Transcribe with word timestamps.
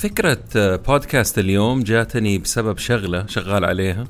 فكرة 0.00 0.40
بودكاست 0.76 1.38
اليوم 1.38 1.82
جاتني 1.82 2.38
بسبب 2.38 2.78
شغلة 2.78 3.26
شغال 3.26 3.64
عليها 3.64 4.04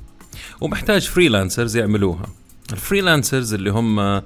ومحتاج 0.61 1.09
freelancers 1.09 1.77
يعملوها. 1.77 2.27
ال 2.73 2.80
freelancers 2.80 3.55
اللي 3.55 3.71
هم 3.71 4.01
آه، 4.01 4.23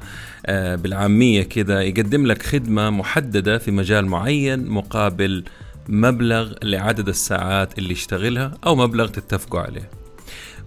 بالعامية 0.77 1.43
كده 1.43 1.81
يقدم 1.81 2.27
لك 2.27 2.43
خدمة 2.43 2.91
محددة 2.91 3.59
في 3.59 3.71
مجال 3.71 4.07
معين 4.07 4.69
مقابل 4.69 5.45
مبلغ 5.89 6.53
لعدد 6.63 7.09
الساعات 7.09 7.79
اللي 7.79 7.93
يشتغلها 7.93 8.59
أو 8.67 8.77
مبلغ 8.77 9.07
تتفقوا 9.07 9.61
عليه. 9.61 9.91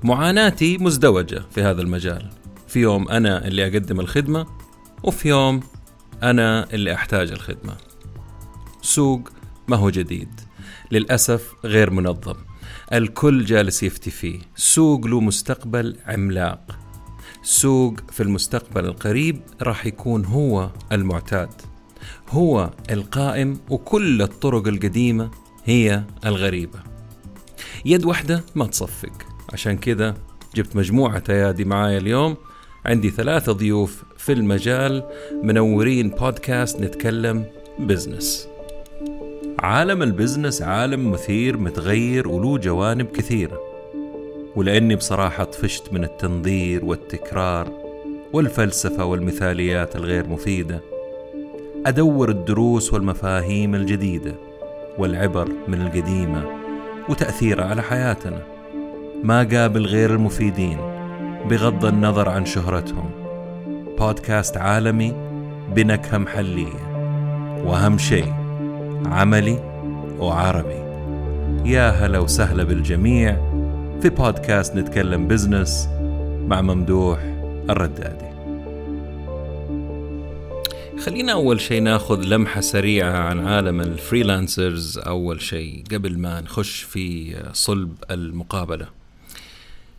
معاناتي 0.04 0.78
مزدوجة 0.78 1.44
في 1.52 1.62
هذا 1.62 1.82
المجال. 1.82 2.30
في 2.68 2.80
يوم 2.80 3.10
أنا 3.10 3.48
اللي 3.48 3.68
أقدم 3.68 4.00
الخدمة 4.00 4.46
وفي 5.04 5.30
يوم 5.30 5.64
أنا 6.24 6.74
اللي 6.74 6.94
أحتاج 6.94 7.32
الخدمة. 7.32 7.76
سوق 8.82 9.30
ما 9.68 9.78
هو 9.78 9.90
جديد. 9.90 10.47
للأسف 10.92 11.54
غير 11.66 11.90
منظم. 11.90 12.36
الكل 12.94 13.46
جالس 13.46 13.84
يفتي 13.84 14.12
فيه. 14.12 14.40
سوق 14.56 15.06
له 15.06 15.20
مستقبل 15.20 15.98
عملاق. 16.06 16.80
سوق 17.44 18.12
في 18.12 18.24
المستقبل 18.24 18.86
القريب 18.86 19.42
راح 19.62 19.86
يكون 19.86 20.26
هو 20.26 20.70
المعتاد. 20.92 21.50
هو 22.30 22.72
القائم 22.92 23.60
وكل 23.70 24.22
الطرق 24.22 24.68
القديمة 24.68 25.32
هي 25.66 26.04
الغريبة. 26.26 26.80
يد 27.86 28.06
واحدة 28.06 28.44
ما 28.56 28.66
تصفق. 28.66 29.14
عشان 29.54 29.78
كذا 29.78 30.18
جبت 30.56 30.76
مجموعة 30.76 31.24
أيادي 31.30 31.66
معايا 31.66 31.98
اليوم. 31.98 32.38
عندي 32.86 33.10
ثلاثة 33.10 33.52
ضيوف 33.52 34.04
في 34.18 34.34
المجال 34.34 35.04
منورين 35.44 36.10
بودكاست 36.10 36.80
نتكلم 36.80 37.46
business 37.80 38.48
عالم 39.60 40.04
ال 40.04 40.10
business 40.10 40.62
عالم 40.62 41.12
مثير 41.12 41.58
متغير 41.58 42.28
وله 42.28 42.58
جوانب 42.58 43.06
كثيرة. 43.06 43.60
ولأني 44.56 44.96
بصراحة 44.96 45.44
طفشت 45.44 45.94
من 45.94 46.04
التنظير 46.04 46.86
والتكرار 46.86 47.72
والفلسفة 48.34 49.06
والمثاليات 49.06 49.96
الغير 49.96 50.28
مفيدة. 50.28 50.82
أدور 51.86 52.30
الدروس 52.30 52.94
والمفاهيم 52.94 53.76
الجديدة 53.76 54.36
والعبر 54.98 55.50
من 55.68 55.82
القديمة 55.82 56.46
وتأثيرها 57.10 57.66
على 57.66 57.82
حياتنا. 57.82 58.42
ما 59.24 59.44
أقابل 59.44 59.86
غير 59.86 60.14
المفيدين 60.14 60.78
بغض 61.50 61.86
النظر 61.86 62.30
عن 62.30 62.46
شهرتهم. 62.46 63.10
بودكاست 64.00 64.58
عالمي 64.58 65.14
بنكهة 65.76 66.18
محلية. 66.18 66.88
وأهم 67.66 67.98
شيء 67.98 68.47
عملي 69.06 69.60
وعربي. 70.20 70.88
يا 71.70 71.90
هلا 71.90 72.20
وسهلا 72.20 72.64
بالجميع 72.64 73.36
في 74.02 74.10
بودكاست 74.10 74.76
نتكلم 74.76 75.28
business 75.28 75.88
مع 76.48 76.62
ممدوح 76.62 77.20
الردادي. 77.70 78.28
خلينا 81.00 81.32
أول 81.32 81.62
شيء 81.62 81.82
ناخذ 81.82 82.24
لمحة 82.24 82.62
سريعة 82.62 83.18
عن 83.18 83.48
عالم 83.48 83.82
ال 83.82 83.91
freelancers. 83.91 84.98
أول 84.98 85.42
شيء 85.42 85.84
قبل 85.92 86.18
ما 86.18 86.42
نخش 86.42 86.82
في 86.82 87.36
صلب 87.54 87.96
المقابلة 88.12 88.88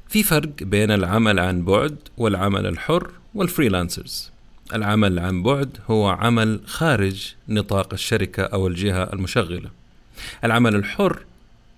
في 0.08 0.22
فرق 0.22 0.52
بين 0.62 0.90
العمل 0.90 1.38
عن 1.38 1.62
بعد 1.62 1.96
والعمل 2.16 2.66
الحر 2.66 3.10
وال 3.34 3.48
freelancers. 3.48 4.30
العمل 4.74 5.18
عن 5.18 5.42
بعد 5.42 5.78
هو 5.90 6.08
عمل 6.08 6.60
خارج 6.66 7.34
نطاق 7.48 7.92
الشركة 7.92 8.42
أو 8.42 8.66
الجهة 8.66 9.12
المشغلة. 9.12 9.70
العمل 10.44 10.74
الحر 10.74 11.24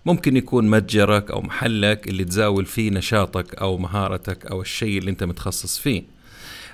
ممكن 0.06 0.36
يكون 0.36 0.70
متجرك 0.70 1.30
أو 1.30 1.42
محلك 1.42 2.08
اللي 2.08 2.24
تزاول 2.24 2.66
فيه 2.66 2.90
نشاطك 2.90 3.54
أو 3.54 3.78
مهارتك 3.78 4.46
أو 4.46 4.62
الشيء 4.62 4.98
اللي 4.98 5.10
أنت 5.10 5.24
متخصص 5.24 5.78
فيه. 5.78 6.02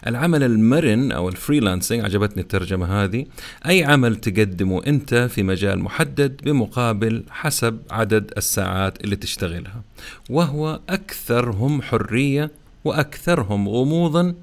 العمل 0.06 0.42
المرن 0.42 1.12
أو 1.12 1.28
ال 1.28 1.34
freelancing 1.34 2.04
عجبتني 2.04 2.42
الترجمة 2.42 3.04
هذه 3.04 3.26
أي 3.66 3.84
عمل 3.84 4.16
تقدمه 4.16 4.86
أنت 4.86 5.14
في 5.14 5.42
مجال 5.42 5.78
محدد 5.78 6.40
بمقابل 6.44 7.22
حسب 7.30 7.78
عدد 7.90 8.32
الساعات 8.36 9.04
اللي 9.04 9.16
تشتغلها. 9.16 9.82
وهو 10.30 10.80
أكثرهم 10.88 11.82
حرية 11.82 12.50
وأكثرهم 12.84 13.68
غموضا 13.68 14.34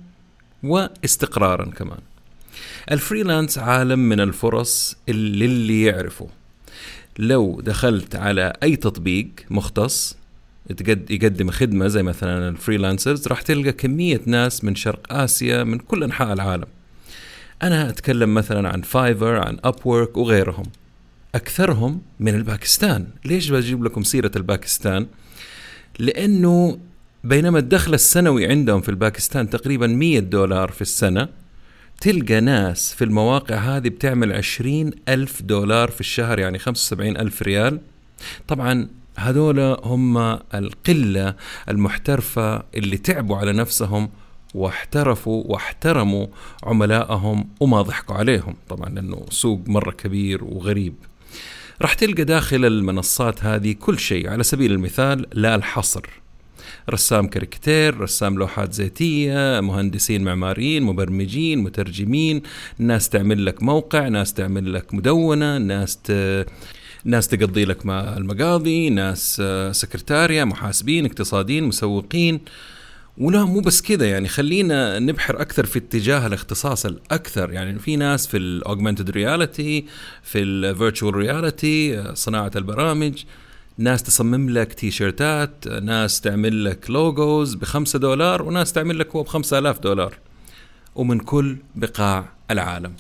واستقرارا 0.64 1.66
كمان. 1.66 2.00
ال 2.92 2.99
freelance 2.99 3.58
عالم 3.58 4.00
من 4.00 4.20
الفرص 4.20 4.96
اللي 5.10 5.46
اللي 5.46 5.84
يعرفه 5.84 6.28
لو 7.20 7.62
دخلت 7.62 8.16
على 8.16 8.54
أي 8.64 8.76
تطبيق 8.76 9.30
مختص 9.50 10.18
يقدم 11.10 11.52
خدمة 11.52 11.88
زي 11.88 12.04
مثلا 12.04 12.50
ال 12.50 12.56
freelancers 12.56 13.28
راح 13.28 13.42
تلقى 13.42 13.72
كمية 13.72 14.22
ناس 14.26 14.64
من 14.64 14.76
شرق 14.76 15.14
آسيا 15.14 15.64
من 15.64 15.80
كل 15.80 16.04
أنحاء 16.04 16.34
العالم. 16.34 16.68
أنا 17.64 17.90
أتكلم 17.90 18.34
مثلا 18.34 18.70
عن 18.70 18.82
Fiverr 18.82 19.36
عن 19.36 19.58
Upwork 19.64 20.18
وغيرهم. 20.18 20.66
أكثرهم 21.36 22.02
من 22.20 22.36
الباكستان. 22.36 23.08
ليش 23.26 23.50
بجيب 23.50 23.84
لكم 23.84 24.04
سيرة 24.04 24.32
الباكستان؟ 24.36 25.08
لأنه 26.00 26.80
بينما 27.24 27.60
الدخل 27.60 27.94
السنوي 27.94 28.48
عندهم 28.48 28.82
في 28.82 28.90
الباكستان 28.90 29.50
تقريبا 29.50 29.88
100 29.88 30.20
دولار 30.20 30.72
في 30.72 30.82
السنة 30.82 31.30
تلقى 32.02 32.40
ناس 32.40 32.94
في 32.94 33.04
المواقع 33.04 33.56
هذه 33.56 33.90
بتعمل 33.90 34.34
20 34.34 34.92
ألف 35.10 35.42
دولار 35.42 35.92
في 35.92 36.00
الشهر 36.00 36.40
يعني 36.40 36.60
75 36.60 37.18
ألف 37.18 37.42
ريال. 37.42 37.80
طبعا 38.48 38.88
هذول 39.16 39.60
هم 39.60 40.18
القلة 40.54 41.36
المحترفة 41.70 42.64
اللي 42.76 42.98
تعبوا 42.98 43.38
على 43.38 43.54
نفسهم 43.54 44.10
واحترفوا 44.54 45.44
واحترموا 45.46 46.28
عملائهم 46.64 47.50
وما 47.60 47.82
ضحكوا 47.82 48.16
عليهم 48.16 48.56
طبعا 48.70 48.90
لأنه 48.90 49.26
سوق 49.30 49.62
مرة 49.68 49.92
كبير 49.92 50.44
وغريب. 50.44 50.96
راح 51.82 51.94
تلقى 51.94 52.24
داخل 52.24 52.66
المنصات 52.66 53.44
هذه 53.44 53.72
كل 53.72 54.00
شيء 54.00 54.30
على 54.30 54.44
سبيل 54.44 54.72
المثال 54.72 55.26
لا 55.34 55.56
الحصر. 55.56 56.23
رسام 56.90 57.28
كاريكاتير 57.28 58.00
رسام 58.00 58.38
لوحات 58.38 58.74
زيتية 58.74 59.60
مهندسين 59.60 60.24
معماريين 60.24 60.84
مبرمجين 60.84 61.60
مترجمين 61.60 62.42
ناس 62.78 63.10
تعمل 63.10 63.46
لك 63.46 63.64
موقع 63.64 64.08
ناس 64.08 64.34
تعمل 64.34 64.74
لك 64.74 64.94
مدونة 64.94 65.58
ناس 65.58 65.98
ت... 66.04 66.12
ناس 67.06 67.28
تقضي 67.28 67.66
لك 67.66 67.86
المقاضي 67.86 68.90
ناس 68.90 69.42
آه، 69.46 69.72
سكرتاريا 69.72 70.46
محاسبين 70.46 71.06
اقتصاديين 71.06 71.64
مسوقين. 71.64 72.40
ولا 73.18 73.46
مو 73.46 73.60
بس 73.60 73.82
كذا 73.82 74.10
يعني 74.10 74.28
خلينا 74.28 75.00
نبحر 75.00 75.42
أكثر 75.42 75.66
في 75.66 75.80
اتجاه 75.80 76.28
الاختصاص 76.28 76.86
الأكثر. 76.86 77.52
يعني 77.52 77.80
في 77.80 77.96
ناس 77.96 78.28
في 78.28 78.38
ال 78.38 78.45
augmented 78.45 79.10
reality 79.10 79.86
في 80.24 80.40
ال 80.40 80.49
virtual 80.49 81.16
reality 81.16 82.04
صناعة 82.16 82.52
البرامج. 82.56 83.24
ناس 83.78 84.04
تصمم 84.04 84.50
لك 84.50 84.74
تي 84.74 84.92
شيرتات 84.92 85.68
ناس 85.68 86.22
تعمل 86.22 86.66
لك 86.66 86.90
logos 86.90 87.54
بخمسة 87.54 88.00
دولار 88.00 88.42
وناس 88.42 88.74
تعمل 88.74 89.00
لك 89.00 89.16
هو 89.16 89.24
بخمسة 89.24 89.58
آلاف 89.58 89.80
دولار. 89.80 90.18
ومن 90.96 91.20
كل 91.20 91.58
بقاع 91.76 92.26
العالم. 92.52 92.94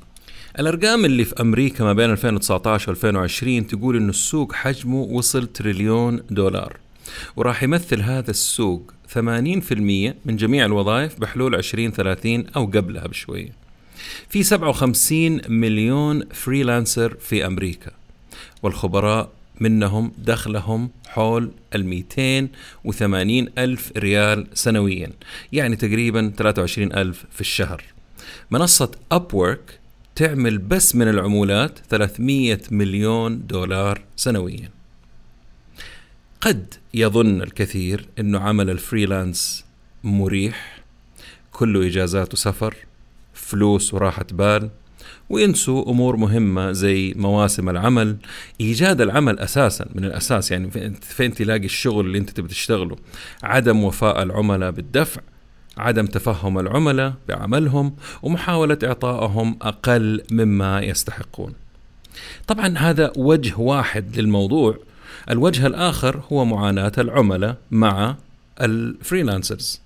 الأرقام 0.59 1.05
اللي 1.05 1.25
في 1.25 1.41
أمريكا 1.41 1.83
ما 1.83 1.93
بين 1.93 2.11
2019 2.11 2.89
و 2.89 2.91
2020 2.91 3.67
تقول 3.67 3.97
إنه 3.97 4.09
السوق 4.09 4.53
حجمه 4.53 5.01
وصل 5.01 5.47
تريليون 5.47 6.21
دولار. 6.29 6.77
وراح 7.35 7.63
يمثل 7.63 8.01
هذا 8.01 8.31
السوق 8.31 8.93
80% 9.13 10.15
من 10.25 10.35
جميع 10.37 10.65
الوظائف 10.65 11.19
بحلول 11.19 11.55
2030 11.55 12.45
أو 12.55 12.65
قبلها 12.65 13.07
بشويه. 13.07 13.55
في 14.29 14.43
57 14.43 15.41
مليون 15.49 16.23
فريلانسر 16.29 17.15
في 17.19 17.45
أمريكا. 17.45 17.91
والخبراء 18.63 19.29
منهم 19.59 20.11
دخلهم 20.17 20.89
حول 21.07 21.51
ال 21.75 21.85
280 21.85 23.47
ألف 23.57 23.91
ريال 23.97 24.47
سنويا 24.53 25.11
يعني 25.51 25.75
تقريبا 25.75 26.33
23 26.37 26.93
ألف 26.93 27.25
في 27.31 27.41
الشهر. 27.41 27.83
منصة 28.51 28.91
أبورك 29.11 29.79
تعمل 30.15 30.57
بس 30.57 30.95
من 30.95 31.07
العمولات 31.07 31.79
300 31.89 32.59
مليون 32.71 33.47
دولار 33.47 34.01
سنويا. 34.15 34.69
قد 36.41 36.73
يظن 36.93 37.41
الكثير 37.41 38.07
إنه 38.19 38.39
عمل 38.39 38.69
الفريلانس 38.69 39.65
مريح 40.03 40.83
كله 41.51 41.87
إجازات 41.87 42.33
وسفر 42.33 42.75
فلوس 43.33 43.93
وراحة 43.93 44.25
بال 44.31 44.69
وينسوا 45.29 45.89
أمور 45.89 46.15
مهمة 46.15 46.71
زي 46.71 47.13
مواسم 47.15 47.69
العمل. 47.69 48.17
إيجاد 48.61 49.01
العمل 49.01 49.39
أساسا 49.39 49.85
من 49.95 50.05
الأساس 50.05 50.51
يعني 50.51 50.71
فين 51.01 51.33
تلاقي 51.33 51.65
الشغل 51.65 52.05
اللي 52.05 52.17
أنت 52.17 52.29
تبي 52.29 52.47
تشتغله. 52.47 52.95
عدم 53.43 53.83
وفاء 53.83 54.23
العملاء 54.23 54.71
بالدفع 54.71 55.21
عدم 55.77 56.05
تفهم 56.05 56.59
العملاء 56.59 57.13
بعملهم 57.27 57.95
ومحاولة 58.21 58.77
إعطائهم 58.83 59.57
أقل 59.61 60.23
مما 60.31 60.81
يستحقون. 60.81 61.53
طبعا 62.47 62.77
هذا 62.77 63.11
وجه 63.17 63.59
واحد 63.59 64.17
للموضوع. 64.17 64.77
الوجه 65.29 65.67
الآخر 65.67 66.21
هو 66.31 66.45
معاناة 66.45 66.91
العملاء 66.97 67.57
مع 67.71 68.15
ال 68.61 68.70
freelancers. 68.70 69.82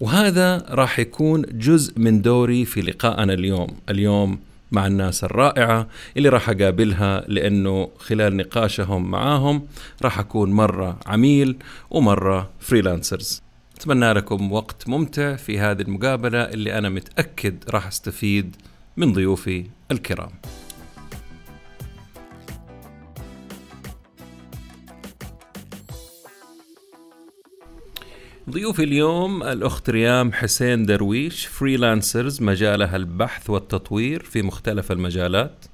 وهذا 0.00 0.66
راح 0.68 0.98
يكون 0.98 1.42
جزء 1.42 1.98
من 1.98 2.22
دوري 2.22 2.64
في 2.64 2.80
لقائنا 2.80 3.32
اليوم. 3.32 3.68
اليوم 3.88 4.38
مع 4.72 4.86
الناس 4.86 5.24
الرائعة 5.24 5.86
اللي 6.16 6.28
راح 6.28 6.50
أقابلها 6.50 7.24
لأنه 7.28 7.90
خلال 7.98 8.36
نقاشهم 8.36 9.10
معاهم 9.10 9.66
راح 10.02 10.18
أكون 10.18 10.52
مرة 10.52 10.98
عميل 11.06 11.56
ومرة 11.90 12.50
freelancers 12.60 13.42
أتمنى 13.76 14.12
لكم 14.12 14.52
وقت 14.52 14.88
ممتع 14.88 15.36
في 15.36 15.58
هذه 15.58 15.82
المقابلة 15.82 16.42
اللي 16.42 16.78
أنا 16.78 16.88
متأكد 16.88 17.64
راح 17.70 17.86
أستفيد 17.86 18.56
من 18.96 19.12
ضيوفي 19.12 19.64
الكرام. 19.90 20.30
ضيوفي 28.50 28.84
اليوم 28.84 29.42
الأخت 29.42 29.90
ريام 29.90 30.32
حسين 30.32 30.86
درويش 30.86 31.46
فريلانسرز 31.46 32.42
مجالها 32.42 32.96
البحث 32.96 33.50
والتطوير 33.50 34.22
في 34.22 34.42
مختلف 34.42 34.92
المجالات. 34.92 35.64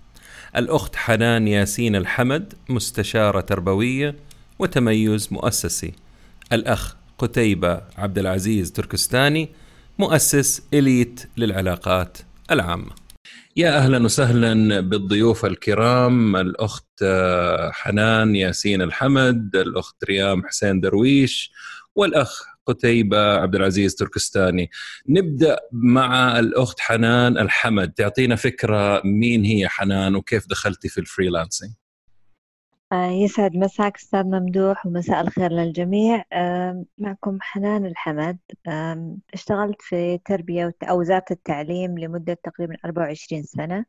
الأخت 0.57 0.97
حنان 0.97 1.49
ياسين 1.49 1.97
الحمد 1.97 2.55
مستشارة 2.69 3.41
تربوية 3.41 4.17
وتميز 4.59 5.29
مؤسسي. 5.31 5.93
الأخ 6.53 6.97
قتيبة 7.19 7.81
عبد 7.99 8.19
العزيز 8.19 8.73
تركستاني 8.73 9.49
مؤسس 9.99 10.63
إليت 10.75 11.29
للعلاقات 11.37 12.19
العامة. 12.51 12.91
يا 13.57 13.79
أهلا 13.79 14.05
وسهلا 14.05 14.81
بالضيوف 14.81 15.45
الكرام 15.45 16.37
الأخت 16.37 17.05
حنان 17.71 18.37
ياسين 18.37 18.83
الحمد 18.83 19.57
الأخت 19.57 20.05
ريام 20.05 20.47
حسين 20.47 20.81
درويش 20.81 21.53
والأخ 21.95 22.56
قتيبة 22.67 23.35
عبد 23.35 23.55
العزيز 23.55 23.95
تركستاني. 23.95 24.71
نبدأ 25.09 25.59
مع 25.73 26.39
الأخت 26.39 26.81
حنان 26.81 27.39
الحمد. 27.39 27.93
تعطينا 27.93 28.37
فكرة 28.37 29.03
مين 29.05 29.45
هي 29.45 29.69
حنان 29.69 30.17
وكيف 30.17 30.47
دخلتي 30.49 30.89
في 30.89 30.99
الفريلانسينج؟ 30.99 31.73
آه، 32.93 33.11
يسعد 33.11 33.57
مساك 33.57 33.97
أستاذ 33.97 34.25
ممدوح 34.25 34.87
ومساء 34.87 35.21
الخير 35.21 35.53
للجميع. 35.53 36.25
معكم 36.99 37.39
حنان 37.41 37.87
الحمد. 37.87 38.39
اشتغلت 39.35 39.83
في 39.83 40.19
تربية 40.25 40.75
أو 40.83 41.01
وزارة 41.01 41.25
التعليم 41.31 41.99
لمدة 41.99 42.39
تقريبا 42.45 42.77
24 42.85 43.43
سنة. 43.43 43.85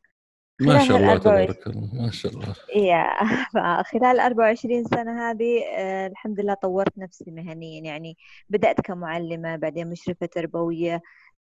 ما 0.62 0.80
شاء 0.80 0.98
الله 0.98 1.18
تبارك 1.18 1.68
الله 1.68 1.90
ما 1.94 2.12
شاء 2.12 2.32
الله. 2.32 2.56
يا 2.76 3.08
خلال 3.92 4.20
24 4.20 4.84
سنة 4.84 5.30
هذه 5.30 5.64
آه، 5.78 6.08
الحمد 6.08 6.40
لله 6.40 6.54
طورت 6.54 6.98
نفسي 6.98 7.32
مهنيا. 7.32 7.84
يعني 7.84 8.18
بدأت 8.50 8.82
كمعلمة 8.82 9.56
بعدين 9.56 9.90
مشرفة 9.90 10.26
تربوية. 10.26 11.02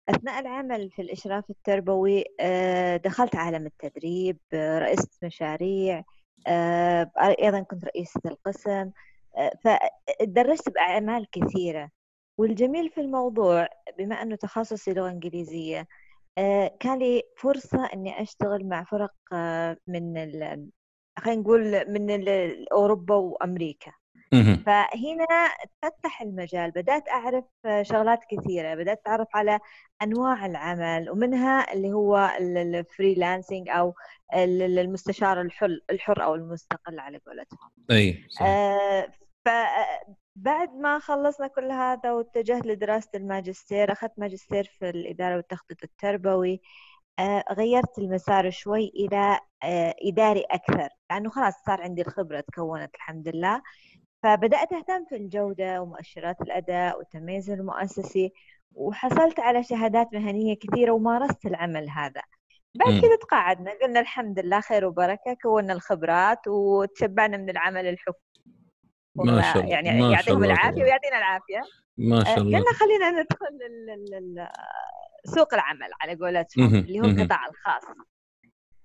أثناء 0.09 0.41
العمل 0.41 0.91
في 0.91 1.03
الإشراف 1.03 1.51
التربوي 1.51 2.25
آه، 2.41 2.97
دخلت 2.97 3.37
عالم 3.37 3.67
التدريب 3.67 4.39
آه، 4.53 4.79
رئيست 4.79 5.25
مشاريع 5.25 6.03
أيضا 7.19 7.61
كنت 7.61 7.85
رئيسة 7.85 8.21
القسم. 8.27 8.91
فدرست 9.65 10.69
بأعمال 10.69 11.27
كثيرة. 11.33 11.91
والجميل 12.39 12.91
في 12.91 13.01
الموضوع 13.01 13.69
بما 13.99 14.23
أنه 14.23 14.37
تخصصي 14.37 14.93
لغة 14.93 15.09
إنجليزية 15.11 15.81
آه، 15.81 15.87
كان 16.81 16.99
لي 16.99 17.23
فرصة 17.39 17.85
إني 17.95 18.23
أشتغل 18.23 18.69
مع 18.69 18.85
فرق 18.85 19.13
آه، 19.33 19.77
من 19.87 20.15
خلينا 21.19 21.41
نقول 21.41 21.85
من 21.93 22.25
أوروبا 22.73 23.15
وأمريكا. 23.15 23.93
فهنا 24.67 25.27
تفتح 25.83 26.23
المجال 26.23 26.71
بدأت 26.71 27.09
أعرف 27.09 27.45
شغلات 27.83 28.21
كثيرة. 28.31 28.75
بدأت 28.75 28.99
أتعرف 28.99 29.29
على 29.35 29.61
أنواع 30.03 30.47
العمل 30.47 31.11
ومنها 31.11 31.73
اللي 31.73 31.93
هو 31.93 32.31
الفريلانسنج 32.41 33.69
أو 33.69 33.95
المستشار 34.35 35.41
الحر, 35.41 35.79
الحر 35.91 36.25
أو 36.25 36.35
المستقل 36.35 36.99
على 36.99 37.21
قولتهم. 37.27 37.71
أي 37.91 38.25
صح. 38.31 38.43
آه 38.47 39.09
بعد 40.37 40.75
ما 40.75 40.99
خلصنا 40.99 41.47
كل 41.47 41.71
هذا 41.73 42.13
واتجهت 42.13 42.67
لدراسة 42.67 43.11
الماجستير 43.15 43.93
أخذت 43.93 44.13
ماجستير 44.19 44.65
في 44.65 44.91
الإدارة 44.91 45.37
والتخطيط 45.37 45.83
التربوي 45.83 46.61
آه، 47.19 47.45
غيرت 47.53 47.99
المسار 47.99 48.51
شوي 48.51 48.93
إلى 48.95 49.39
آه، 49.63 49.95
إداري 50.03 50.41
أكثر 50.51 50.89
لأنه 51.11 51.31
خلاص 51.31 51.55
صار 51.67 51.83
عندي 51.83 52.03
الخبرة 52.03 52.41
تكونت 52.41 52.95
الحمد 52.95 53.29
لله. 53.29 53.63
فبدأت 54.23 54.73
أهتم 54.73 55.05
في 55.09 55.17
الجودة 55.17 55.83
ومؤشرات 55.83 56.41
الأداء 56.43 56.99
والتميز 56.99 57.51
المؤسسي 57.51 58.33
وحصلت 58.75 59.41
على 59.41 59.63
شهادات 59.63 60.09
مهنية 60.15 60.57
كثيرة 60.59 60.93
ومارست 60.93 61.47
العمل 61.47 61.91
هذا. 61.91 62.23
بعد 62.75 63.01
كذا 63.03 63.17
تقاعدنا 63.23 63.73
قلنا 63.83 64.01
الحمد 64.01 64.39
لله 64.39 64.61
خير 64.61 64.85
وبركة 64.87 65.35
كونا 65.43 65.73
الخبرات 65.73 66.49
وتشبعنا 66.49 67.37
من 67.37 67.51
العمل 67.51 67.87
الحكومي. 67.87 68.25
ما 69.17 69.43
شاء 69.43 69.63
الله 69.63 69.71
يعني 69.71 70.01
ما 70.01 70.11
يعطيهم 70.11 70.45
العافية 70.45 70.83
ويعطينا 70.83 71.19
العافية. 71.19 71.63
ما 71.99 72.25
شاء 72.25 72.39
الله. 72.39 72.59
قلنا 72.59 72.73
خلينا 72.73 73.11
ندخل 73.11 73.59
سوق 75.25 75.55
العمل 75.55 75.89
على 76.01 76.15
قولتهم 76.15 76.75
اللي 76.75 77.01
هو 77.01 77.05
القطاع 77.05 77.47
الخاص. 77.47 77.83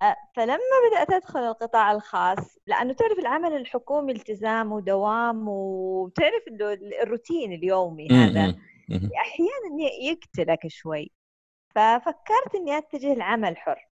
آه، 0.02 0.16
فلما 0.36 0.58
بدأت 0.92 1.14
أدخل 1.14 1.40
القطاع 1.40 1.92
الخاص 1.92 2.58
لأنه 2.68 2.94
تعرف 2.94 3.20
العمل 3.20 3.54
الحكومي 3.54 4.12
التزام 4.12 4.72
ودوام 4.72 5.48
وتعرف 5.48 6.44
الروتين 7.04 7.54
اليومي 7.54 8.08
هذا 8.12 8.56
أحيانا 9.18 9.90
يقتلك 10.02 10.68
شوي. 10.68 11.12
ففكرت 11.76 12.56
إني 12.56 12.78
أتجه 12.78 13.14
لعمل 13.14 13.58
حر. 13.58 13.88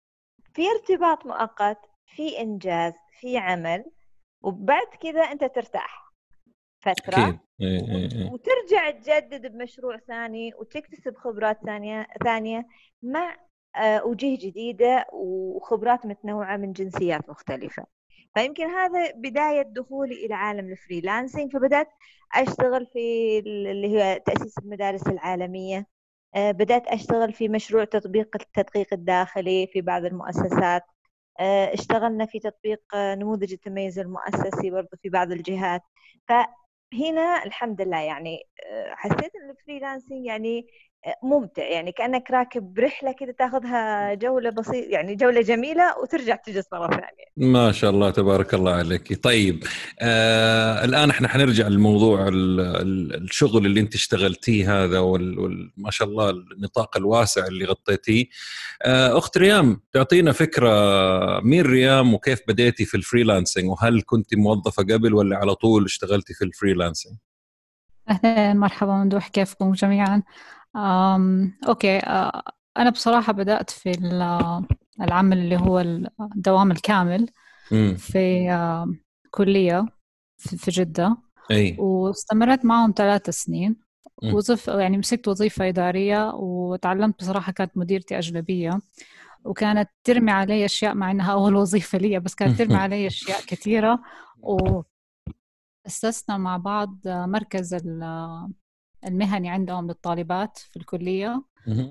في 0.55 0.63
ارتباط 0.71 1.27
مؤقت 1.27 1.79
في 2.07 2.41
إنجاز 2.41 2.93
في 3.21 3.39
عمل 3.39 3.85
وبعد 4.43 4.87
كذا 5.03 5.23
أنت 5.23 5.45
ترتاح. 5.45 6.04
فترة 6.85 7.29
أكيد. 7.29 7.39
إيه 7.61 7.81
إيه 7.81 8.13
إيه. 8.13 8.31
وترجع 8.33 8.91
تجدد 8.91 9.53
بمشروع 9.53 9.97
ثاني 9.97 10.55
وتكتسب 10.55 11.17
خبرات 11.17 11.59
ثانية 11.67 12.07
ثانية 12.25 12.67
مع 13.03 13.37
آه، 13.77 14.07
وجيه 14.07 14.39
جديدة 14.39 15.07
وخبرات 15.13 16.07
متنوعة 16.07 16.57
من 16.57 16.73
جنسيات 16.73 17.31
مختلفة. 17.31 17.87
فيمكن 18.35 18.65
هذا 18.65 19.13
بداية 19.17 19.63
دخولي 19.63 20.27
إلى 20.27 20.35
عالم 20.35 20.73
الفريلانسينج. 20.73 21.53
فبدأت 21.53 21.89
أشتغل 22.35 22.87
في 22.87 23.39
اللي 23.39 23.89
هي 23.89 24.21
تأسيس 24.27 24.59
المدارس 24.59 25.09
العالمية. 25.09 25.87
آه، 26.35 26.51
بدأت 26.51 26.87
أشتغل 26.87 27.33
في 27.33 27.49
مشروع 27.49 27.85
تطبيق 27.85 28.37
التدقيق 28.41 28.87
الداخلي 28.93 29.67
في 29.73 29.81
بعض 29.81 30.05
المؤسسات. 30.05 30.83
آه، 31.41 31.75
اشتغلنا 31.75 32.27
في 32.27 32.39
تطبيق 32.39 32.83
نموذج 32.95 33.53
التميز 33.53 33.99
المؤسسي 33.99 34.71
برضو 34.71 34.97
في 35.03 35.09
بعض 35.09 35.33
الجهات. 35.33 35.83
هنا 36.95 37.45
الحمد 37.45 37.81
لله 37.81 38.01
يعني 38.01 38.49
آه، 38.67 38.95
حسيت 38.95 39.33
ان 39.37 39.51
الفريلانسنج 39.51 40.27
يعني 40.27 40.67
ممتع 41.23 41.63
يعني 41.63 41.93
كأنك 41.93 42.31
راكب 42.31 42.79
رحلة 42.79 43.13
كذا 43.13 43.33
تاخذها 43.33 44.15
جولة 44.15 44.51
بسيطة 44.51 44.89
يعني 44.89 45.15
جولة 45.15 45.41
جميلة 45.41 45.99
وترجع 46.03 46.37
تجلس 46.37 46.67
مره 46.73 46.91
ثانية. 46.91 47.51
ما 47.53 47.73
شاء 47.73 47.91
الله 47.91 48.11
تبارك 48.11 48.55
الله 48.55 48.73
عليك. 48.73 49.25
طيب 49.25 49.65
آه 50.01 50.85
الآن 50.85 51.11
إحنا 51.11 51.29
حنرجع 51.29 51.69
لموضوع 51.69 52.29
الشغل 52.29 53.67
اللي 53.67 53.81
أنت 53.81 53.95
اشتغلتيه 53.95 54.85
هذا 54.85 54.99
وما 54.99 55.91
شاء 55.91 56.09
الله 56.09 56.31
النطاق 56.31 56.97
الواسع 56.97 57.47
اللي 57.47 57.65
غطيتيه. 57.65 58.27
آه 58.83 59.19
أخت 59.19 59.39
ريام 59.39 59.81
تعطينا 59.93 60.33
فكرة 60.33 61.41
مين 61.41 61.63
ريام 61.63 62.15
وكيف 62.15 62.41
بديتي 62.49 62.85
في 62.85 62.97
ال 62.97 63.03
freelancing 63.03 63.71
وهل 63.71 64.03
كنت 64.07 64.35
موظفة 64.35 64.83
قبل 64.83 65.15
ولا 65.15 65.37
على 65.37 65.55
طول 65.55 65.85
اشتغلتي 65.85 66.35
في 66.35 66.45
ال 66.45 66.50
freelancing؟ 66.50 67.13
أهلا 68.11 68.55
مرحبا 68.55 68.93
ممدوح 68.93 69.29
كيفكم 69.29 69.73
جميعا 69.73 70.23
أم 70.77 71.53
okay 71.69 71.99
أه 71.99 72.43
أنا 72.77 72.91
بصراحة 72.91 73.33
بدأت 73.33 73.71
في 73.71 73.91
العمل 75.01 75.39
اللي 75.39 75.57
هو 75.57 75.81
الدوام 76.37 76.71
الكامل 76.71 77.29
في 77.97 78.49
كلية 79.31 79.87
في 80.37 80.71
جدة. 80.71 81.17
أي. 81.51 81.77
واستمرت 81.79 82.65
معهم 82.65 82.95
ثلاث 82.97 83.31
سنين. 83.31 83.77
وظيفة 84.33 84.81
يعني 84.81 84.99
مسكت 84.99 85.29
وظيفة 85.29 85.69
إدارية 85.69 86.31
وتعلمت 86.35 87.19
بصراحة 87.19 87.53
كانت 87.53 87.77
مديرتي 87.77 88.19
أجنبية. 88.19 88.81
وكانت 89.45 89.91
ترمي 90.05 90.31
علي 90.33 90.65
أشياء 90.65 90.95
مع 90.95 91.11
إنها 91.11 91.33
أول 91.33 91.55
وظيفة 91.57 91.99
لي 91.99 92.19
بس 92.21 92.35
كانت 92.35 92.59
ترمي 92.59 92.77
علي 92.85 93.07
أشياء 93.07 93.41
كثيرة. 93.41 94.03
وأسسنا 95.87 96.39
مع 96.39 96.57
بعض 96.57 96.99
مركز 97.07 97.75
المهني 99.07 99.51
عندهم 99.51 99.87
للطالبات 99.87 100.59
في 100.59 100.77
الكلية. 100.77 101.45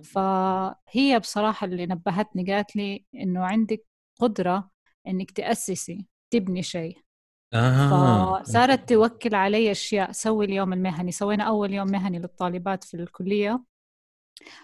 فهي 0.04 1.20
بصراحة 1.20 1.66
اللي 1.66 1.86
نبهتني 1.86 2.54
قالت 2.54 2.76
لي 2.76 3.06
إنه 3.16 3.46
عندك 3.46 3.86
قدرة 4.20 4.70
إنك 5.08 5.32
تأسسي 5.32 6.08
تبني 6.32 6.64
شيء. 6.64 6.98
آه. 7.54 8.44
فصارت 8.44 8.90
توكل 8.90 9.36
علي 9.36 9.72
أشياء 9.72 10.12
سوي 10.12 10.46
اليوم 10.46 10.74
المهني. 10.74 11.12
سوينا 11.12 11.44
أول 11.44 11.74
يوم 11.74 11.88
مهني 11.88 12.20
للطالبات 12.20 12.84
في 12.84 12.94
الكلية. 12.94 13.64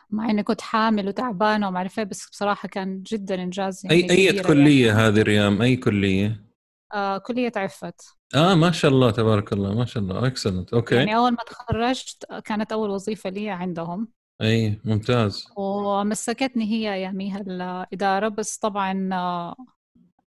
مع 0.10 0.30
إني 0.30 0.44
كنت 0.44 0.62
حامل 0.62 1.08
وتعبانة 1.08 1.68
وما 1.68 1.78
أعرف 1.78 2.00
إيه، 2.00 2.06
بس 2.06 2.30
بصراحة 2.30 2.68
كان 2.68 3.04
جدا 3.04 3.44
إنجاز 3.44 3.86
يعني 3.86 3.98
أي 3.98 4.12
أي 4.12 4.42
كلية 4.42 4.88
يعني. 4.88 5.00
هذه 5.00 5.22
ريام 5.22 5.62
أي 5.62 5.76
كلية؟ 5.76 6.46
آه 6.94 7.18
كلية 7.18 7.52
عفت. 7.56 8.19
آه 8.36 8.56
ما 8.56 8.72
شاء 8.72 8.92
الله 8.92 9.12
تبارك 9.12 9.54
الله 9.54 9.74
ما 9.74 9.86
شاء 9.86 10.04
الله 10.04 10.28
excellent 10.28 10.74
okay 10.74 10.96
يعني 10.96 11.16
أول 11.18 11.32
ما 11.32 11.38
تخرجت 11.48 12.26
كانت 12.46 12.72
أول 12.72 12.90
وظيفة 12.90 13.30
لي 13.30 13.50
عندهم. 13.50 14.08
أي 14.42 14.82
ممتاز. 14.86 15.46
ومسكتني 15.58 16.66
هي 16.66 16.94
اياميها 16.94 17.38
الاداره 17.42 18.28
بس 18.28 18.58
طبعا 18.58 19.10
آه 19.14 19.56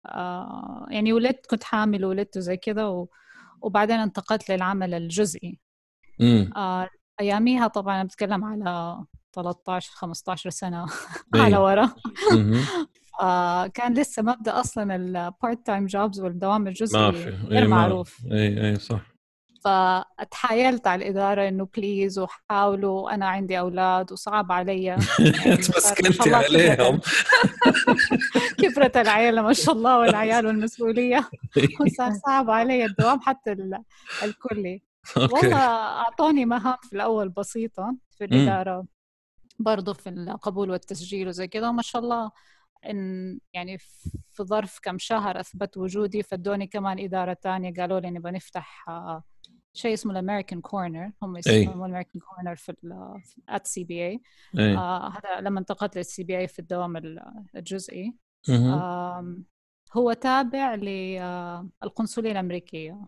آه 0.06 0.86
يعني 0.90 1.12
ولدت 1.12 1.46
كنت 1.46 1.64
حامل 1.64 2.04
وولدت 2.04 2.36
وزي 2.36 2.56
كذا. 2.56 3.06
وبعدين 3.60 3.96
انتقلت 3.96 4.50
للعمل 4.50 4.94
الجزئي. 4.94 5.58
امم 6.20 6.50
آه 6.56 6.88
أياميها 7.20 7.66
طبعا 7.66 8.02
بتكلم 8.02 8.44
على 8.44 9.04
13 9.32 9.90
15 9.94 10.50
سنة 10.50 10.86
على 11.34 11.56
ورا. 11.56 11.94
آه 13.20 13.66
كان 13.66 13.94
لسه 13.94 14.22
مبدأ 14.22 14.60
أصلا 14.60 14.96
ال 14.96 15.10
part 15.10 15.66
time 15.66 15.86
jobs 15.86 16.20
والدوام 16.20 16.66
الجزئي 16.66 17.00
ما 17.00 17.12
في. 17.12 17.30
غير 17.30 17.68
معروف. 17.68 18.20
اي 18.32 18.70
اي 18.70 18.76
صح. 18.76 19.14
فتحايلت 19.64 20.86
على 20.86 21.02
الإدارة 21.04 21.48
إنه 21.48 21.68
please 21.76 22.18
وحاولوا 22.18 23.14
أنا 23.14 23.26
عندي 23.26 23.58
أولاد 23.58 24.12
وصعب 24.12 24.52
علي 24.52 24.84
يعني 24.88 25.02
تمسكنتي 25.56 26.34
عليهم. 26.34 27.00
كبرت 28.58 28.96
العيلة 28.96 29.42
ما 29.42 29.52
شاء 29.52 29.74
الله 29.74 29.98
والعيال 29.98 30.46
والمسؤولية. 30.46 31.30
وصار 31.80 32.12
صعب 32.26 32.50
علي 32.50 32.84
الدوام 32.84 33.20
حتى 33.20 33.56
الكلي. 34.22 34.82
والله 35.16 35.54
أعطوني 35.56 36.44
مهام 36.44 36.76
في 36.82 36.92
الأول 36.92 37.28
بسيطة 37.28 37.96
في 38.18 38.24
الإدارة 38.24 38.86
برضه 39.58 39.92
في 39.92 40.08
القبول 40.08 40.70
والتسجيل 40.70 41.28
وزي 41.28 41.46
كده 41.48 41.68
وما 41.68 41.82
شاء 41.82 42.02
الله 42.02 42.30
إن 42.90 43.38
يعني 43.52 43.78
في 44.30 44.42
ظرف 44.42 44.78
كم 44.82 44.98
شهر 44.98 45.40
أثبت 45.40 45.76
وجودي 45.76 46.22
فدوني 46.22 46.66
كمان 46.66 46.98
إدارة 46.98 47.36
تانية. 47.42 47.74
قالوا 47.74 48.00
لي 48.00 48.10
نبغى 48.10 48.32
نفتح 48.32 48.86
شيء 49.72 49.94
اسمه 49.94 50.12
ال 50.12 50.17
American 50.17 50.60
Corner. 50.60 51.12
هم 51.22 51.36
يسموه 51.36 51.74
ال 51.74 51.79
American 51.79 52.20
Corner 52.20 52.56
في 52.56 52.74
at 53.48 53.66
CBA. 53.66 54.20
هذا 54.56 55.40
لما 55.40 55.60
انتقلت 55.60 55.96
لل 55.96 56.24
CBA 56.24 56.48
في 56.48 56.58
الدوام 56.58 56.96
الجزئي. 57.56 58.14
هو 59.92 60.12
تابع 60.12 60.74
للقنصليه 60.74 62.32
الأمريكية. 62.32 63.06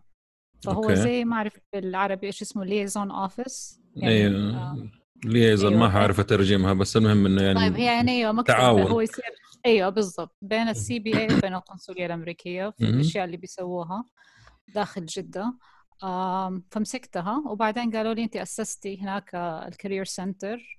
فهو 0.63 0.83
okay. 0.83 0.95
زي 0.95 1.25
ما 1.25 1.35
أعرف 1.35 1.59
بالعربي 1.73 2.27
إيش 2.27 2.41
اسمه 2.41 2.65
liaison 2.65 3.11
office 3.11 3.81
يعني 3.95 4.13
أيوه 4.13 4.89
liaison 5.25 5.73
أيوة. 5.73 5.83
ما 5.83 5.89
حعرف 5.89 6.19
أترجمها 6.19 6.73
بس 6.73 6.97
المهم 6.97 7.25
إنه 7.25 7.41
يعني 7.41 7.59
طيب 7.59 7.77
يعني 7.77 8.11
أيوه 8.11 8.31
مكتب 8.31 8.53
تعاون. 8.53 8.81
هو 8.81 9.01
يصير 9.01 9.25
أيوه 9.65 9.89
بالضبط. 9.89 10.35
بين 10.41 10.67
ال 10.69 10.99
CPA 10.99 11.27
وبين 11.37 11.53
القنصلية 11.53 12.05
الأمريكية 12.05 12.69
في 12.69 12.83
الأشياء 12.83 13.25
اللي 13.25 13.37
بيسووها 13.37 14.05
داخل 14.67 15.05
جدة. 15.05 15.57
فمسكتها. 16.71 17.43
وبعدين 17.47 17.91
قالوا 17.91 18.13
لي 18.13 18.23
أنت 18.23 18.35
أسستي 18.35 19.01
هناك 19.01 19.35
ال 19.35 19.45
career 19.45 20.05
center 20.05 20.77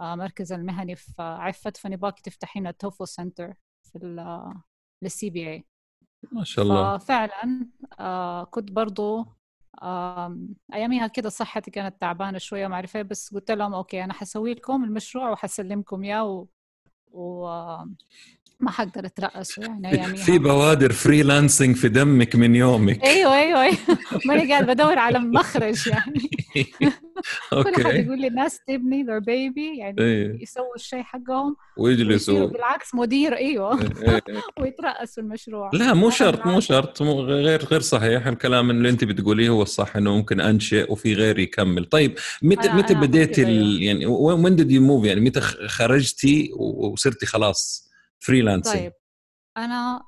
مركز 0.00 0.52
المهني 0.52 0.96
في 0.96 1.12
عفت 1.18 1.76
فنبغاك 1.76 2.20
تفتحين 2.20 2.66
ال 2.66 2.72
TOEFL 2.72 3.04
center 3.04 3.54
في 3.82 3.98
لل 5.02 5.30
CPA 5.30 5.64
ما 6.32 6.44
شاء 6.44 6.64
الله. 6.64 6.98
ففعلا 6.98 7.68
آه، 7.98 8.44
كنت 8.44 8.72
برضو 8.72 9.26
أياميها 10.74 11.06
كده 11.06 11.28
صحتي 11.28 11.70
كانت 11.70 12.00
تعبانة 12.00 12.38
شوية 12.38 12.66
ما 12.66 12.84
إيه، 12.94 13.02
بس 13.02 13.34
قلت 13.34 13.50
لهم 13.50 13.74
okay 13.74 14.04
أنا 14.04 14.12
حسوي 14.12 14.54
لكم 14.54 14.84
المشروع 14.84 15.30
وحسلمكم 15.30 16.04
إياه 16.04 16.46
و... 17.14 17.46
ما 18.64 18.70
حقدر 18.70 19.06
اترأسه 19.06 19.62
يعني 19.62 19.92
أياميها. 19.92 20.24
في 20.24 20.38
بوادر 20.38 20.92
freelancing 20.92 21.76
في 21.76 21.88
دمك 21.88 22.36
من 22.36 22.54
يومك. 22.56 23.04
أيوه 23.04 23.34
أيوه 23.34 23.62
أيوه. 23.62 23.76
ماني 24.26 24.52
قاعد 24.52 24.66
بدور 24.66 24.98
على 24.98 25.18
مخرج 25.18 25.86
يعني. 25.86 26.30
okay 27.52 27.70
كل 27.74 27.84
حد 27.84 27.94
يقول 27.94 28.20
لي 28.20 28.26
الناس 28.26 28.60
تبني 28.68 29.02
their 29.02 29.18
baby 29.18 29.78
يعني 29.78 30.00
إيه. 30.00 30.42
يسووا 30.42 30.74
الشيء 30.76 31.02
حقهم 31.02 31.56
ويجلسوا. 31.76 32.46
بالعكس 32.46 32.94
مدير 32.94 33.36
أيوه. 33.36 33.80
إيه، 33.82 34.22
إيه، 34.28 34.42
ويترأسوا 34.60 35.22
المشروع. 35.22 35.70
لا 35.72 35.94
مو 35.94 36.10
شرط 36.10 36.46
مو 36.46 36.60
شرط 36.60 37.02
مو 37.02 37.20
غير 37.20 37.64
غير 37.64 37.80
صحيح. 37.80 38.26
الكلام 38.26 38.70
اللي 38.70 38.88
أنت 38.90 39.04
بتقوليه 39.04 39.48
هو 39.48 39.62
الصح 39.62 39.96
إنه 39.96 40.14
ممكن 40.14 40.40
أنشئ 40.40 40.92
وفي 40.92 41.14
غير 41.14 41.38
يكمل. 41.38 41.84
طيب 41.84 42.18
متى 42.42 42.68
متى 42.68 42.94
بديتي 42.94 43.42
يعني 43.84 44.06
when 44.06 44.56
did 44.56 44.70
you 44.70 44.82
move 44.82 45.04
يعني 45.04 45.20
متى 45.20 45.40
خرجتي 45.40 46.50
وصرتي 46.56 47.26
خلاص؟ 47.26 47.84
freelancing 48.26 48.74
طيب 48.74 48.92
أنا 49.56 50.02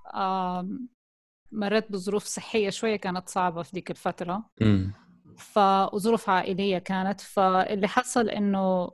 مريت 1.53 1.93
بظروف 1.93 2.25
صحية 2.25 2.71
شوية 2.71 2.97
كانت 2.97 3.29
صعبة 3.29 3.63
في 3.63 3.71
ذيك 3.75 3.91
الفترة. 3.91 4.51
ف 5.39 5.59
وظروف 5.93 6.31
عائلية 6.31 6.79
كانت 6.79 7.21
فاللي 7.21 7.89
حصل 7.89 8.29
إنه 8.29 8.91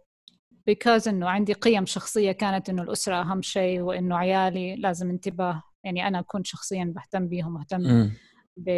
because 0.67 1.09
إنه 1.09 1.29
عندي 1.29 1.53
قيم 1.53 1.87
شخصية 1.87 2.33
كانت 2.33 2.69
إنه 2.71 2.83
الأسرة 2.83 3.21
أهم 3.21 3.43
شيء 3.43 3.81
وإنه 3.81 4.17
عيالي 4.17 4.77
لازم 4.77 5.11
انتباه 5.11 5.63
يعني 5.85 6.09
أنا 6.09 6.21
كنت 6.21 6.47
شخصيا 6.47 6.85
بهتم 6.97 7.29
بيهم 7.29 7.55
مهتم 7.55 8.11
ب 8.57 8.69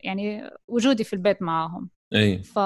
يعني 0.00 0.50
وجودي 0.68 1.04
في 1.04 1.12
البيت 1.12 1.42
معاهم. 1.42 1.90
أي. 2.14 2.42
ف 2.42 2.58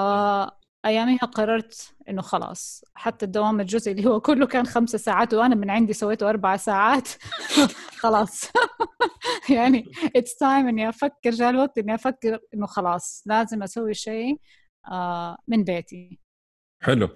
أياميها 0.85 1.17
قررت 1.19 1.93
إنه 2.09 2.21
خلاص 2.21 2.85
حتى 2.95 3.25
الدوام 3.25 3.61
الجزئي 3.61 3.93
اللي 3.93 4.09
هو 4.09 4.19
كله 4.19 4.47
كان 4.47 4.65
خمسة 4.65 4.97
ساعات 4.97 5.33
وأنا 5.33 5.55
من 5.55 5.69
عندي 5.69 5.93
سويته 5.93 6.29
أربع 6.29 6.57
ساعات. 6.57 7.09
خلاص. 8.01 8.43
يعني 9.57 9.91
it's 10.15 10.35
time 10.37 10.67
إني 10.67 10.89
أفكر 10.89 11.29
جاء 11.29 11.49
الوقت 11.49 11.77
إني 11.77 11.95
أفكر 11.95 12.39
إنه 12.53 12.65
خلاص 12.67 13.23
لازم 13.25 13.63
أسوي 13.63 13.93
شيء 13.93 14.39
آه، 14.91 15.37
من 15.47 15.63
بيتي. 15.63 16.19
حلو. 16.83 17.09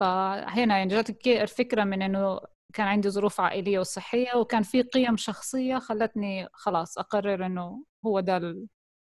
فهنا 0.00 0.78
يعني 0.78 0.90
جاتك 0.90 1.28
الفكرة 1.28 1.84
من 1.84 2.02
إنه 2.02 2.40
كان 2.72 2.86
عندي 2.86 3.10
ظروف 3.10 3.40
عائلية 3.40 3.78
وصحية 3.78 4.34
وكان 4.36 4.62
في 4.62 4.82
قيم 4.82 5.16
شخصية 5.16 5.78
خلتني 5.78 6.48
خلاص 6.52 6.98
أقرر 6.98 7.46
إنه 7.46 7.84
هو 8.06 8.20
ده 8.20 8.38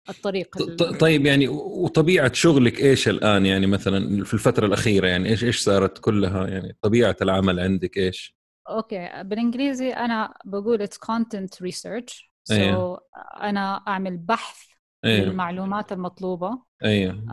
الطريق 0.09 0.57
طيب 0.99 1.25
يعني 1.25 1.47
وطبيعة 1.47 2.33
شغلك 2.33 2.79
إيش 2.79 3.07
الآن؟ 3.07 3.45
يعني 3.45 3.67
مثلا 3.67 4.23
في 4.23 4.33
الفترة 4.33 4.65
الأخيرة 4.65 5.07
يعني 5.07 5.29
إيش 5.29 5.43
إيش 5.43 5.59
صارت 5.59 5.97
كلها؟ 5.97 6.47
يعني 6.47 6.77
طبيعة 6.81 7.15
العمل 7.21 7.59
عندك 7.59 7.97
إيش؟ 7.97 8.37
okay 8.69 9.23
بالإنجليزي 9.23 9.89
أنا 9.89 10.33
بقول 10.45 10.81
it's 10.81 10.97
content 10.97 11.61
research 11.61 12.31
so 12.43 12.97
أنا 13.41 13.83
أعمل 13.87 14.17
بحث 14.17 14.67
أيوه. 15.05 15.25
للمعلومات 15.25 15.91
المطلوبة 15.91 16.61
أيوه 16.83 17.23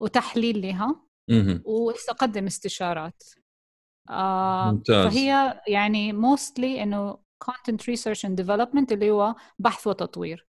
وتحليل 0.00 0.62
لها 0.62 0.96
واقدم 1.64 2.46
استشارات. 2.46 3.22
آه 4.10 4.72
ممتاز. 4.72 5.12
فهي 5.12 5.60
يعني 5.68 6.12
mostly 6.12 6.82
إنه 6.82 7.18
content 7.38 7.88
research 7.88 8.26
and 8.26 8.40
development 8.40 8.92
اللي 8.92 9.10
هو 9.10 9.34
بحث 9.58 9.86
وتطوير. 9.86 10.46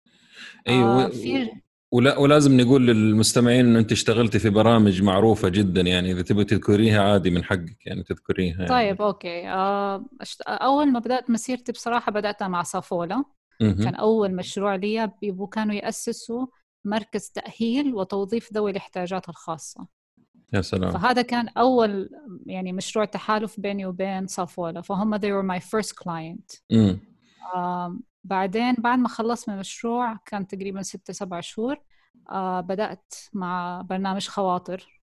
أيوه 0.69 1.05
آه 1.05 1.09
في 1.09 1.51
ولا 1.93 2.19
ولازم 2.19 2.61
نقول 2.61 2.87
للمستمعين 2.87 3.67
انه 3.67 3.79
أنت 3.79 3.93
اشتغلتي 3.93 4.39
في 4.39 4.51
برامج 4.51 5.03
معروفة 5.03 5.49
جدا 5.49 5.81
يعني 5.81 6.13
إذا 6.13 6.23
تبغي 6.23 6.45
تذكريها 6.45 7.03
عادي 7.03 7.31
من 7.31 7.45
حقك 7.45 7.87
يعني 7.87 8.03
تذكريها 8.03 8.57
يعني. 8.57 8.69
طيب 8.69 9.03
أوكي. 9.03 9.49
آه 9.49 10.05
أول 10.49 10.93
ما 10.93 10.99
بدأت 10.99 11.31
مسيرتي 11.31 11.73
بصراحة 11.73 12.13
بدأتها 12.13 12.49
مع 12.49 12.63
صافولا 12.63 13.25
كان 13.61 13.95
أول 13.95 14.35
مشروع 14.35 14.75
لي 14.75 15.11
كانوا 15.53 15.75
يأسسوا 15.75 16.47
مركز 16.85 17.29
تأهيل 17.29 17.95
وتوظيف 17.95 18.53
ذوي 18.53 18.71
الاحتياجات 18.71 19.29
الخاصة. 19.29 19.87
يا 20.53 20.61
سلام. 20.61 20.91
فهذا 20.93 21.23
كان 21.23 21.49
أول 21.49 22.11
يعني 22.47 22.73
مشروع 22.73 23.05
تحالف 23.05 23.61
بيني 23.61 23.87
وبين 23.87 24.27
صافولا 24.27 24.81
فهم 24.81 25.19
they 25.19 25.31
were 25.31 25.57
my 25.57 25.61
first 25.61 25.93
client. 26.05 26.63
بعدين 28.25 28.75
بعد 28.75 28.99
ما 28.99 29.09
خلصت 29.09 29.49
من 29.49 29.55
المشروع 29.55 30.19
كان 30.27 30.47
تقريبا 30.47 30.83
ستة 30.83 31.13
سبع 31.13 31.41
شهور 31.41 31.77
آه 32.31 32.61
بدأت 32.61 33.15
مع 33.33 33.83
برنامج 33.83 34.29
خواطر. 34.29 35.01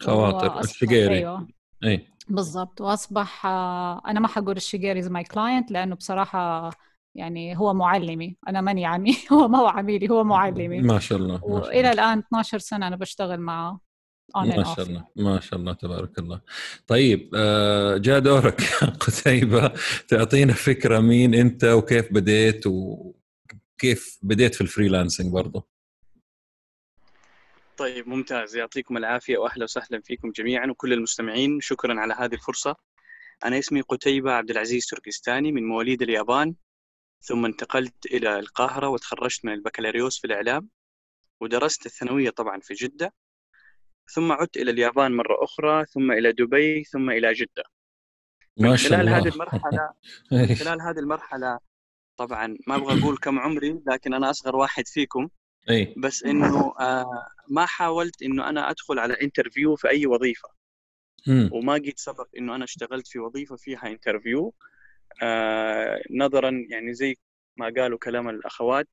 خواطر 0.00 0.60
الشقيري 0.60 1.14
أيوة. 1.18 1.48
أي. 1.84 2.06
بالضبط. 2.28 2.80
وأصبح 2.80 3.46
آه 3.46 4.02
أنا 4.06 4.20
ما 4.20 4.28
حقول 4.28 4.56
الشقيري 4.56 5.00
is 5.00 5.08
my 5.08 5.24
client 5.24 5.70
لأنه 5.70 5.94
بصراحة 5.96 6.70
يعني 7.14 7.58
هو 7.58 7.74
معلمي. 7.74 8.36
أنا 8.48 8.60
ماني 8.60 8.86
عميل. 8.86 9.16
هو 9.32 9.48
ما 9.48 9.58
هو 9.58 9.66
عميلي 9.66 10.10
هو 10.10 10.24
معلمي. 10.34 10.80
ما 10.80 10.98
شاء 10.98 11.18
الله 11.18 11.44
وإلى 11.44 11.92
الآن 11.92 12.18
12 12.18 12.58
سنة 12.58 12.86
أنا 12.86 12.96
بشتغل 12.96 13.40
معه. 13.40 13.80
ما 14.36 14.64
شاء 14.76 14.82
الله 14.86 15.06
ما 15.16 15.40
شاء 15.40 15.58
الله 15.58 15.72
تبارك 15.72 16.18
الله. 16.18 16.40
طيب 16.86 17.30
آه، 17.34 17.96
جاء 17.96 18.18
دورك 18.18 18.60
قتيبة 19.00 19.72
تعطينا 20.08 20.52
فكرة 20.52 21.00
مين 21.00 21.34
أنت 21.34 21.64
وكيف 21.64 22.12
بديت 22.12 22.66
وكيف 22.66 23.22
كيف 23.78 24.18
بديت 24.22 24.54
في 24.54 24.60
ال 24.60 24.66
freelancing 24.66 25.32
برضه 25.32 25.66
طيب 27.76 28.08
ممتاز. 28.08 28.56
يعطيكم 28.56 28.96
العافية 28.96 29.38
وأهلا 29.38 29.64
وسهلا 29.64 30.00
فيكم 30.04 30.30
جميعا 30.30 30.66
وكل 30.66 30.92
المستمعين. 30.92 31.60
شكرا 31.60 32.00
على 32.00 32.14
هذه 32.14 32.34
الفرصة. 32.34 32.76
أنا 33.44 33.58
اسمي 33.58 33.80
قتيبة 33.80 34.32
عبد 34.32 34.50
العزيز 34.50 34.86
تركستاني 34.86 35.52
من 35.52 35.68
مواليد 35.68 36.02
اليابان. 36.02 36.54
ثم 37.20 37.44
انتقلت 37.44 38.06
إلى 38.06 38.38
القاهرة 38.38 38.88
وتخرجت 38.88 39.44
من 39.44 39.52
البكالوريوس 39.52 40.18
في 40.20 40.26
الإعلام. 40.26 40.68
ودرست 41.40 41.86
الثانوية 41.86 42.30
طبعا 42.30 42.60
في 42.60 42.74
جدة. 42.74 43.14
ثم 44.14 44.32
عدت 44.32 44.56
إلى 44.56 44.70
اليابان 44.70 45.12
مرة 45.12 45.44
أخرى 45.44 45.86
ثم 45.86 46.12
إلى 46.12 46.32
دبي 46.32 46.84
ثم 46.84 47.10
إلى 47.10 47.32
جدة. 47.32 47.64
ما 48.56 48.76
شاء 48.76 48.90
خلال 48.90 49.00
الله. 49.00 49.18
هذه 49.18 49.28
المرحلة 49.28 49.92
خلال 50.60 50.80
هذه 50.82 50.98
المرحلة 50.98 51.58
طبعا 52.16 52.56
ما 52.66 52.76
أبغى 52.76 53.00
أقول 53.00 53.16
كم 53.16 53.38
عمري 53.38 53.80
لكن 53.86 54.14
أنا 54.14 54.30
أصغر 54.30 54.56
واحد 54.56 54.88
فيكم. 54.88 55.28
اي 55.70 55.94
بس 55.96 56.24
إنه 56.24 56.74
آه 56.80 57.26
ما 57.48 57.66
حاولت 57.66 58.22
إنه 58.22 58.48
أنا 58.48 58.70
أدخل 58.70 58.98
على 58.98 59.16
interview 59.22 59.76
في 59.76 59.88
أي 59.88 60.06
وظيفة. 60.06 60.48
وما 61.52 61.74
قد 61.74 61.92
سبق 61.96 62.28
إنه 62.38 62.54
أنا 62.54 62.64
اشتغلت 62.64 63.06
في 63.06 63.18
وظيفة 63.18 63.56
فيها 63.56 63.86
interview 63.86 64.54
آه 65.22 66.02
نظرا 66.10 66.50
يعني 66.70 66.94
زي 66.94 67.18
ما 67.56 67.72
قالوا 67.76 67.98
كلام 67.98 68.28
الأخوات 68.28 68.88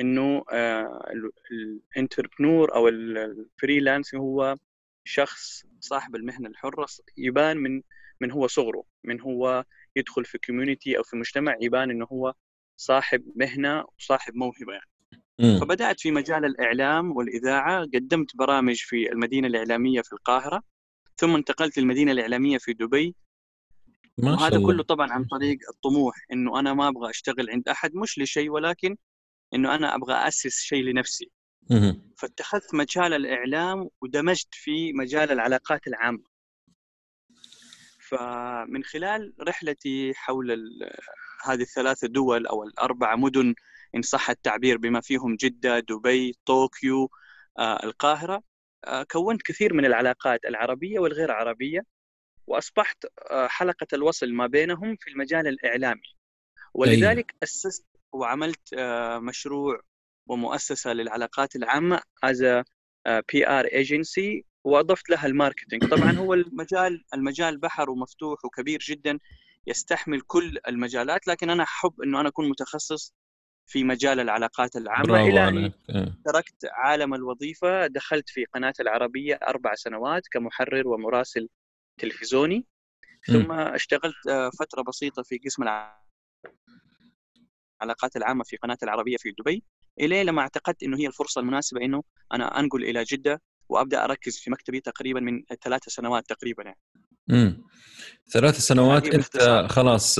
إنه 0.00 0.44
آه 0.52 1.12
ال 1.50 1.59
entrepreneur 1.59 2.74
أو 2.74 2.88
ال 2.88 3.01
freelance 3.01 4.14
هو 4.14 4.56
شخص 5.04 5.64
صاحب 5.80 6.16
المهنة 6.16 6.48
الحرة 6.48 6.86
يبان 7.16 7.56
من 7.56 7.82
من 8.20 8.30
هو 8.30 8.46
صغره 8.46 8.84
من 9.04 9.20
هو 9.20 9.64
يدخل 9.96 10.24
في 10.24 10.38
كوميونتي 10.38 10.98
أو 10.98 11.02
في 11.02 11.16
مجتمع 11.16 11.56
يبان 11.60 11.90
إنه 11.90 12.06
هو 12.12 12.34
صاحب 12.76 13.24
مهنة 13.36 13.84
وصاحب 13.98 14.34
موهبة 14.34 14.72
يعني. 14.72 14.88
فبدأت 15.60 16.00
في 16.00 16.10
مجال 16.10 16.44
الإعلام 16.44 17.16
والإذاعة 17.16 17.82
قدمت 17.94 18.36
برامج 18.36 18.76
في 18.76 19.12
المدينة 19.12 19.46
الإعلامية 19.48 20.02
في 20.02 20.12
القاهرة 20.12 20.62
ثم 21.16 21.34
انتقلت 21.34 21.78
للمدينة 21.78 22.12
الإعلامية 22.12 22.58
في 22.58 22.72
دبي. 22.72 23.14
ما 24.18 24.30
شاء 24.36 24.42
وهذا 24.42 24.56
الله. 24.56 24.66
كله 24.66 24.82
طبعا 24.82 25.12
عن 25.12 25.24
طريق 25.24 25.58
الطموح 25.70 26.14
إنه 26.32 26.60
أنا 26.60 26.74
ما 26.74 26.88
أبغى 26.88 27.10
أشتغل 27.10 27.50
عند 27.50 27.68
أحد 27.68 27.94
مش 27.94 28.18
لشيء 28.18 28.50
ولكن 28.50 28.96
إنه 29.54 29.74
أنا 29.74 29.94
أبغى 29.94 30.14
اسس 30.28 30.60
شيء 30.60 30.82
لنفسي. 30.82 31.30
فاتخذت 32.16 32.74
مجال 32.74 33.14
الإعلام 33.14 33.88
ودمجت 34.00 34.48
في 34.54 34.92
مجال 34.92 35.32
العلاقات 35.32 35.86
العامة. 35.86 36.24
فمن 38.08 38.84
خلال 38.84 39.34
رحلتي 39.40 40.14
حول 40.14 40.70
هذه 41.44 41.62
الثلاث 41.62 42.04
دول 42.04 42.46
أو 42.46 42.64
الأربع 42.64 43.16
مدن 43.16 43.54
إن 43.94 44.02
صح 44.02 44.30
التعبير 44.30 44.78
بما 44.78 45.00
فيهم 45.00 45.36
جدة، 45.36 45.78
دبي، 45.78 46.34
طوكيو، 46.46 47.10
آه، 47.58 47.84
القاهرة 47.84 48.42
آه، 48.84 49.02
كونت 49.02 49.42
كثير 49.42 49.74
من 49.74 49.84
العلاقات 49.84 50.44
العربية 50.44 50.98
والغير 50.98 51.32
عربية 51.32 51.84
وأصبحت 52.46 53.06
آه، 53.30 53.46
حلقة 53.46 53.86
الوصل 53.92 54.32
ما 54.32 54.46
بينهم 54.46 54.96
في 54.96 55.10
المجال 55.10 55.46
الإعلامي. 55.48 56.16
ولذلك 56.74 57.34
أسست 57.42 57.86
وعملت 58.14 58.74
آه، 58.78 59.18
مشروع 59.18 59.80
ومؤسسة 60.26 60.92
للعلاقات 60.92 61.56
العامة 61.56 62.00
as 62.22 62.62
PR 63.32 63.64
agency 63.64 64.44
وأضفت 64.64 65.10
لها 65.10 65.26
ال 65.26 65.31
marketing. 65.31 65.84
طبعا 65.90 66.12
هو 66.12 66.34
المجال 66.34 67.04
المجال 67.14 67.58
بحر 67.58 67.90
ومفتوح 67.90 68.44
وكبير 68.44 68.78
جدا 68.78 69.18
يستحمل 69.66 70.20
كل 70.20 70.58
المجالات 70.68 71.26
لكن 71.26 71.50
أنا 71.50 71.62
أحب 71.62 72.00
إنه 72.04 72.20
أنا 72.20 72.28
أكون 72.28 72.48
متخصص 72.48 73.14
في 73.66 73.84
مجال 73.84 74.20
العلاقات 74.20 74.76
العامة. 74.76 75.26
إلى 75.28 75.48
ان 75.48 75.72
إيه. 75.90 76.18
تركت 76.24 76.64
عالم 76.72 77.14
الوظيفة 77.14 77.86
دخلت 77.86 78.28
في 78.28 78.44
قناة 78.44 78.74
العربية 78.80 79.34
أربع 79.48 79.74
سنوات 79.74 80.22
كمحرر 80.32 80.88
ومراسل 80.88 81.48
تلفزيوني. 81.98 82.66
ثم 83.26 83.52
اشتغلت 83.52 84.26
آه، 84.30 84.50
فترة 84.50 84.82
بسيطة 84.82 85.22
في 85.22 85.38
قسم 85.38 85.62
العلاقات 87.82 88.16
العامة 88.16 88.44
في 88.44 88.56
قناة 88.56 88.78
العربية 88.82 89.16
في 89.16 89.34
دبي 89.38 89.64
إلى 90.00 90.24
لما 90.24 90.42
اعتقدت 90.42 90.82
إنه 90.82 90.98
هي 90.98 91.06
الفرصة 91.06 91.40
المناسبة 91.40 91.84
إنه 91.84 92.02
أنا 92.32 92.60
أنقل 92.60 92.84
إلى 92.84 93.02
جدة 93.04 93.42
وأبدأ 93.68 94.04
أركز 94.04 94.38
في 94.38 94.50
مكتبي 94.50 94.80
تقريبا 94.80 95.20
من 95.20 95.42
ثلاث 95.62 95.82
سنوات 95.88 96.28
تقريبا 96.28 96.62
يعني. 96.62 96.78
مم. 97.28 97.64
ثلاث 98.32 98.58
سنوات 98.58 99.06
هذه 99.06 99.14
أنت 99.14 99.36
باختصار. 99.36 99.68
خلاص 99.68 100.18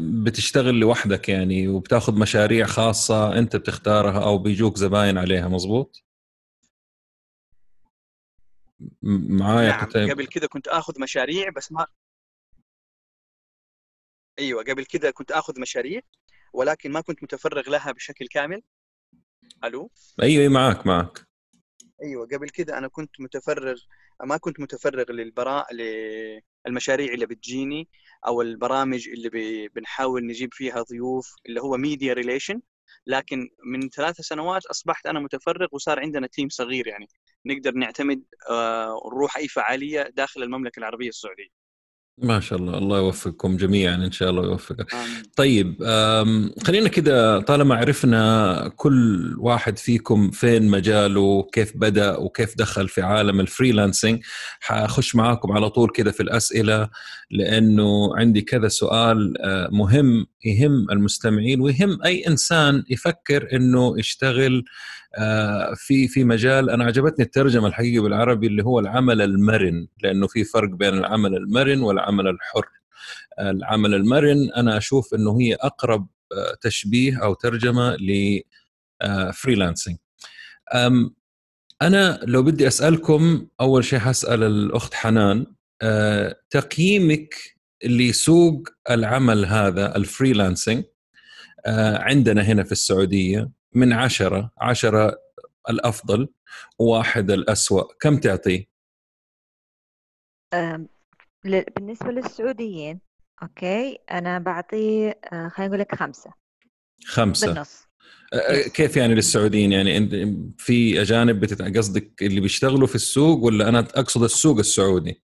بتشتغل 0.00 0.74
لوحدك 0.74 1.28
يعني 1.28 1.68
وبتأخذ 1.68 2.18
مشاريع 2.18 2.66
خاصة 2.66 3.38
أنت 3.38 3.56
بتختارها 3.56 4.24
أو 4.24 4.38
بيجوك 4.38 4.76
زباين 4.76 5.18
عليها 5.18 5.48
مزبوط 5.48 6.04
معايا 9.02 9.70
نعم 9.70 9.84
قتيبة 9.84 10.10
قبل 10.10 10.26
كذا 10.26 10.46
كنت 10.46 10.68
آخذ 10.68 11.00
مشاريع 11.00 11.50
بس 11.50 11.72
ما 11.72 11.86
أيوه 14.38 14.62
قبل 14.62 14.84
كذا 14.84 15.10
كنت 15.10 15.32
آخذ 15.32 15.60
مشاريع 15.60 16.00
ولكن 16.54 16.92
ما 16.92 17.00
كنت 17.00 17.22
متفرغ 17.22 17.70
لها 17.70 17.92
بشكل 17.92 18.26
كامل. 18.26 18.62
ألو؟ 19.64 19.90
أيوه 20.22 20.42
أيوة، 20.42 20.52
معك 20.52 20.86
معك 20.86 21.26
أيوه 22.02 22.26
قبل 22.26 22.50
كذا 22.50 22.78
أنا 22.78 22.88
كنت 22.88 23.20
متفرغ 23.20 23.80
ما 24.24 24.36
كنت 24.36 24.60
متفرغ 24.60 25.12
للبراء 25.12 25.66
للمشاريع 25.74 27.12
اللي 27.14 27.26
بتجيني 27.26 27.88
أو 28.26 28.42
البرامج 28.42 29.08
اللي 29.08 29.68
بنحاول 29.68 30.26
نجيب 30.26 30.54
فيها 30.54 30.82
ضيوف 30.82 31.34
اللي 31.46 31.60
هو 31.60 31.76
media 31.76 32.12
relation 32.12 32.60
لكن 33.06 33.48
من 33.64 33.88
ثلاث 33.88 34.20
سنوات 34.20 34.66
أصبحت 34.66 35.06
أنا 35.06 35.20
متفرغ 35.20 35.68
وصار 35.72 36.00
عندنا 36.00 36.26
team 36.26 36.48
صغير 36.48 36.86
يعني. 36.86 37.08
نقدر 37.46 37.74
نعتمد 37.74 38.22
آه، 38.50 39.00
نروح 39.14 39.36
أي 39.36 39.48
فعالية 39.48 40.02
داخل 40.02 40.42
المملكة 40.42 40.78
العربية 40.78 41.08
السعودية. 41.08 41.63
ما 42.18 42.40
شاء 42.40 42.58
الله 42.58 42.78
الله 42.78 42.98
يوفقكم 42.98 43.56
جميعا 43.56 43.94
إن 43.94 44.12
شاء 44.12 44.30
الله 44.30 44.42
يوفقك. 44.44 44.94
طيب 45.36 45.84
خلينا 46.64 46.88
كده 46.88 47.40
طالما 47.40 47.74
عرفنا 47.74 48.72
كل 48.76 49.34
واحد 49.38 49.78
فيكم 49.78 50.30
فين 50.30 50.68
مجاله 50.68 51.48
كيف 51.52 51.72
بدأ 51.76 52.16
وكيف 52.16 52.54
دخل 52.58 52.88
في 52.88 53.02
عالم 53.02 53.40
الفريلانسنج 53.40 54.22
حأخش 54.60 55.14
معاكم 55.16 55.52
على 55.52 55.70
طول 55.70 55.90
كده 55.90 56.12
في 56.12 56.22
الأسئلة 56.22 56.88
لأنه 57.30 58.16
عندي 58.16 58.40
كذا 58.40 58.68
سؤال 58.68 59.34
آه، 59.40 59.68
مهم 59.72 60.26
يهم 60.44 60.90
المستمعين 60.90 61.60
ويهم 61.60 62.02
أي 62.04 62.26
إنسان 62.26 62.84
يفكر 62.90 63.48
أنه 63.52 63.98
يشتغل 63.98 64.64
آه، 65.16 65.74
في 65.76 66.08
في 66.08 66.24
مجال. 66.24 66.70
أنا 66.70 66.84
عجبتني 66.84 67.24
الترجمة 67.24 67.66
الحقيقة 67.66 68.02
بالعربي 68.02 68.46
اللي 68.46 68.64
هو 68.64 68.78
العمل 68.78 69.22
المرن 69.22 69.86
لأنه 70.02 70.26
في 70.26 70.44
فرق 70.44 70.68
بين 70.68 70.94
العمل 70.94 71.34
المرن 71.36 71.80
والعمل 71.80 72.28
الحر. 72.28 72.68
العمل 73.40 73.94
المرن 73.94 74.50
أنا 74.56 74.76
أشوف 74.76 75.14
إنه 75.14 75.40
هي 75.40 75.54
أقرب 75.54 76.06
آه، 76.32 76.56
تشبيه 76.60 77.24
أو 77.24 77.34
ترجمة 77.34 77.96
ل 79.04 79.12
freelancing 79.12 79.96
أنا 81.82 82.20
لو 82.22 82.42
بدي 82.42 82.66
أسألكم 82.66 83.46
أول 83.60 83.84
شيء 83.84 83.98
حسأل 83.98 84.42
الأخت 84.42 84.94
حنان 84.94 85.46
آه، 85.82 86.36
تقييمك 86.50 87.53
لسوق 87.84 88.68
العمل 88.90 89.44
هذا 89.44 89.96
ال 89.96 90.03
freelancing 90.03 90.84
آه، 91.66 91.98
عندنا 91.98 92.42
هنا 92.42 92.64
في 92.64 92.72
السعودية 92.72 93.50
من 93.74 93.92
عشرة 93.92 94.50
عشرة 94.58 95.18
الأفضل 95.70 96.28
وواحد 96.78 97.30
الأسوأ. 97.30 97.82
كم 98.00 98.16
تعطيه؟ 98.16 98.66
بالنسبة 101.44 102.10
للسعوديين 102.10 103.00
أوكي 103.42 103.98
أنا 104.10 104.38
بعطيه 104.38 105.20
آه، 105.32 105.48
خلينا 105.48 105.68
نقول 105.68 105.80
لك 105.80 105.94
خمسة. 105.94 106.30
خمسة. 107.04 107.46
بالنص. 107.46 107.84
آه،. 108.34 108.68
كيف 108.68 108.96
يعني 108.96 109.14
للسعوديين؟ 109.14 109.72
يعني 109.72 110.08
في 110.58 111.02
أجانب 111.02 111.44
قصدك 111.76 112.22
اللي 112.22 112.40
بيشتغلوا 112.40 112.86
في 112.86 112.94
السوق 112.94 113.44
ولا 113.44 113.68
أنا 113.68 113.78
أقصد 113.78 114.22
السوق 114.22 114.58
السعودي؟ 114.58 115.23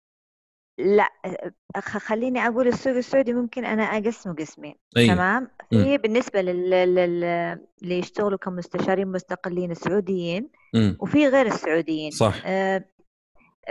لأ 0.78 1.08
خ- 1.76 1.98
خليني 1.98 2.46
أقول 2.46 2.68
السوق 2.68 2.96
السعودي 2.96 3.32
ممكن 3.32 3.64
أنا 3.64 3.82
أقسمه 3.82 4.34
قسمين 4.34 4.74
أيوه 4.96 5.14
تمام. 5.14 5.50
في 5.70 5.98
بالنسبة 5.98 6.42
لل... 6.42 6.70
لل... 6.70 7.24
اللي 7.82 7.98
يشتغلوا 7.98 8.38
كمستشارين 8.38 9.08
مستقلين 9.08 9.70
السعوديين 9.70 10.50
مم. 10.74 10.96
وفي 11.00 11.28
غير 11.28 11.46
السعوديين. 11.46 12.10
صح. 12.10 12.42
آه، 12.46 12.84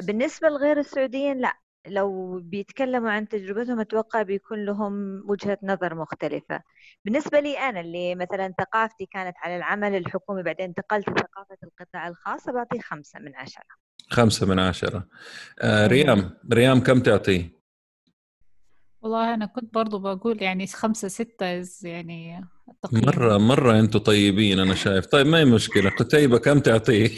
بالنسبة 0.03 0.49
لغير 0.49 0.79
السعوديين 0.79 1.37
لأ 1.37 1.53
لو 1.87 2.39
بيتكلموا 2.43 3.09
عن 3.11 3.27
تجربتهم 3.27 3.79
أتوقع 3.79 4.21
بيكون 4.21 4.65
لهم 4.65 5.23
وجهة 5.29 5.57
نظر 5.63 5.95
مختلفة. 5.95 6.61
بالنسبة 7.05 7.39
لي 7.39 7.57
أنا 7.59 7.79
اللي 7.79 8.15
مثلا 8.15 8.53
ثقافتي 8.59 9.05
كانت 9.05 9.35
على 9.37 9.55
العمل 9.57 9.95
الحكومي 9.95 10.43
بعدين 10.43 10.65
انتقلت 10.65 11.09
لثقافة 11.09 11.57
القطاع 11.63 12.07
الخاص 12.07 12.49
بعطيه 12.49 12.79
خمسة 12.79 13.19
من 13.19 13.35
عشرة. 13.35 13.63
خمسة 14.11 14.45
من 14.45 14.59
عشرة 14.59 15.07
آه. 15.61 15.87
ريام 15.87 16.37
ريام 16.53 16.79
كم 16.79 16.99
تعطيه؟ 16.99 17.61
والله 19.01 19.33
أنا 19.33 19.45
كنت 19.45 19.73
برضو 19.73 19.99
بقول 19.99 20.41
يعني 20.41 20.67
خمسة 20.67 21.07
ستة 21.07 21.45
يعني 21.83 22.45
التقييم. 22.69 23.05
مرة 23.05 23.37
مرة 23.37 23.79
أنتم 23.79 23.99
طيبين 23.99 24.59
أنا 24.59 24.75
شايف 24.75 25.05
طيب 25.05 25.27
ما 25.27 25.39
هي 25.39 25.45
مشكلة 25.45 25.89
قتيبة 25.89 26.37
كم 26.37 26.59
تعطيه؟ 26.59 27.09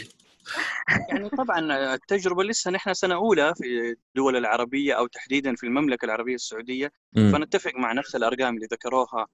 يعني 1.08 1.28
طبعا 1.28 1.94
التجربة 1.94 2.44
لسه 2.44 2.70
نحن 2.70 2.94
سنة 2.94 3.14
أولى 3.14 3.54
في 3.54 3.96
الدول 4.08 4.36
العربية 4.36 4.94
أو 4.94 5.06
تحديدا 5.06 5.54
في 5.54 5.66
المملكة 5.66 6.04
العربية 6.04 6.34
السعودية 6.34 6.92
م. 7.12 7.32
فنتفق 7.32 7.72
مع 7.74 7.92
نفس 7.92 8.16
الأرقام 8.16 8.54
اللي 8.54 8.66
ذكروها 8.72 9.26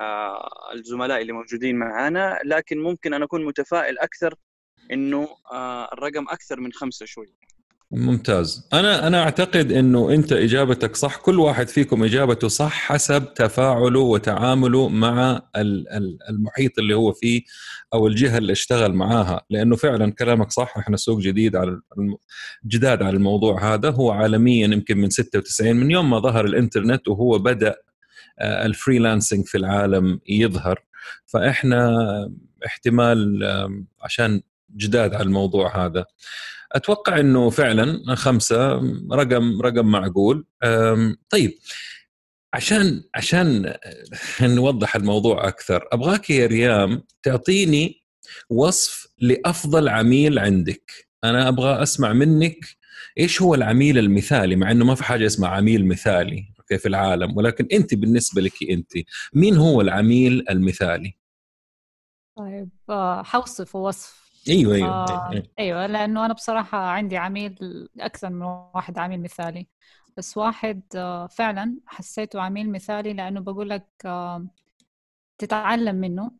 آه، 0.00 0.48
الزملاء 0.74 1.22
اللي 1.22 1.32
موجودين 1.32 1.76
معنا 1.76 2.38
لكن 2.44 2.78
ممكن 2.78 3.14
أن 3.14 3.22
أكون 3.22 3.44
متفائل 3.44 3.98
أكثر 3.98 4.34
إنه 4.92 5.28
آه، 5.52 5.88
الرقم 5.92 6.28
أكثر 6.28 6.60
من 6.60 6.72
خمسة 6.72 7.06
شوي. 7.06 7.26
ممتاز. 7.90 8.68
أنا 8.72 9.06
أنا 9.06 9.22
أعتقد 9.22 9.72
إنه 9.72 10.10
أنت 10.10 10.32
إجابتك 10.32 10.96
صح. 10.96 11.16
كل 11.16 11.38
واحد 11.40 11.68
فيكم 11.68 12.04
إجابته 12.04 12.48
صح 12.48 12.72
حسب 12.72 13.34
تفاعله 13.34 14.00
وتعامله 14.00 14.88
مع 14.88 15.42
المحيط 16.30 16.78
اللي 16.78 16.94
هو 16.94 17.12
فيه 17.12 17.42
أو 17.94 18.06
الجهة 18.06 18.38
اللي 18.38 18.52
اشتغل 18.52 18.92
معاها. 18.92 19.40
لأنه 19.50 19.76
فعلا 19.76 20.12
كلامك 20.12 20.50
صح. 20.50 20.78
إحنا 20.78 20.96
سوق 20.96 21.20
جديد 21.20 21.56
على 21.56 21.80
جداد 22.66 23.02
على 23.02 23.16
الموضوع 23.16 23.74
هذا. 23.74 23.90
هو 23.90 24.10
عالميا 24.10 24.66
يمكن 24.66 24.98
من 24.98 25.10
96 25.10 25.76
من 25.76 25.90
يوم 25.90 26.10
ما 26.10 26.18
ظهر 26.18 26.44
الإنترنت 26.44 27.08
وهو 27.08 27.38
بدأ 27.38 27.76
آه، 28.38 28.66
الفريلانسنج 28.66 29.46
في 29.46 29.58
العالم 29.58 30.20
يظهر. 30.28 30.84
فإحنا 31.26 31.90
احتمال 32.66 33.44
عشان 34.02 34.42
جداد 34.76 35.14
على 35.14 35.22
الموضوع 35.22 35.86
هذا. 35.86 36.04
أتوقع 36.72 37.20
إنه 37.20 37.50
فعلا 37.50 38.14
خمسة 38.14 38.72
رقم 39.12 39.62
رقم 39.62 39.86
معقول. 39.86 40.46
طيب 41.30 41.58
عشان 42.54 43.04
عشان 43.14 43.74
نوضح 44.40 44.96
الموضوع 44.96 45.48
أكثر 45.48 45.88
أبغاك 45.92 46.30
يا 46.30 46.46
ريام 46.46 47.02
تعطيني 47.22 48.02
وصف 48.50 49.06
لأفضل 49.18 49.88
عميل 49.88 50.38
عندك. 50.38 50.92
أنا 51.24 51.48
أبغى 51.48 51.82
أسمع 51.82 52.12
منك 52.12 52.76
إيش 53.18 53.42
هو 53.42 53.54
العميل 53.54 53.98
المثالي 53.98 54.56
مع 54.56 54.70
إنه 54.70 54.84
ما 54.84 54.94
في 54.94 55.04
حاجة 55.04 55.26
اسمها 55.26 55.48
عميل 55.50 55.88
مثالي 55.88 56.52
أوكي 56.58 56.78
في 56.78 56.88
العالم 56.88 57.36
ولكن 57.36 57.66
أنت 57.72 57.94
بالنسبة 57.94 58.42
لك 58.42 58.52
أنت 58.70 58.92
مين 59.34 59.56
هو 59.56 59.80
العميل 59.80 60.44
المثالي؟ 60.50 61.16
طيب 62.36 62.68
آه، 62.90 63.22
حوصف 63.22 63.76
وصف 63.76 64.25
أيوه 64.48 64.74
أيوه. 64.74 65.00
آه 65.00 65.32
أيوة. 65.32 65.48
أيوه 65.58 65.86
لأنه 65.86 66.26
أنا 66.26 66.34
بصراحة 66.34 66.78
عندي 66.78 67.16
عميل 67.16 67.58
أكثر 68.00 68.30
من 68.30 68.42
واحد 68.42 68.98
عميل 68.98 69.22
مثالي. 69.22 69.68
بس 70.16 70.36
واحد 70.36 70.82
آه 70.96 71.26
فعلا 71.26 71.80
حسيته 71.86 72.42
عميل 72.42 72.72
مثالي 72.72 73.12
لأنه 73.12 73.40
بقول 73.40 73.70
لك 73.70 73.86
آه 74.06 74.46
تتعلم 75.38 75.96
منه. 75.96 76.32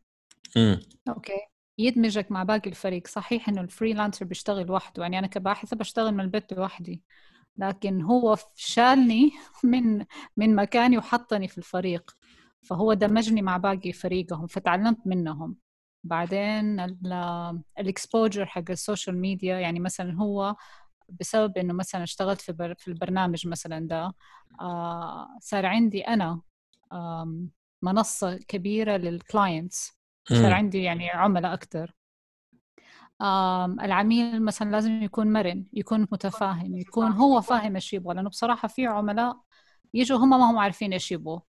امم 0.57 0.81
okay. 1.09 1.33
يدمجك 1.79 2.33
مع 2.33 2.43
باقي 2.43 2.71
الفريق. 2.71 3.07
صحيح 3.07 3.49
إنه 3.49 3.61
ال 3.61 3.67
freelancer 3.67 4.25
بيشتغل 4.25 4.71
وحده. 4.71 5.03
يعني 5.03 5.19
أنا 5.19 5.27
كباحثة 5.27 5.77
بشتغل 5.77 6.13
من 6.15 6.21
البيت 6.21 6.53
لوحدي. 6.53 7.03
لكن 7.57 8.03
هو 8.03 8.37
شالني 8.57 9.33
من 9.65 10.05
من 10.37 10.55
مكاني 10.57 10.99
وحطني 10.99 11.49
في 11.49 11.59
الفريق. 11.59 12.17
فهو 12.63 12.93
دمجني 12.95 13.43
مع 13.43 13.57
باقي 13.57 13.93
فريقهم. 13.93 14.47
فتعلمت 14.47 14.99
منهم. 15.07 15.57
بعدين 16.07 16.81
ال 17.79 17.87
exposure 17.87 18.47
حق 18.47 18.71
ال 18.71 18.78
social 18.78 19.19
media 19.19 19.59
يعني 19.59 19.81
مثلا 19.81 20.15
هو 20.15 20.57
بسبب 21.21 21.59
إنه 21.59 21.75
مثلا 21.75 22.03
اشتغلت 22.03 22.41
في 22.41 22.75
في 22.79 22.89
البرنامج 22.89 23.49
مثلا 23.49 23.89
ده 23.89 24.15
آه 24.61 25.29
صار 25.41 25.67
عندي 25.67 26.01
أنا 26.03 26.41
منصة 27.83 28.37
كبيرة 28.37 28.97
لل 28.97 29.20
clients 29.20 29.99
صار 30.33 30.53
عندي 30.53 30.83
يعني 30.83 31.11
عملاء 31.11 31.55
أكثر 31.55 31.95
العميل 33.83 34.43
مثلا 34.45 34.71
لازم 34.71 35.03
يكون 35.03 35.33
مرن 35.33 35.65
يكون 35.73 36.01
متفاهم 36.13 36.77
يكون 36.77 37.13
هو 37.13 37.41
فاهم 37.41 37.75
إيش 37.75 37.93
يبغى 37.93 38.15
لأنه 38.15 38.29
بصراحة 38.31 38.69
في 38.69 38.87
عملاء 38.87 39.37
يجوا 39.95 40.19
هم 40.19 40.31
ما 40.31 40.51
هم 40.51 40.59
عارفين 40.59 40.93
إيش 40.93 41.13
يبغوا 41.13 41.41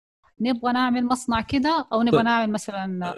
نبغى 0.40 0.72
نعمل 0.72 1.06
مصنع 1.06 1.40
كده 1.40 1.88
أو 1.92 2.02
نبغى. 2.02 2.22
نعمل 2.22 2.52
مثلا 2.52 3.14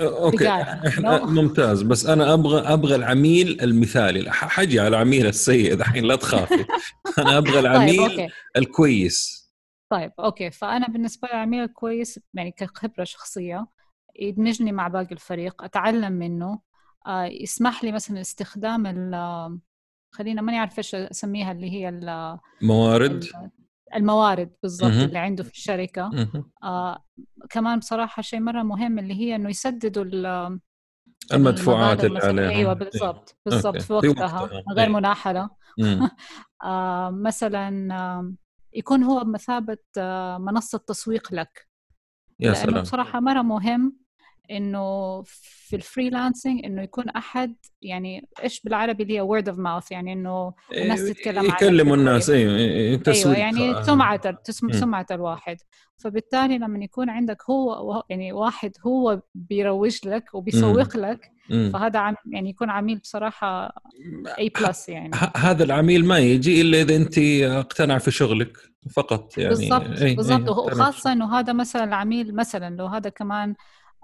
okay. 0.00 0.48
إحنا 0.88 1.24
ممتاز. 1.24 1.82
بس 1.82 2.06
أنا 2.06 2.34
أبغى 2.34 2.60
أبغى 2.60 2.94
العميل 2.94 3.60
المثالي. 3.60 4.30
حجي 4.32 4.80
على 4.80 4.88
العميل 4.88 5.26
السيء 5.26 5.74
الحين 5.74 6.04
لا 6.04 6.16
تخافي. 6.16 6.64
أنا 7.18 7.38
أبغى 7.38 7.52
طيب، 7.52 7.60
العميل 7.60 8.16
طيب، 8.16 8.30
الكويس. 8.56 9.42
طيب 9.92 10.12
okay. 10.18 10.50
فأنا 10.50 10.86
بالنسبة 10.86 11.28
لي 11.28 11.34
العميل 11.34 11.62
الكويس 11.62 12.20
يعني 12.34 12.50
كخبرة 12.50 13.04
شخصية 13.04 13.66
يدمجني 14.20 14.72
مع 14.72 14.88
باقي 14.88 15.12
الفريق 15.12 15.64
أتعلم 15.64 16.12
منه. 16.12 16.58
آه، 17.06 17.24
يسمح 17.24 17.84
لي 17.84 17.92
مثلا 17.92 18.20
استخدام 18.20 18.86
خلينا 20.14 20.42
ماني 20.42 20.58
عارفه 20.58 20.78
إيش 20.78 20.94
أسميها 20.94 21.52
اللي 21.52 21.70
هي 21.70 21.88
الموارد 22.62 23.24
الموارد 23.96 24.50
بالضبط 24.62 24.90
اللي 24.90 25.18
عنده 25.18 25.44
في 25.44 25.50
الشركة. 25.50 26.10
آه 26.64 27.04
كمان 27.50 27.78
بصراحة 27.78 28.22
شيء 28.22 28.40
مرة 28.40 28.62
مهم 28.62 28.98
اللي 28.98 29.14
هي 29.14 29.36
إنه 29.36 29.50
يسددوا 29.50 30.04
المدفوعات 31.32 32.04
اللي 32.04 32.18
عليها. 32.18 32.50
أيوه 32.50 32.72
بالضبط 32.72 33.36
بالضبط 33.46 33.82
في 33.82 33.92
وقتها. 33.92 34.50
غير 34.76 34.86
إيه. 34.86 34.92
مناحلة. 34.92 35.50
آه 36.64 37.10
مثلا 37.10 37.94
آه 37.94 38.34
يكون 38.74 39.02
هو 39.02 39.24
بمثابه 39.24 39.78
آه 39.98 40.38
منصة 40.38 40.78
تسويق 40.78 41.34
لك. 41.34 41.68
يا 42.40 42.52
سلام. 42.52 42.82
بصراحة 42.82 43.20
مرة 43.20 43.42
مهم 43.42 43.96
إنه 44.50 45.22
في 45.22 45.76
الفريلانسنج 45.76 46.64
إنه 46.64 46.82
يكون 46.82 47.08
أحد 47.08 47.54
يعني 47.82 48.28
إيش 48.42 48.60
بالعربي 48.60 49.02
اللي 49.02 49.14
هي 49.14 49.20
word 49.20 49.48
of 49.48 49.58
mouth 49.58 49.92
يعني 49.92 50.12
إنه 50.12 50.54
الناس 50.72 51.00
إيه، 51.00 51.12
تتكلم 51.12 51.44
يكلموا 51.44 51.96
الناس 51.96 52.30
أيوه 52.30 52.56
أيوه 52.56 53.36
يعني 53.36 53.84
سمعة 53.84 54.38
سمعة 54.72 55.06
الواحد. 55.10 55.56
فبالتالي 55.96 56.58
لما 56.58 56.84
يكون 56.84 57.10
عندك 57.10 57.42
هو 57.50 58.02
يعني 58.10 58.32
واحد 58.32 58.72
هو 58.86 59.20
بيروج 59.34 59.98
لك 60.08 60.34
وبيسوق 60.34 60.96
لك 60.96 61.32
فهذا 61.72 61.98
عم 61.98 62.14
يعني 62.30 62.50
يكون 62.50 62.70
عميل 62.70 62.98
بصراحة 62.98 63.74
A 64.38 64.48
plus 64.48 64.88
يعني. 64.88 65.10
هذا 65.36 65.64
العميل 65.64 66.04
ما 66.04 66.18
يجي 66.18 66.60
إلا 66.60 66.80
إذا 66.82 66.96
أنت 66.96 67.18
أقتنع 67.42 67.98
في 67.98 68.10
شغلك 68.10 68.58
فقط 68.90 69.38
يعني 69.38 69.48
بالضبط 69.48 69.88
بالضبط. 69.88 70.48
وخاصة 70.48 71.12
إنه 71.12 71.38
هذا 71.38 71.52
مثلا 71.52 71.84
العميل 71.84 72.34
مثلا 72.34 72.76
لو 72.76 72.86
هذا 72.86 73.10
كمان 73.10 73.54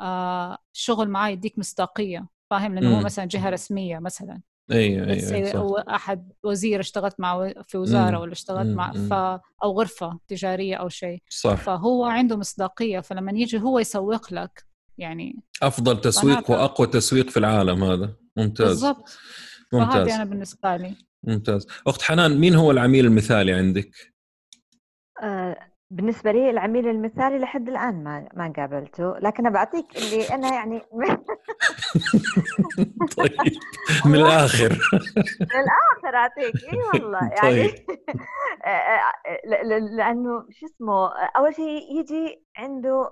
آه 0.01 0.59
شغل 0.73 1.09
معاه 1.09 1.29
يديك 1.31 1.59
مصداقية 1.59 2.27
فاهم؟ 2.51 2.75
لأنه 2.75 2.99
هو 2.99 3.03
مثلا 3.03 3.25
جهة 3.25 3.51
رسمية 3.51 3.99
مثلا. 3.99 4.41
أيوه 4.73 5.07
أيوه 5.07 5.53
أو 5.53 5.79
احد 5.79 6.33
وزير 6.45 6.81
اشتغلت 6.81 7.15
مع 7.21 7.53
في 7.63 7.79
وزارة 7.79 8.17
مم. 8.17 8.23
ولا 8.23 8.33
اشتغلت 8.33 8.77
مع 8.77 8.93
ف 8.93 9.13
أو 9.63 9.81
غرفة 9.81 10.19
تجارية 10.29 10.77
أو 10.77 10.89
شيء. 10.89 11.23
صح. 11.29 11.55
فهو 11.55 12.05
عنده 12.05 12.37
مصداقية 12.37 13.01
فلما 13.01 13.33
يجي 13.33 13.61
هو 13.61 13.79
يسوق 13.79 14.33
لك 14.33 14.65
يعني 14.99 15.43
أفضل 15.63 16.01
تسويق 16.01 16.51
وأقوى 16.51 16.87
تسويق 16.87 17.31
في 17.31 17.37
العالم 17.37 17.85
هذا. 17.85 18.17
ممتاز. 18.37 18.69
بالضبط. 18.69 19.19
ممتاز. 19.73 19.97
فهذه 19.97 20.15
أنا 20.17 20.25
بالنسبة 20.25 20.77
لي. 20.77 20.95
ممتاز. 21.25 21.67
أخت 21.87 22.03
حنان 22.03 22.39
مين 22.39 22.55
هو 22.55 22.71
العميل 22.71 23.07
المثالي 23.07 23.53
عندك؟ 23.53 23.91
آه 25.23 25.68
بالنسبة 25.91 26.33
لي 26.33 26.51
العميل 26.51 26.89
المثالي 26.89 27.39
لحد 27.39 27.69
الآن 27.69 28.05
ما 28.05 28.29
ما 28.35 28.53
قابلته 28.57 29.19
لكن 29.19 29.51
بعطيك 29.51 29.97
اللي 29.97 30.35
أنا 30.35 30.55
يعني 30.55 30.81
طيب 33.17 33.33
من 34.07 34.15
الآخر. 34.15 34.71
من 35.41 35.61
الآخر 35.61 36.17
أعطيك. 36.17 36.55
إي 36.73 36.79
والله. 36.95 37.31
يعني 37.43 37.69
طيب. 37.69 37.75
لأنه 39.97 40.47
شو 40.51 40.67
اسمه 40.67 41.09
أول 41.37 41.55
شيء 41.55 41.99
يجي 42.01 42.45
عنده 42.57 43.11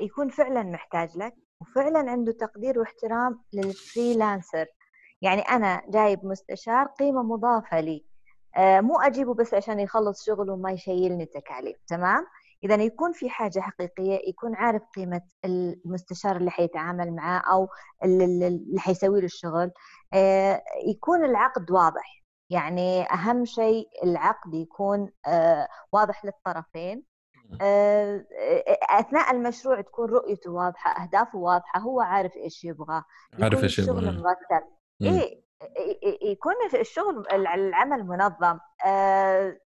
يكون 0.00 0.28
فعلا 0.28 0.62
محتاج 0.62 1.08
لك 1.16 1.34
وفعلا 1.60 2.10
عنده 2.10 2.32
تقدير 2.32 2.78
واحترام 2.78 3.42
لل 3.52 3.70
freelancer. 3.70 4.66
يعني 5.22 5.40
أنا 5.40 5.82
جايب 5.88 6.24
مستشار 6.24 6.86
قيمة 6.86 7.22
مضافة 7.22 7.80
لي. 7.80 8.04
آه، 8.04 8.09
مو 8.58 9.00
أجيبه 9.00 9.34
بس 9.34 9.54
عشان 9.54 9.80
يخلص 9.80 10.26
شغله 10.26 10.52
وما 10.52 10.70
يشيلني 10.72 11.26
تكاليف 11.26 11.76
تمام؟ 11.86 12.26
إذا 12.64 12.74
يكون 12.74 13.12
في 13.12 13.30
حاجة 13.30 13.60
حقيقية 13.60 14.28
يكون 14.28 14.54
عارف 14.54 14.82
قيمة 14.96 15.20
المستشار 15.44 16.36
اللي 16.36 16.50
حيتعامل 16.50 17.12
معاه 17.16 17.38
أو 17.52 17.68
اللي 18.04 18.60
حيسوي 18.78 19.20
له 19.20 19.26
الشغل 19.26 19.70
آه، 20.12 20.62
يكون 20.86 21.24
العقد 21.24 21.70
واضح. 21.70 22.20
يعني 22.50 23.02
أهم 23.12 23.44
شيء 23.44 23.88
العقد 24.04 24.54
يكون 24.54 25.10
آه، 25.26 25.68
واضح 25.92 26.24
للطرفين. 26.24 27.02
أثناء 28.90 29.30
المشروع 29.30 29.80
تكون 29.80 30.10
رؤيته 30.10 30.50
واضحة 30.50 31.02
أهدافه 31.02 31.38
واضحة 31.38 31.80
هو 31.80 32.00
عارف 32.00 32.36
إيش 32.36 32.64
يبغى 32.64 33.02
عارف 33.42 33.62
إيش 33.64 33.78
يبغى. 33.78 34.10
مرتب. 34.22 34.66
إيه 35.02 35.42
يكون 36.22 36.54
الشغل 36.74 37.26
العمل 37.32 38.06
منظم. 38.06 38.58
آه، 38.86 39.60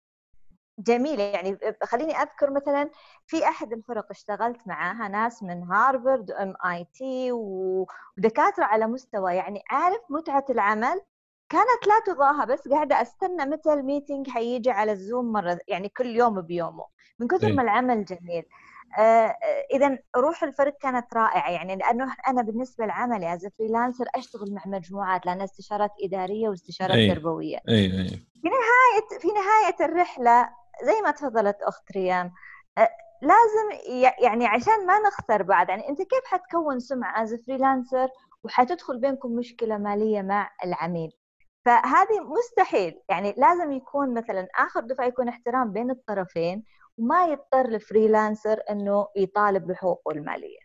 جميل. 0.79 1.19
يعني 1.19 1.57
خليني 1.83 2.15
أذكر 2.15 2.49
مثلا 2.49 2.89
في 3.25 3.43
أحد 3.43 3.73
الفرق 3.73 4.05
اشتغلت 4.11 4.67
معاها 4.67 5.07
ناس 5.07 5.43
من 5.43 5.63
هارفرد 5.63 6.31
و 6.31 6.53
MIT 6.65 7.31
ودكاترة 7.31 8.63
على 8.63 8.87
مستوى 8.87 9.35
يعني 9.35 9.63
عارف 9.69 10.01
متعة 10.09 10.45
العمل؟ 10.49 11.01
كانت 11.49 11.87
لا 11.87 12.13
تضاهى 12.13 12.45
بس 12.45 12.67
قاعدة 12.67 13.01
أستنى 13.01 13.45
متى 13.45 13.73
ال 13.73 13.80
meeting 13.80 14.29
حيجي 14.29 14.71
على 14.71 14.91
الزوم 14.91 15.31
مرة 15.31 15.59
يعني 15.67 15.89
كل 15.89 16.05
يوم 16.05 16.41
بيومه. 16.41 16.85
من 17.19 17.27
كثر 17.27 17.47
إيه. 17.47 17.53
ما 17.53 17.61
العمل 17.63 18.05
جميل. 18.05 18.43
اذا 19.73 19.97
روح 20.15 20.43
الفرق 20.43 20.77
كانت 20.77 21.13
رائعة 21.13 21.51
يعني 21.51 21.75
لأنه 21.75 22.15
أنا 22.27 22.41
بالنسبة 22.41 22.85
لعملي 22.85 23.33
as 23.33 23.47
freelancer 23.57 24.05
أشتغل 24.15 24.53
مع 24.53 24.61
مجموعات 24.65 25.25
لأنها 25.25 25.43
استشارات 25.43 25.91
إدارية 26.03 26.49
واستشارات 26.49 26.95
أي. 26.97 27.13
تربوية 27.13 27.57
أي 27.69 27.85
أي 27.85 28.07
في 28.41 28.47
نهاية 28.49 29.19
في 29.19 29.27
نهاية 29.27 29.91
الرحلة 29.91 30.49
زي 30.83 31.01
ما 31.03 31.11
تفضلت 31.11 31.57
أخت 31.61 31.91
ريان 31.91 32.31
آه 32.77 32.89
لازم 33.21 33.91
يعني 34.23 34.45
عشان 34.45 34.85
ما 34.85 34.99
نخسر 34.99 35.43
بعض 35.43 35.69
يعني 35.69 35.89
أنت 35.89 35.97
كيف 36.01 36.25
حتكون 36.25 36.79
سمعة 36.79 37.23
as 37.23 37.35
freelancer 37.47 38.07
وحتدخل 38.43 38.99
بينكم 39.01 39.31
مشكلة 39.31 39.77
مالية 39.77 40.21
مع 40.21 40.49
العميل 40.65 41.11
فهذه 41.65 42.19
مستحيل 42.19 43.01
يعني 43.09 43.33
لازم 43.37 43.71
يكون 43.71 44.13
مثلا 44.13 44.47
آخر 44.59 44.79
دفعة 44.79 45.05
يكون 45.05 45.29
احترام 45.29 45.71
بين 45.71 45.91
الطرفين 45.91 46.63
وما 47.01 47.25
يضطر 47.25 47.75
ال 47.75 47.83
freelancer 47.83 48.59
إنه 48.69 49.07
يطالب 49.17 49.67
بحقوقه 49.67 50.11
المالية. 50.11 50.59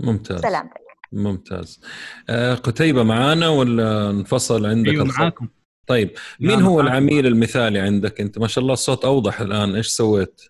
ممتاز. 0.00 0.40
سلامتك. 0.40 0.80
ممتاز. 1.12 1.80
آه 2.28 2.54
قتيبة 2.54 3.02
معانا 3.02 3.48
ولا 3.48 4.10
انفصل 4.10 4.66
عندك 4.66 4.90
أيوه 4.90 5.04
معاكم. 5.04 5.48
طيب 5.86 6.10
مين 6.40 6.62
هو 6.62 6.80
العميل 6.80 7.26
المثالي 7.26 7.78
عندك 7.78 8.20
أنت؟ 8.20 8.38
ما 8.38 8.46
شاء 8.46 8.62
الله 8.62 8.72
الصوت 8.72 9.04
أوضح 9.04 9.40
الآن 9.40 9.74
إيش 9.74 9.86
سويت؟ 9.86 10.40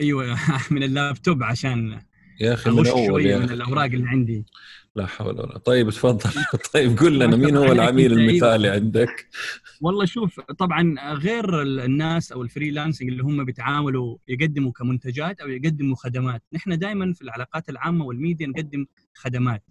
أيوه 0.00 0.36
من 0.70 0.82
اللابتوب 0.82 1.42
عشان 1.42 2.00
يا 2.40 2.54
أخي 2.54 2.70
من 2.70 2.86
أول 2.86 3.26
يا 3.26 3.38
من 3.38 3.50
الأوراق 3.50 3.84
اللي 3.84 4.08
عندي. 4.08 4.44
لا 4.96 5.06
حول 5.06 5.40
ولا 5.40 5.58
طيب 5.58 5.90
تفضل 5.90 6.30
طيب 6.74 6.98
قل 6.98 7.18
لنا 7.18 7.36
مين 7.36 7.56
هو 7.56 7.64
العميل 7.72 8.12
المثالي 8.12 8.68
عندك؟ 8.68 9.28
والله 9.80 10.04
شوف 10.04 10.40
طبعا 10.40 11.12
غير 11.14 11.62
الناس 11.62 12.32
أو 12.32 12.42
ال 12.42 12.48
freelancing 12.48 13.08
اللي 13.08 13.22
هم 13.22 13.44
بيتعاملوا 13.44 14.16
يقدموا 14.28 14.72
كمنتجات 14.72 15.40
أو 15.40 15.48
يقدموا 15.48 15.96
خدمات 15.96 16.42
نحن 16.52 16.78
دائما 16.78 17.12
في 17.12 17.22
العلاقات 17.22 17.68
العامة 17.68 18.04
والميديا 18.04 18.46
نقدم 18.46 18.86
خدمات. 19.14 19.64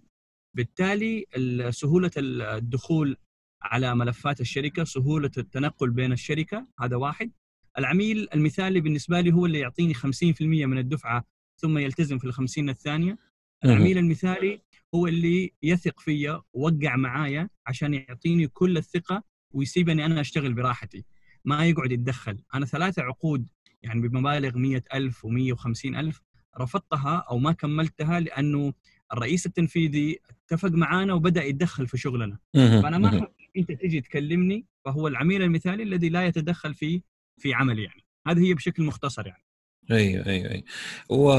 بالتالي 0.54 1.26
سهولة 1.70 2.10
الدخول 2.16 3.16
على 3.62 3.94
ملفات 3.94 4.40
الشركة 4.40 4.84
سهولة 4.84 5.30
التنقل 5.38 5.90
بين 5.90 6.12
الشركة 6.12 6.66
هذا 6.80 6.96
واحد. 6.96 7.30
العميل 7.78 8.28
المثالي 8.34 8.80
بالنسبة 8.80 9.20
لي 9.20 9.32
هو 9.32 9.46
اللي 9.46 9.58
يعطيني 9.58 9.94
50% 9.94 10.00
من 10.40 10.78
الدفعة 10.78 11.24
ثم 11.58 11.78
يلتزم 11.78 12.18
في 12.18 12.24
الخمسين 12.24 12.68
الثانية. 12.68 13.18
العميل 13.64 13.98
المثالي 13.98 14.62
هو 14.94 15.06
اللي 15.06 15.52
يثق 15.62 16.00
فيا 16.00 16.42
ووقع 16.52 16.96
معايا 16.96 17.48
عشان 17.66 17.94
يعطيني 17.94 18.46
كل 18.46 18.76
الثقة 18.76 19.22
ويسيبني 19.50 20.06
أنا 20.06 20.20
أشتغل 20.20 20.54
براحتي. 20.54 21.04
ما 21.44 21.66
يقعد 21.66 21.92
يتدخل. 21.92 22.38
أنا 22.54 22.66
ثلاثة 22.66 23.02
عقود 23.02 23.48
يعني 23.82 24.08
بمبالغ 24.08 24.58
مية 24.58 24.84
ألف 24.94 25.24
ومية 25.24 25.52
وخمسين 25.52 25.96
ألف 25.96 26.22
رفضتها 26.60 27.24
أو 27.30 27.38
ما 27.38 27.52
كملتها 27.52 28.20
لأنه 28.20 28.72
الرئيس 29.12 29.46
التنفيذي 29.46 30.18
اتفق 30.30 30.70
معانا 30.70 31.12
وبدأ 31.14 31.44
يتدخل 31.44 31.86
في 31.86 31.98
شغلنا. 31.98 32.38
فأنا 32.54 32.98
ما 32.98 33.08
أحب 33.08 33.28
أنت 33.56 33.72
تجي 33.72 34.00
تكلمني 34.00 34.66
فهو 34.84 35.08
العميل 35.08 35.42
المثالي 35.42 35.82
الذي 35.82 36.08
لا 36.08 36.26
يتدخل 36.26 36.74
في 36.74 37.02
في 37.38 37.54
عملي 37.54 37.82
يعني. 37.82 38.04
هذه 38.26 38.48
هي 38.48 38.54
بشكل 38.54 38.82
مختصر 38.82 39.26
يعني. 39.26 39.47
أيوه 39.90 40.26
أيوه 40.26 40.50
أيوه 40.50 40.62
و 41.08 41.30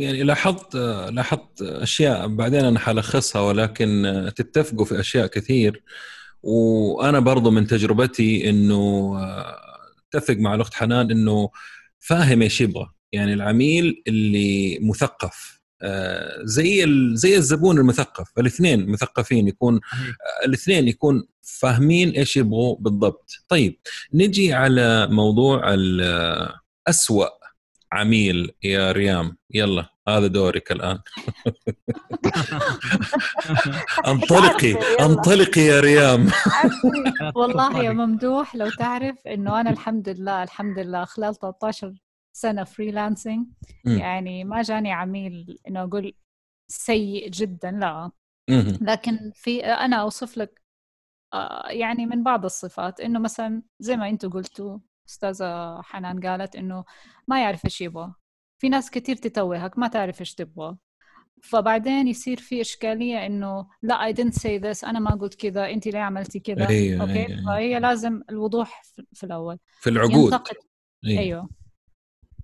يعني 0.00 0.22
لاحظت 0.22 0.76
لاحظت 1.10 1.62
أشياء 1.62 2.28
بعدين 2.28 2.64
أنا 2.64 2.78
حلخصها 2.78 3.42
ولكن 3.42 4.32
تتفقوا 4.36 4.84
في 4.84 5.00
أشياء 5.00 5.26
كثير. 5.26 5.82
وأنا 6.42 7.20
برضو 7.20 7.50
من 7.50 7.66
تجربتي 7.66 8.50
إنه 8.50 9.14
أتفق 10.14 10.34
مع 10.36 10.54
الأخت 10.54 10.74
حنان 10.74 11.10
إنه 11.10 11.50
فاهم 11.98 12.42
إيش 12.42 12.60
يبغى. 12.60 12.90
يعني 13.12 13.32
العميل 13.34 14.02
اللي 14.08 14.78
مثقف 14.82 15.60
زي 16.44 16.86
زي 17.14 17.36
الزبون 17.36 17.78
المثقف. 17.78 18.32
الاثنين 18.38 18.86
مثقفين 18.86 19.48
يكون 19.48 19.80
الاثنين 20.46 20.88
يكون 20.88 21.26
فاهمين 21.42 22.10
إيش 22.10 22.36
يبغوا 22.36 22.76
بالضبط. 22.80 23.30
طيب 23.48 23.78
نجي 24.14 24.52
على 24.52 25.06
موضوع 25.10 25.74
الأسوأ 25.74 27.43
عميل 27.94 28.52
يا 28.62 28.92
ريام. 28.92 29.36
يلا 29.50 29.86
هذا 30.08 30.26
دورك 30.26 30.72
الآن. 30.72 30.98
أنطلقي 34.06 34.72
أنطلقي 35.00 35.60
يا 35.60 35.80
ريام. 35.80 36.28
والله 37.34 37.82
يا 37.82 37.92
ممدوح 38.02 38.56
لو 38.56 38.70
تعرف 38.70 39.26
إنه 39.26 39.60
أنا 39.60 39.70
الحمد 39.70 40.08
لله 40.08 40.42
الحمد 40.42 40.78
لله 40.78 41.04
خلال 41.04 41.34
13 41.34 41.94
سنة 42.36 42.64
freelancing 42.64 43.46
يعني 43.84 44.44
ما 44.44 44.62
جاني 44.62 44.92
عميل 44.92 45.58
إنه 45.68 45.82
أقول 45.82 46.14
سيء 46.68 47.30
جدا 47.30 47.70
لا. 47.70 48.10
لكن 48.80 49.30
في 49.34 49.64
أنا 49.64 49.96
أوصف 49.96 50.36
لك 50.36 50.62
آه، 51.34 51.68
يعني 51.70 52.06
من 52.06 52.22
بعض 52.22 52.44
الصفات 52.44 53.00
إنه 53.00 53.18
مثلا 53.18 53.62
زي 53.80 53.96
ما 53.96 54.08
أنتم 54.08 54.30
قلتوا 54.30 54.78
أستاذة 55.08 55.80
حنان 55.82 56.20
قالت 56.20 56.56
إنه 56.56 56.84
ما 57.28 57.42
يعرف 57.42 57.64
إيش 57.64 57.80
يبغى. 57.80 58.14
في 58.58 58.68
ناس 58.68 58.90
كتير 58.90 59.16
تتوهك 59.16 59.78
ما 59.78 59.88
تعرف 59.88 60.20
إيش 60.20 60.34
تبغى. 60.34 60.76
فبعدين 61.42 62.08
يصير 62.08 62.40
في 62.40 62.60
إشكالية 62.60 63.26
إنه 63.26 63.68
لا 63.82 64.04
I 64.04 64.14
didn't 64.14 64.34
say 64.34 64.62
this 64.62 64.84
أنا 64.88 64.98
ما 64.98 65.10
قلت 65.10 65.34
كذا 65.34 65.70
أنت 65.70 65.86
ليه 65.86 65.98
عملتي 65.98 66.40
كذا؟ 66.40 66.68
أيوة 66.68 67.02
okay؟ 67.02 67.26
أيوة. 67.26 67.46
فهي 67.46 67.80
لازم 67.80 68.22
الوضوح 68.30 68.82
في 69.12 69.24
الأول. 69.24 69.58
في 69.80 69.90
العقود. 69.90 70.32
ينتقد. 70.32 70.56
أيوة, 71.06 71.20
أيوه. 71.20 71.48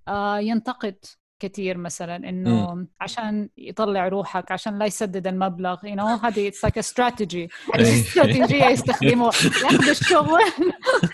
آه 0.08 0.38
ينتقد. 0.38 1.04
كثير 1.40 1.78
مثلا 1.78 2.16
إنه 2.16 2.74
م. 2.74 2.88
عشان 3.00 3.48
يطلع 3.56 4.08
روحك 4.08 4.52
عشان 4.52 4.78
لا 4.78 4.86
يسدد 4.86 5.26
المبلغ 5.26 5.86
you 5.86 5.96
know 5.96 6.24
هذه 6.24 6.48
it's 6.48 6.64
like 6.64 6.78
strategy 6.78 7.48
استراتيجية 7.74 8.64
يستخدموها. 8.64 9.32
ياخذ 9.64 9.88
الشغل. 9.88 10.40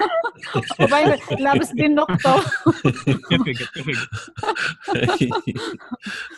وبعدين 0.81 1.19
لابس 1.39 1.73
دي 1.73 1.87
النقطة. 1.87 2.45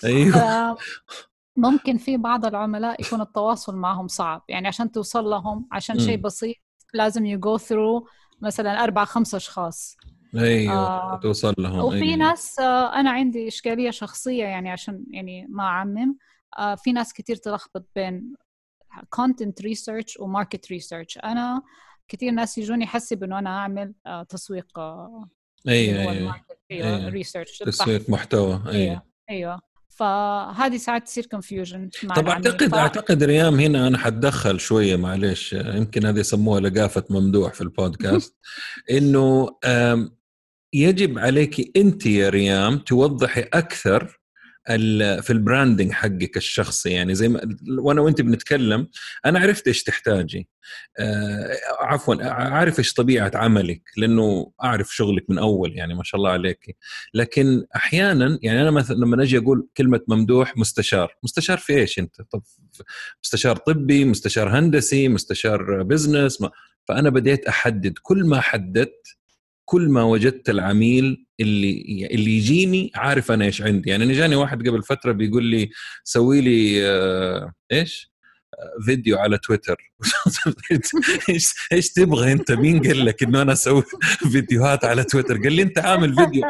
أيوه. 0.05 0.77
ممكن 1.57 1.98
في 1.98 2.16
بعض 2.16 2.44
العملاء 2.44 3.01
يكون 3.01 3.20
التواصل 3.20 3.77
معهم 3.77 4.09
صعب. 4.09 4.44
يعني 4.48 4.68
عشان 4.68 4.92
توصل 4.92 5.24
لهم 5.24 5.68
عشان 5.72 5.98
شيء 5.98 6.16
بسيط 6.16 6.57
لازم 6.94 7.27
you 7.27 7.38
go 7.38 7.59
through 7.59 8.09
مثلا 8.42 8.85
أربع 8.85 9.05
خمس 9.05 9.35
أشخاص. 9.35 9.96
أيوه 10.37 10.75
آه 10.75 11.21
توصل 11.23 11.55
لهم 11.59 11.79
وفي 11.79 12.03
أيوة. 12.03 12.17
ناس 12.17 12.59
آه 12.59 12.95
أنا 12.95 13.11
عندي 13.11 13.49
إشكالية 13.49 13.91
شخصية 13.91 14.45
يعني 14.45 14.71
عشان 14.71 15.05
يعني 15.11 15.47
ما 15.49 15.62
أعمم 15.62 16.17
آه 16.59 16.75
في 16.75 16.93
ناس 16.93 17.12
كثير 17.12 17.37
تلخبط 17.37 17.87
بين 17.97 18.35
content 19.17 19.64
research 19.64 20.21
و 20.20 20.28
market 20.28 20.70
research 20.70 21.18
أنا 21.19 21.62
كثير 22.09 22.31
ناس 22.31 22.59
يجوني 22.59 22.85
يحسب 22.85 23.25
انه 23.25 23.38
أنا 23.38 23.51
أعمل 23.51 23.95
آه 24.07 24.23
تسويق 24.23 24.79
آه 24.79 25.29
أيوه 25.69 26.11
أيوه, 26.12 26.35
أيوة. 26.71 27.09
research 27.09 27.59
تسويق 27.59 28.11
محتوى 28.11 28.62
أيوه. 28.67 28.73
أيوه, 28.75 29.03
أيوة. 29.31 29.61
فهذه 29.88 30.77
ساعات 30.77 31.07
تصير 31.07 31.27
confusion 31.27 31.90
طب 32.17 32.29
أعتقد 32.29 32.69
ف... 32.69 32.75
أعتقد 32.75 33.23
ريام 33.23 33.61
هنا 33.61 33.87
أنا 33.87 33.99
حتدخل 33.99 34.61
شوية 34.61 34.97
معلش 34.97 35.53
يمكن 35.53 36.07
هذه 36.07 36.19
يسموها 36.19 36.61
لقافة 36.61 37.05
ممدوح 37.11 37.53
في 37.53 37.61
البودكاست. 37.61 38.37
إنه 38.91 39.49
يجب 40.72 41.18
عليك 41.18 41.76
أنت 41.76 42.07
يا 42.07 42.28
ريام 42.28 42.78
توضحي 42.78 43.40
أكثر 43.40 44.18
في 45.22 45.31
البراندنج 45.31 45.92
حقك 45.92 46.37
الشخصي. 46.37 46.90
يعني 46.90 47.14
زي 47.14 47.28
ما 47.28 47.40
وأنا 47.78 48.00
وأنت 48.00 48.20
بنتكلم 48.20 48.88
أنا 49.26 49.38
عرفت 49.40 49.68
إيش 49.68 49.83
تحتاجي. 49.83 50.48
آه 50.98 51.57
عفوا 51.81 52.14
أعرف 52.31 52.78
إيش 52.78 52.92
طبيعة 52.94 53.31
عملك 53.35 53.83
لأنه 53.96 54.52
أعرف 54.64 54.96
شغلك 54.96 55.24
من 55.31 55.38
أول 55.38 55.76
يعني 55.76 55.94
ما 55.94 56.02
شاء 56.02 56.18
الله 56.18 56.31
عليك. 56.31 56.76
لكن 57.14 57.64
أحيانا 57.76 58.38
يعني 58.42 58.62
أنا 58.62 58.70
مثلا 58.70 58.96
لما 58.96 59.22
أجي 59.22 59.38
أقول 59.38 59.68
كلمة 59.76 60.00
ممدوح 60.09 60.57
مستشار. 60.57 61.14
مستشار 61.22 61.59
في 61.59 61.72
إيش 61.72 61.98
أنت؟ 61.98 62.22
طب 62.22 62.42
مستشار 63.24 63.57
طبي 63.57 64.04
مستشار 64.04 64.59
هندسي 64.59 65.09
مستشار 65.09 65.83
business 65.83 66.44
فأنا 66.88 67.11
بديت 67.11 67.46
أحدد. 67.48 67.94
كل 68.02 68.24
ما 68.24 68.40
حددت 68.40 69.17
كل 69.68 69.88
ما 69.88 70.02
وجدت 70.02 70.50
العميل 70.50 71.26
اللي 71.40 72.07
اللي 72.11 72.37
يجيني 72.37 72.90
عارف 72.94 73.31
أنا 73.33 73.44
إيش 73.44 73.62
عندي. 73.62 73.90
يعني 73.90 74.04
أنا 74.04 74.12
جاني 74.12 74.37
واحد 74.37 74.68
قبل 74.68 74.83
فترة 74.83 75.12
بيقول 75.12 75.44
لي 75.44 75.70
سوي 76.04 76.40
لي 76.40 76.88
آه 76.90 77.52
إيش؟ 77.72 78.12
فيديو 78.87 79.18
على 79.18 79.38
تويتر. 79.38 79.92
إيش 81.31 81.54
إيش 81.72 81.92
تبغى 81.92 82.33
أنت؟ 82.33 82.52
مين 82.52 82.83
قال 82.83 83.04
لك 83.04 83.22
إنه 83.22 83.42
أنا 83.42 83.52
أسوي 83.52 83.83
فيديوهات 84.33 84.85
على 84.85 85.04
تويتر؟ 85.04 85.37
قال 85.42 85.52
لي 85.52 85.62
أنت 85.62 85.78
عامل 85.78 86.14
فيديو 86.14 86.42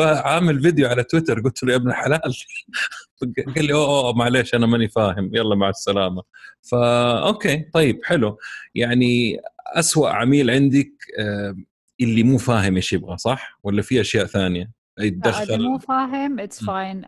عامل 0.00 0.62
فيديو 0.62 0.88
على 0.88 1.04
تويتر؟ 1.04 1.40
قلت 1.40 1.62
له 1.62 1.72
يا 1.72 1.76
ابن 1.76 1.88
الحلال. 1.90 2.20
قال 3.56 3.64
لي 3.66 3.72
oh 3.72 4.12
معليش 4.12 4.54
أنا 4.54 4.66
ماني 4.66 4.88
فاهم. 4.88 5.30
يلا 5.34 5.54
مع 5.54 5.68
السلامة. 5.68 6.22
ف 6.62 7.18
okay 7.26 7.64
طيب 7.74 8.00
حلو. 8.04 8.38
يعني 8.74 9.40
أسوأ 9.66 10.10
عميل 10.10 10.50
عندك 10.50 10.92
آه، 11.18 11.56
اللي 12.00 12.22
مو 12.22 12.38
فاهم 12.38 12.76
إيش 12.76 12.92
يبغى 12.92 13.16
صح؟ 13.16 13.58
ولا 13.62 13.82
في 13.82 14.00
أشياء 14.00 14.26
ثانية؟ 14.26 14.70
يتدخل 15.00 15.62
مو 15.62 15.78
فاهم 15.78 16.38
it's 16.38 16.64
fine 16.64 17.00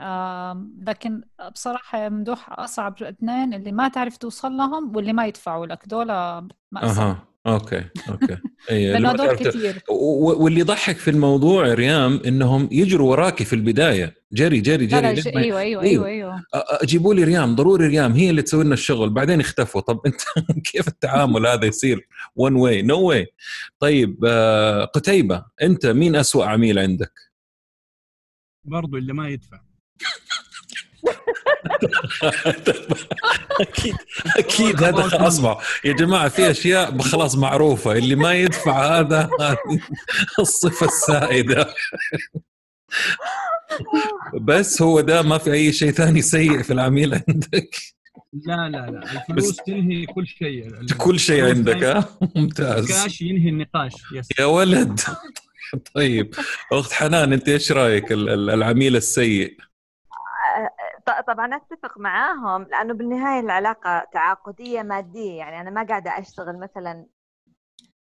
لكن 0.87 1.22
بصراحة 1.53 2.09
ممدوح 2.09 2.61
أصعب 2.61 3.03
اثنين 3.03 3.55
اللي 3.55 3.72
ما 3.72 3.88
تعرف 3.88 4.16
توصل 4.16 4.53
لهم 4.53 4.96
واللي 4.96 5.12
ما 5.12 5.26
يدفعوا 5.26 5.66
لك. 5.66 5.88
دول 5.88 6.07
مأساة 6.72 7.30
okay 7.47 7.85
okay. 8.09 8.37
اي 8.70 9.37
كثير 9.37 9.83
واللي 9.88 10.61
يضحك 10.61 10.96
في 10.96 11.11
الموضوع 11.11 11.66
يا 11.66 11.74
ريام 11.74 12.20
إنهم 12.26 12.68
يجروا 12.72 13.11
وراكي 13.11 13.44
في 13.44 13.53
البداية. 13.53 14.14
جري 14.33 14.61
جري 14.61 14.87
جري 14.87 15.00
لا 15.00 15.12
ج... 15.12 15.29
أيوه 15.29 15.61
أيوه 15.61 15.83
أيوه. 15.83 16.07
أيوه 16.07 16.42
جيبوا 16.85 17.14
لي 17.14 17.24
ريام 17.24 17.55
ضروري 17.55 17.87
ريام. 17.87 18.12
هي 18.12 18.31
اللي 18.31 18.42
تسوي 18.42 18.64
لنا 18.64 18.74
الشغل. 18.74 19.11
بعدين 19.11 19.40
اختفوا. 19.40 19.81
طب 19.81 20.00
أنت 20.07 20.20
كيف 20.64 20.88
التعامل 20.88 21.46
هذا 21.46 21.66
يصير؟ 21.66 22.09
one 22.37 22.55
way 22.55 22.83
two 22.83 23.01
way 23.01 23.27
طيب 23.79 24.24
آه 24.26 24.85
قتيبة 24.85 25.44
أنت 25.62 25.87
مين 25.87 26.16
أسوأ 26.16 26.44
عميل 26.44 26.79
عندك؟ 26.79 27.12
برضو 28.64 28.96
اللي 28.96 29.12
ما 29.12 29.29
يدفع. 29.29 29.70
أكيد 33.61 33.95
أكيد 34.37 34.83
هذا 34.83 35.29
اسمع 35.29 35.59
يا 35.85 35.93
جماعة 35.93 36.29
في 36.29 36.51
أشياء 36.51 36.99
خلاص 36.99 37.37
معروفة 37.37 37.93
اللي 37.93 38.14
ما 38.14 38.35
يدفع 38.35 38.99
هذا 38.99 39.31
الصفة 40.40 40.87
السائدة. 40.87 41.75
بس 44.40 44.83
هو 44.83 45.01
ده 45.01 45.23
ما 45.23 45.38
في 45.38 45.53
أي 45.53 45.73
شيء 45.73 45.90
ثاني 45.90 46.23
سيء 46.23 46.62
في 46.62 46.73
العميل 46.73 47.14
عندك. 47.14 47.77
لا 48.33 48.69
لا 48.69 48.90
لا 48.90 49.12
الفلوس 49.12 49.57
تنهي 49.57 50.07
كل 50.07 50.27
شيء. 50.27 50.87
كل 50.99 51.21
شيء 51.21 51.45
عندك 51.45 51.85
ها؟ 51.85 52.19
ممتاز. 52.37 52.88
كاش 52.88 53.21
ينهي 53.21 53.49
النقاش 53.49 53.93
يس. 54.14 54.29
يا 54.38 54.45
ولد. 54.45 55.01
طيب 55.95 56.35
أخت 56.73 56.93
حنان 56.93 57.33
أنت 57.33 57.49
إيش 57.49 57.73
رأيك 57.73 58.12
العميل 58.12 58.97
السيء؟ 58.97 59.57
طبعا 61.27 61.57
أتفق 61.57 61.99
معاهم 61.99 62.63
لأنه 62.63 62.95
بالنهاية 62.95 63.41
العلاقة 63.41 64.07
تعاقدية 64.13 64.83
مادية 64.83 65.39
يعني 65.39 65.61
أنا 65.61 65.71
ما 65.71 65.83
قاعدة 65.83 66.19
أشتغل 66.19 66.59
مثلا 66.59 67.07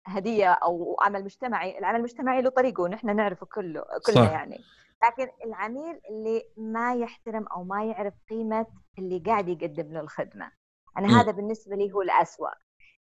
هدية 0.06 0.52
أو 0.52 0.96
عمل 1.00 1.24
مجتمعي 1.24 1.78
العمل 1.78 1.98
المجتمعي 1.98 2.42
له 2.42 2.50
طريقة 2.50 2.82
ونحن 2.82 3.16
نعرفه 3.16 3.46
كله 3.46 3.84
كله 4.06 4.30
يعني. 4.30 4.60
لكن 5.04 5.28
العميل 5.44 6.00
اللي 6.10 6.42
ما 6.56 6.94
يحترم 6.94 7.46
أو 7.46 7.64
ما 7.64 7.84
يعرف 7.84 8.14
قيمة 8.30 8.66
اللي 8.98 9.18
قاعد 9.18 9.48
يقدم 9.48 9.92
له 9.92 10.00
الخدمة. 10.00 10.50
أنا 10.98 11.20
هذا 11.20 11.30
بالنسبة 11.32 11.76
لي 11.76 11.92
هو 11.92 12.02
الاسوء 12.02 12.50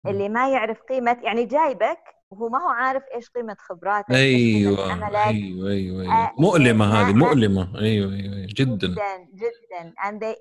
اللي 0.08 0.30
ما 0.30 0.50
يعرف 0.50 0.82
قيمة 0.82 1.18
يعني 1.22 1.46
جايبك 1.46 2.19
وهو 2.32 2.50
ما 2.50 2.58
هو 2.64 2.68
عارف 2.70 3.04
إيش 3.16 3.30
قيمة 3.30 3.56
خبراتك 3.60 4.12
أيوه 4.12 4.94
أيوه 4.94 5.28
أيوه, 5.28 5.70
أيوة. 5.72 6.14
آه 6.14 6.34
مؤلمة 6.38 6.86
هذه 6.86 7.14
مؤلمة. 7.14 7.80
أيوة, 7.80 8.14
أيوه 8.14 8.34
أيوه 8.36 8.48
جدا. 8.56 8.88
جدا 8.88 9.28
جدا. 9.34 9.94
And 10.04 10.36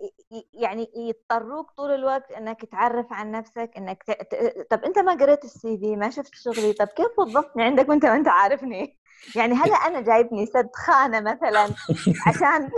يعني 0.52 0.88
يضطروك 0.96 1.70
طول 1.70 1.90
الوقت 1.90 2.30
إنك 2.32 2.64
تعرف 2.64 3.12
عن 3.12 3.30
نفسك 3.30 3.70
إنك 3.76 4.02
ت... 4.02 4.10
طب 4.70 4.84
أنت 4.84 4.98
ما 4.98 5.12
قريت 5.14 5.44
السي 5.44 5.78
في 5.78 5.96
ما 5.96 6.10
شفت 6.10 6.34
شغلي 6.34 6.72
طب 6.72 6.86
كيف 6.86 7.18
وظفتني 7.18 7.62
عندك 7.62 7.88
وأنت 7.88 8.04
ما 8.06 8.16
انت 8.16 8.28
عارفني؟ 8.28 8.98
يعني 9.36 9.54
هلا 9.54 9.74
أنا 9.88 10.00
جايبني 10.00 10.46
سد 10.46 10.70
خانة 10.74 11.20
مثلا 11.20 11.68
عشان 12.26 12.70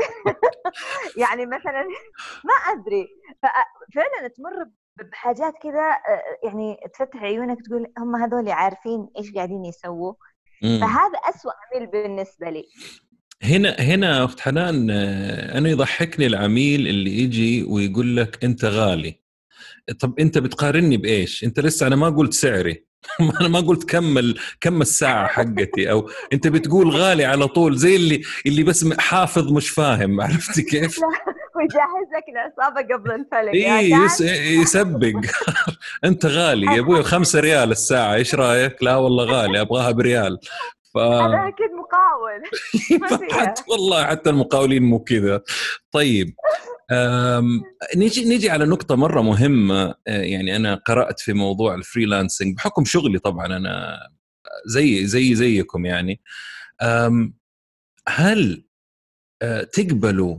يعني 1.22 1.46
مثلا 1.46 1.82
ما 2.48 2.54
أدري. 2.72 3.08
ففعلا 3.42 4.28
تمر 4.28 4.66
بحاجات 5.12 5.54
كذا 5.62 5.90
آه، 5.90 6.46
يعني 6.46 6.76
تفتح 6.98 7.22
عيونك 7.22 7.58
تقول 7.66 7.86
هم 7.98 8.16
هذول 8.16 8.48
عارفين 8.48 9.08
إيش 9.18 9.32
قاعدين 9.32 9.64
يسووا. 9.64 10.14
فهذا 10.62 11.18
أسوأ 11.34 11.52
عميل 11.74 11.86
بالنسبة 11.86 12.50
لي. 12.50 12.64
هنا 13.42 13.76
هنا 13.80 14.24
أخت 14.24 14.40
حنان 14.40 14.90
آه، 14.90 15.58
أنا 15.58 15.68
يضحكني 15.68 16.26
العميل 16.26 16.88
اللي 16.88 17.18
يجي 17.18 17.62
ويقول 17.62 18.16
لك 18.16 18.44
أنت 18.44 18.64
غالي. 18.64 19.20
طب 20.00 20.20
أنت 20.20 20.38
بتقارني 20.38 20.96
بإيش؟ 20.96 21.44
أنت 21.44 21.60
لسه 21.60 21.86
أنا 21.86 21.96
ما 21.96 22.08
قلت 22.10 22.32
سعري. 22.34 22.84
أنا 23.40 23.48
ما 23.48 23.60
قلت 23.60 23.90
كم 23.90 24.34
كم 24.60 24.80
الساعة 24.82 25.26
حقتي. 25.26 25.90
أو 25.90 26.10
أنت 26.32 26.46
بتقول 26.48 26.90
غالي 26.90 27.24
على 27.24 27.48
طول 27.48 27.76
زي 27.76 27.96
اللي 27.96 28.22
اللي 28.46 28.62
بس 28.62 28.92
حافظ 28.98 29.52
مش 29.52 29.70
فاهم. 29.70 30.20
عرفتي 30.22 30.62
كيف؟ 30.62 31.00
ويجهز 31.60 32.08
لك 32.16 32.24
العصابه 32.28 32.94
قبل 32.94 33.12
الفلك 33.12 33.54
اي 33.54 33.90
يس... 33.90 34.20
يسبق. 34.60 35.20
أنت 36.04 36.26
غالي 36.26 36.66
يا 36.66 36.80
أبوي 36.80 37.02
خمسة 37.02 37.40
ريال 37.40 37.70
الساعة. 37.70 38.14
إيش 38.14 38.34
رأيك؟ 38.34 38.82
لا 38.82 38.96
والله 38.96 39.24
غالي 39.24 39.60
أبغاها 39.60 39.90
بريال. 39.90 40.38
ف... 40.94 40.98
هذا 40.98 41.48
أكيد 41.48 41.70
مقاول. 41.80 42.42
حتى 43.40 43.62
والله 43.68 44.04
حتى 44.04 44.30
المقاولين 44.30 44.82
مو 44.82 44.98
كذا. 44.98 45.42
طيب 45.92 46.34
نيجي 47.96 48.24
نيجي 48.24 48.50
على 48.50 48.64
نقطة 48.66 48.96
مرة 48.96 49.20
مهمة. 49.20 49.94
آه، 50.08 50.22
يعني 50.22 50.56
أنا 50.56 50.74
قرأت 50.74 51.20
في 51.20 51.32
موضوع 51.32 51.74
الفريلانسنج 51.74 52.56
بحكم 52.56 52.84
شغلي 52.84 53.18
طبعا 53.18 53.46
أنا 53.46 53.98
زي 54.66 55.06
زي 55.06 55.34
زيكم 55.34 55.86
يعني. 55.86 56.20
هل 58.08 58.64
آه، 59.42 59.62
تقبلوا 59.62 60.38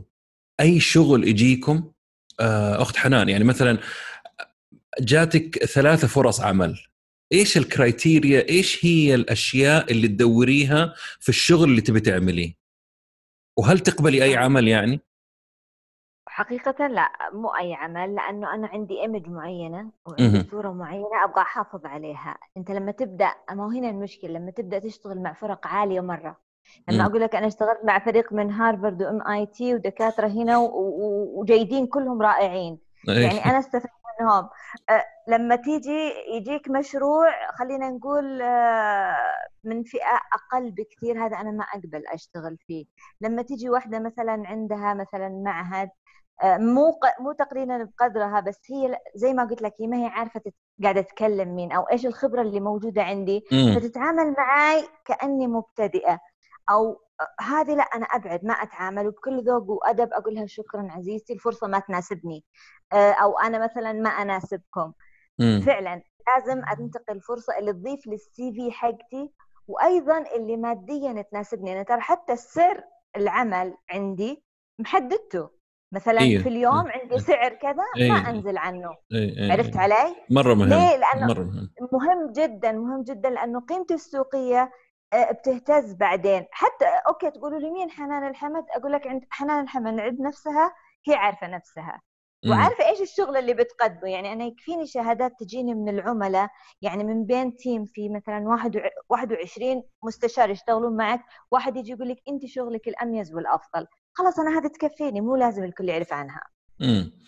أي 0.62 0.80
شغل 0.80 1.28
يجيكم 1.28 1.92
آه، 2.40 2.82
أخت 2.82 2.96
حنان 2.96 3.28
يعني 3.28 3.44
مثلا 3.44 3.78
جاتك 5.00 5.64
ثلاثة 5.64 6.08
فرص 6.08 6.40
عمل. 6.40 6.78
إيش 7.32 7.56
الكرايتيريا 7.56 8.48
إيش 8.48 8.84
هي 8.84 9.14
الأشياء 9.14 9.92
اللي 9.92 10.08
تدوريها 10.08 10.94
في 11.20 11.28
الشغل 11.28 11.64
اللي 11.64 11.80
تبي 11.80 12.00
تعمليه؟ 12.00 12.54
وهل 13.58 13.78
تقبلي 13.78 14.24
أي 14.24 14.36
عمل 14.36 14.68
يعني؟ 14.68 15.00
حقيقة 16.28 16.86
لا 16.86 17.12
مو 17.32 17.48
أي 17.48 17.74
عمل 17.74 18.14
لأنه 18.14 18.54
أنا 18.54 18.66
عندي 18.66 19.00
إيمج 19.00 19.28
معينة 19.28 19.90
وعندي 20.06 20.48
صورة 20.50 20.72
معينة 20.72 21.24
أبغى 21.24 21.42
أحافظ 21.42 21.86
عليها. 21.86 22.38
أنت 22.56 22.70
لما 22.70 22.92
تبدأ 22.92 23.34
ما 23.50 23.64
هو 23.64 23.68
هنا 23.68 23.90
المشكلة 23.90 24.30
لما 24.30 24.50
تبدأ 24.50 24.78
تشتغل 24.78 25.22
مع 25.22 25.32
فرق 25.32 25.66
عالية 25.66 26.00
مرة 26.00 26.41
لما 26.88 27.06
أقول 27.06 27.20
لك 27.20 27.34
أنا 27.34 27.46
اشتغلت 27.46 27.80
مع 27.84 27.98
فريق 27.98 28.32
من 28.32 28.50
هارفارد 28.50 29.02
وإم 29.02 29.28
آي 29.28 29.46
تي 29.46 29.74
ودكاترة 29.74 30.26
هنا 30.28 30.58
وجيدين 30.58 31.86
كلهم 31.86 32.22
رائعين. 32.22 32.78
يعني 33.22 33.44
أنا 33.50 33.58
استفدت 33.58 33.90
منهم. 34.20 34.48
أه 34.90 35.04
لما 35.28 35.56
تيجي 35.56 36.12
يجيك 36.36 36.70
مشروع 36.70 37.28
خلينا 37.58 37.90
نقول 37.90 38.42
أه 38.42 39.16
من 39.64 39.82
فئة 39.82 40.20
أقل 40.34 40.70
بكثير 40.70 41.26
هذا 41.26 41.36
أنا 41.36 41.50
ما 41.50 41.64
أقبل 41.64 42.06
أشتغل 42.06 42.56
فيه. 42.66 42.84
لما 43.20 43.42
تيجي 43.42 43.70
واحدة 43.70 43.98
مثلا 43.98 44.42
عندها 44.46 44.94
مثلا 44.94 45.28
معهد 45.44 45.90
آه، 46.42 46.56
مو 46.58 47.00
مو 47.20 47.32
تقريبا 47.32 47.84
بقدرها 47.98 48.40
بس 48.40 48.60
هي 48.70 48.98
زي 49.14 49.32
ما 49.34 49.44
قلت 49.44 49.62
لك 49.62 49.72
هي 49.80 49.86
ما 49.86 49.96
هي 49.96 50.06
عارفة 50.06 50.40
قاعدة 50.82 51.00
تتكلم 51.00 51.54
مين 51.56 51.72
أو 51.72 51.82
إيش 51.82 52.06
الخبرة 52.06 52.42
اللي 52.42 52.60
موجودة 52.60 53.02
عندي. 53.02 53.44
فتتعامل 53.76 54.34
معي 54.38 54.82
كأني 55.04 55.46
مبتدئة. 55.46 56.18
أو 56.70 57.00
هذه 57.40 57.74
لا 57.74 57.82
أنا 57.82 58.04
أبعد 58.06 58.44
ما 58.44 58.52
أتعامل 58.54 59.06
وبكل 59.06 59.42
ذوق 59.44 59.70
وأدب 59.70 60.08
أقول 60.12 60.34
لها 60.34 60.46
شكرا 60.46 60.88
عزيزتي 60.90 61.32
الفرصة 61.32 61.66
ما 61.66 61.78
تناسبني 61.78 62.44
آه، 62.92 63.12
أو 63.12 63.38
أنا 63.38 63.64
مثلا 63.64 63.92
ما 63.92 64.10
أناسبكم 64.10 64.92
مم. 65.38 65.60
فعلا 65.66 66.02
لازم 66.28 66.62
انتقي 66.80 67.12
الفرصة 67.12 67.58
اللي 67.58 67.72
تضيف 67.72 68.06
للسي 68.06 68.52
في 68.52 68.72
حقتي 68.72 69.30
وأيضا 69.68 70.18
اللي 70.36 70.56
ماديا 70.56 71.22
تناسبني 71.22 71.72
أنا 71.72 71.82
ترى 71.82 72.00
حتى 72.00 72.32
السر 72.32 72.84
العمل 73.16 73.76
عندي 73.90 74.44
محددته 74.78 75.50
مثلا 75.92 76.20
إيه. 76.20 76.38
في 76.38 76.48
اليوم 76.48 76.86
إيه. 76.86 77.00
عندي 77.00 77.18
سعر 77.18 77.54
كذا 77.54 77.84
إيه. 77.96 78.10
ما 78.12 78.30
أنزل 78.30 78.56
عنه 78.56 78.90
إيه. 79.12 79.38
إيه. 79.38 79.52
عرفت 79.52 79.76
علي؟ 79.76 80.16
مرة 80.30 80.54
مهم 80.54 80.68
ليه؟ 80.68 80.96
لأنه 80.96 81.26
مرة 81.26 81.42
مهم. 81.42 81.70
مهم 81.92 82.32
جدا 82.32 82.72
مهم 82.72 83.02
جدا 83.02 83.30
لأنه 83.30 83.60
قيمتي 83.60 83.94
السوقية 83.94 84.72
بتهتز 85.14 85.92
بعدين. 85.94 86.46
حتى 86.50 86.84
okay 87.08 87.30
تقولوا 87.30 87.58
لي 87.60 87.70
مين 87.70 87.90
حنان 87.90 88.26
الحمد؟ 88.28 88.64
أقول 88.70 88.92
لك 88.92 89.06
عند 89.06 89.24
حنان 89.30 89.60
الحمد 89.64 90.00
عند 90.00 90.20
نفسها 90.20 90.74
هي 91.08 91.14
عارفة 91.14 91.46
نفسها. 91.46 92.00
وعارفة 92.50 92.86
إيش 92.88 93.00
الشغل 93.00 93.36
اللي 93.36 93.54
بتقدمه. 93.54 94.10
يعني 94.10 94.32
أنا 94.32 94.44
يكفيني 94.44 94.86
شهادات 94.86 95.32
تجيني 95.40 95.74
من 95.74 95.88
العملاء 95.88 96.48
يعني 96.82 97.04
من 97.04 97.26
بين 97.26 97.56
team 97.56 97.84
في 97.84 98.08
مثلا 98.08 98.48
21 99.08 99.82
مستشار 100.02 100.50
يشتغلون 100.50 100.96
معك 100.96 101.20
واحد 101.50 101.76
يجي 101.76 101.92
يقول 101.92 102.08
لك 102.08 102.18
أنت 102.28 102.46
شغلك 102.46 102.88
الأميز 102.88 103.34
والأفضل. 103.34 103.86
خلاص 104.14 104.38
أنا 104.38 104.58
هذه 104.58 104.66
تكفيني 104.66 105.20
مو 105.20 105.36
لازم 105.36 105.64
الكل 105.64 105.88
يعرف 105.88 106.12
عنها. 106.12 106.51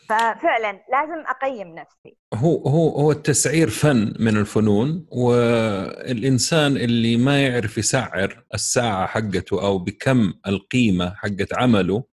ففعلا 0.08 0.80
لازم 0.92 1.24
أقيم 1.26 1.74
نفسي. 1.74 2.16
هو 2.34 2.68
هو 2.68 2.88
هو 2.88 3.12
التسعير 3.12 3.70
فن 3.70 4.14
من 4.18 4.36
الفنون 4.36 5.06
والإنسان 5.10 6.76
اللي 6.76 7.16
ما 7.16 7.42
يعرف 7.42 7.78
يسعر 7.78 8.44
الساعة 8.54 9.06
حقته 9.06 9.62
أو 9.62 9.78
بكم 9.78 10.32
القيمة 10.46 11.14
حقت 11.14 11.54
عمله 11.54 12.04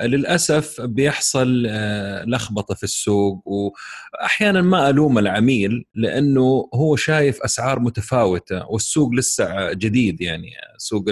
للأسف 0.00 0.80
بيحصل 0.80 1.66
آه، 1.68 2.24
لخبطة 2.24 2.74
في 2.74 2.82
السوق 2.82 3.42
واحيانا 3.46 4.62
ما 4.62 4.90
ألوم 4.90 5.18
العميل 5.18 5.84
لأنه 5.94 6.68
هو 6.74 6.96
شايف 6.96 7.42
أسعار 7.42 7.80
متفاوتة 7.80 8.66
والسوق 8.66 9.14
لسه 9.14 9.72
جديد 9.72 10.20
يعني 10.20 10.50
سوق 10.76 11.04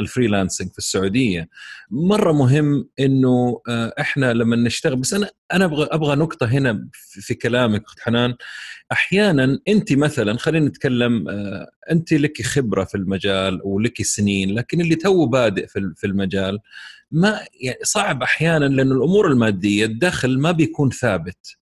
ال 0.00 0.06
freelancing 0.06 0.72
في 0.72 0.78
السعودية. 0.78 1.48
مرة 1.90 2.32
مهم 2.32 2.88
إنه 3.00 3.60
آه، 3.68 3.94
إحنا 4.00 4.32
لما 4.32 4.56
نشتغل 4.56 4.96
بس 4.96 5.14
أنا 5.14 5.30
أنا 5.52 5.64
أبغى 5.64 5.88
أبغى 5.90 6.16
نقطة 6.16 6.46
هنا 6.46 6.88
في 6.92 7.34
كلامك 7.34 7.84
أخت 7.84 8.00
حنان. 8.00 8.34
أحيانا 8.92 9.58
أنت 9.68 9.92
مثلا 9.92 10.38
خلينا 10.38 10.66
نتكلم 10.68 11.28
آه، 11.28 11.70
أنت 11.90 12.12
لك 12.12 12.42
خبرة 12.42 12.84
في 12.84 12.94
المجال 12.94 13.60
ولك 13.64 14.02
سنين 14.02 14.54
لكن 14.54 14.80
اللي 14.80 14.94
تو 14.94 15.26
بادئ 15.26 15.66
في 15.66 16.06
المجال 16.06 16.58
ما 17.10 17.40
يعني 17.60 17.78
صعب 17.82 18.22
أحيانا 18.22 18.64
لأنه 18.64 18.94
الأمور 18.94 19.28
المادية 19.28 19.84
الدخل 19.84 20.38
ما 20.38 20.52
بيكون 20.52 20.90
ثابت. 20.90 21.56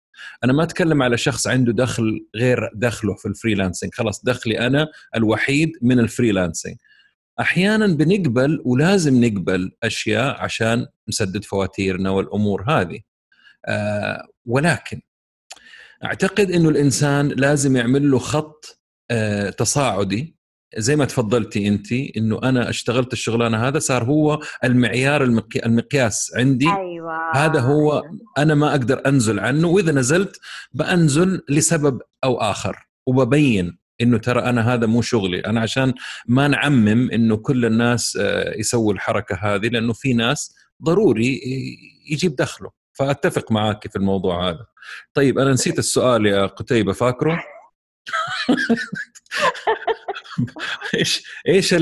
أنا 0.45 0.53
ما 0.53 0.62
أتكلم 0.62 1.03
على 1.03 1.16
شخص 1.16 1.47
عنده 1.47 1.72
دخل 1.72 2.26
غير 2.37 2.70
دخله 2.74 3.14
في 3.14 3.28
ال 3.28 3.34
freelancing. 3.34 3.95
خلاص 3.95 4.24
دخلي 4.24 4.66
أنا 4.66 4.89
الوحيد 5.16 5.72
من 5.82 5.99
الفريلانسنج. 5.99 6.76
أحيانا 7.41 7.87
بنقبل 7.87 8.62
ولازم 8.64 9.24
نقبل 9.24 9.72
أشياء 9.82 10.37
عشان 10.41 10.87
نسدد 11.09 11.45
فواتيرنا 11.45 12.11
والأمور 12.11 12.64
هذه. 12.68 13.01
آه 13.66 14.22
ولكن 14.47 15.01
أعتقد 16.05 16.51
إنه 16.51 16.68
الإنسان 16.68 17.28
لازم 17.28 17.76
يعمل 17.76 18.11
له 18.11 18.18
خط 18.18 18.80
آه 19.11 19.51
تصاعدي. 19.51 20.37
زي 20.76 20.97
ما 20.97 21.05
تفضلتي 21.05 21.68
أنت 21.68 21.93
إنه 21.93 22.41
أنا 22.43 22.70
اشتغلت 22.70 23.12
الشغلانة 23.12 23.68
هذا 23.68 23.78
صار 23.78 24.05
هو 24.05 24.41
المعيار 24.64 25.24
المقياس 25.66 26.32
عندي. 26.37 26.68
أيوة. 26.68 27.37
هذا 27.37 27.61
هو 27.61 28.03
أنا 28.39 28.55
ما 28.55 28.70
أقدر 28.70 29.03
أنزل 29.07 29.41
عنه 29.41 29.68
وإذا 29.68 29.93
نزلت 29.93 30.41
بأنزل 30.72 31.43
لسبب 31.49 32.01
أو 32.24 32.41
آخر 32.41 32.76
وببين 33.07 33.78
إنه 34.01 34.18
ترى 34.18 34.40
أنا 34.40 34.74
هذا 34.74 34.86
مو 34.86 35.03
شغلي. 35.03 35.40
أنا 35.40 35.61
عشان 35.61 35.94
ما 36.26 36.49
نعمم 36.49 37.11
إنه 37.11 37.36
كل 37.36 37.64
الناس 37.64 38.18
آه، 38.20 38.59
يسووا 38.59 38.92
الحركة 38.92 39.36
هذه 39.36 39.68
لأنه 39.68 39.92
في 39.92 40.12
ناس 40.12 40.55
ضروري 40.82 41.40
يجيب 42.11 42.36
دخله. 42.36 42.70
فأتفق 42.92 43.53
معك 43.53 43.88
في 43.88 43.97
الموضوع 43.97 44.49
هذا. 44.49 44.66
طيب 45.14 45.38
أنا 45.38 45.53
نسيت 45.53 45.78
السؤال 45.78 46.26
يا 46.26 46.47
قتيبة 46.47 46.92
فاكره؟ 46.92 47.44
إيش 50.94 51.24
إيش 51.49 51.74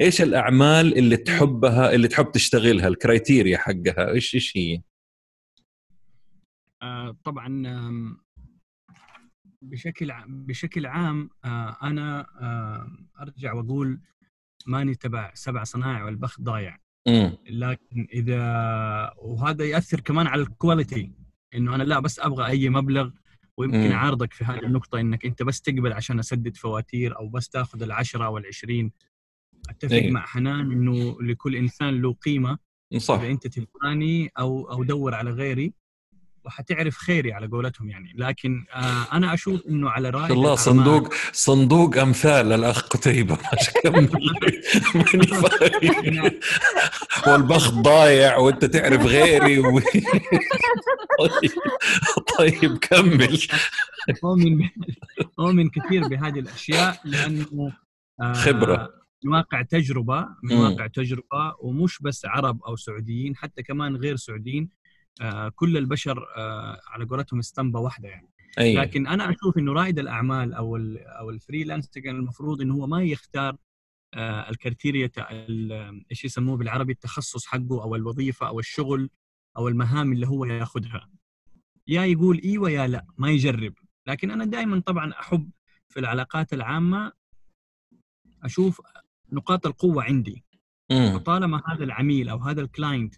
إيش 0.00 0.22
الأعمال 0.22 0.98
اللي 0.98 1.16
تحبها 1.16 1.92
اللي 1.92 2.08
تحب 2.08 2.32
تشتغلها 2.32 2.88
الكرايتيريا 2.88 3.58
حقها؟ 3.58 4.10
إيش 4.10 4.34
إيش 4.34 4.56
هي؟ 4.56 4.80
آه 6.82 7.16
طبعا 7.24 7.62
بشكل 9.62 10.12
بشكل 10.26 10.86
عام 10.86 11.30
آه، 11.44 11.76
أنا 11.82 12.26
آه، 12.40 13.22
أرجع 13.22 13.52
وأقول 13.52 14.00
ماني 14.66 14.94
تبع 14.94 15.30
سبع 15.34 15.64
صنايع 15.64 16.04
والبخت 16.04 16.40
ضايع. 16.40 16.78
لكن 17.50 18.06
إذا 18.12 18.40
وهذا 19.18 19.64
يأثر 19.64 20.00
كمان 20.00 20.26
على 20.26 20.42
ال 20.42 20.51
quality 20.51 21.12
إنه 21.54 21.74
أنا 21.74 21.82
لا 21.82 22.00
بس 22.00 22.20
أبغى 22.20 22.46
أي 22.46 22.68
مبلغ 22.68 23.10
ويمكن 23.56 23.92
أعارضك 23.92 24.32
في 24.32 24.44
هذه 24.44 24.58
النقطة 24.58 25.00
إنك 25.00 25.26
أنت 25.26 25.42
بس 25.42 25.60
تقبل 25.60 25.92
عشان 25.92 26.18
أسدد 26.18 26.56
فواتير 26.56 27.16
أو 27.18 27.28
بس 27.28 27.48
تأخذ 27.48 27.82
العشرة 27.82 28.24
أو 28.24 28.38
العشرين. 28.38 28.92
أتفق 29.70 29.92
أيه. 29.92 30.10
مع 30.10 30.26
حنان 30.26 30.72
إنه 30.72 31.22
لكل 31.22 31.56
إنسان 31.56 32.02
له 32.02 32.12
قيمة. 32.12 32.58
صح. 32.96 33.20
إذا 33.20 33.30
أنت 33.30 33.46
تلقاني 33.46 34.30
أو 34.38 34.70
أو 34.72 34.84
دور 34.84 35.14
على 35.14 35.30
غيري 35.30 35.74
وحتعرف 36.44 36.96
خيري 36.96 37.32
على 37.32 37.46
قولتهم 37.46 37.90
يعني. 37.90 38.12
لكن 38.16 38.64
آه 38.74 39.06
أنا 39.12 39.34
أشوف 39.34 39.66
إنه 39.68 39.90
على 39.90 40.10
رأي 40.10 40.32
الله 40.32 40.54
صندوق 40.54 41.14
صندوق 41.32 41.98
أمثال 41.98 42.52
الاخ 42.52 42.82
قتيبة. 42.82 43.38
والبخت 47.26 47.72
ضايع 47.72 48.36
وأنت 48.36 48.64
تعرف 48.64 49.02
غيري 49.02 49.58
و... 49.58 49.80
طيب 51.18 51.50
طيب 52.38 52.78
كمل 52.78 53.38
اؤمن 54.24 54.68
اؤمن 55.38 55.68
كثير 55.70 56.08
بهذه 56.08 56.38
الأشياء 56.38 57.00
لأنه 57.04 57.72
آه 58.20 58.32
خبرة. 58.32 59.02
من 59.24 59.32
واقع 59.32 59.62
تجربة 59.62 60.28
من 60.42 60.56
واقع 60.56 60.86
تجربة 60.86 61.54
ومش 61.60 61.98
بس 62.02 62.26
عرب 62.26 62.62
أو 62.62 62.76
سعوديين 62.76 63.36
حتى 63.36 63.62
كمان 63.62 63.96
غير 63.96 64.16
سعوديين 64.16 64.68
كل 65.54 65.76
البشر 65.76 66.26
آه، 66.36 66.80
على 66.86 67.04
قولتهم 67.04 67.38
اسطمبه 67.38 67.80
واحدة 67.80 68.08
يعني. 68.08 68.28
أيه. 68.58 68.78
لكن 68.78 69.06
أنا 69.06 69.30
أشوف 69.30 69.58
إنه 69.58 69.72
رائد 69.72 69.98
الأعمال 69.98 70.54
أو 70.54 70.76
ال 70.76 70.98
أو 70.98 71.30
ال 71.30 71.36
freelancing 71.36 72.06
المفروض 72.06 72.60
إنه 72.60 72.74
هو 72.74 72.86
ما 72.86 73.02
يختار 73.02 73.56
آه، 74.14 74.50
ال 74.50 74.57
criteria 74.57 75.10
إيش 76.10 76.24
يسموه 76.24 76.56
بالعربي 76.56 76.92
التخصص 76.92 77.46
حقه 77.46 77.82
أو 77.82 77.94
الوظيفة 77.96 78.48
أو 78.48 78.58
الشغل 78.58 79.10
أو 79.56 79.68
المهام 79.68 80.12
اللي 80.12 80.28
هو 80.28 80.44
ياخذها 80.44 81.08
يا 81.86 82.04
يقول 82.04 82.40
إيوه 82.44 82.70
يا 82.70 82.86
لا 82.86 83.06
ما 83.18 83.30
يجرب. 83.30 83.74
لكن 84.06 84.30
أنا 84.30 84.44
دائما 84.44 84.80
طبعا 84.80 85.12
أحب 85.12 85.50
في 85.88 86.00
العلاقات 86.00 86.52
العامة 86.52 87.12
أشوف 88.42 88.80
نقاط 89.32 89.66
القوة 89.66 90.04
عندي. 90.04 90.44
وطالما 90.92 91.62
هذا 91.66 91.84
العميل 91.84 92.28
أو 92.28 92.38
هذا 92.38 92.60
ال 92.60 92.68
client 92.68 93.14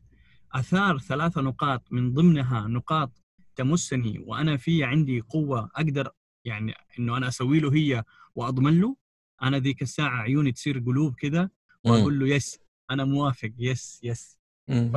أثار 0.54 0.98
ثلاثة 0.98 1.40
نقاط 1.40 1.82
من 1.90 2.12
ضمنها 2.12 2.68
نقاط 2.68 3.22
تمسني 3.56 4.24
وأنا 4.26 4.56
في 4.56 4.84
عندي 4.84 5.20
قوة 5.20 5.70
أقدر 5.76 6.10
يعني 6.44 6.74
إنه 6.98 7.16
أنا 7.16 7.28
أسوي 7.28 7.60
له 7.60 7.74
هي 7.74 8.04
وأضمن 8.34 8.80
له. 8.80 8.96
أنا 9.42 9.58
ذيك 9.58 9.82
الساعة 9.82 10.16
عيوني 10.16 10.52
تصير 10.52 10.78
قلوب 10.78 11.14
كذا 11.14 11.50
وأقول 11.84 12.18
له 12.18 12.28
yes 12.28 12.58
أنا 12.90 13.04
موافق 13.04 13.50
yes 13.58 14.00
yes. 14.02 14.38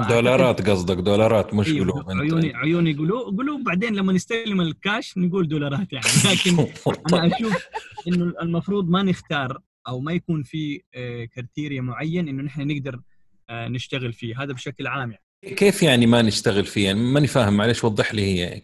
دولارات 0.10 0.70
قصدك 0.70 0.98
دولارات 0.98 1.54
مش 1.54 1.68
أيوه 1.68 1.92
قلوب 1.92 2.12
عيوني 2.12 2.56
عيوني 2.56 2.94
قلوب 2.94 3.38
قلوب 3.38 3.64
بعدين 3.64 3.96
لما 3.96 4.14
نستلم 4.14 4.62
الكاش 4.62 5.18
نقول 5.18 5.48
دولارات 5.48 5.94
يعني. 5.94 6.06
لكن 6.26 6.60
أنا 7.14 7.36
أشوف 7.36 7.68
إنه 8.08 8.34
المفروض 8.42 8.90
ما 8.90 9.04
نختار 9.04 9.62
أو 9.88 10.00
ما 10.00 10.12
يكون 10.12 10.44
في 10.44 10.82
آه، 10.96 11.26
كرتيريا 11.26 11.82
معين 11.82 12.28
إنه 12.28 12.44
نحن 12.44 12.68
نقدر 12.68 13.02
آه، 13.50 13.68
نشتغل 13.68 14.14
فيه 14.14 14.44
هذا 14.44 14.54
بشكل 14.54 14.88
عام 14.88 15.12
يعني. 15.12 15.27
كيف 15.42 15.84
يعني 15.84 16.06
ما 16.06 16.22
نشتغل 16.22 16.66
فيه 16.66 16.86
يعني 16.86 17.00
ماني 17.00 17.28
فاهم 17.28 17.58
معلش 17.58 17.84
وضح 17.84 18.14
لي 18.14 18.22
هي. 18.22 18.62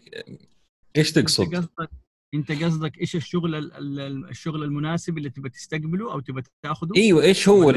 إيش 0.97 1.11
تقصد؟ 1.11 1.43
أنت 1.43 1.55
قصدك 1.55 1.89
أنت 2.33 2.51
قصدك 2.51 3.01
إيش 3.01 3.15
الشغل 3.15 3.71
الشغل 4.29 4.63
المناسب 4.63 5.17
اللي 5.17 5.29
تبغى 5.29 5.49
تستقبله 5.49 6.13
أو 6.13 6.19
تبغى 6.19 6.43
تاخذه؟ 6.63 6.91
أيوه 6.97 7.23
إيش 7.23 7.49
هو 7.49 7.69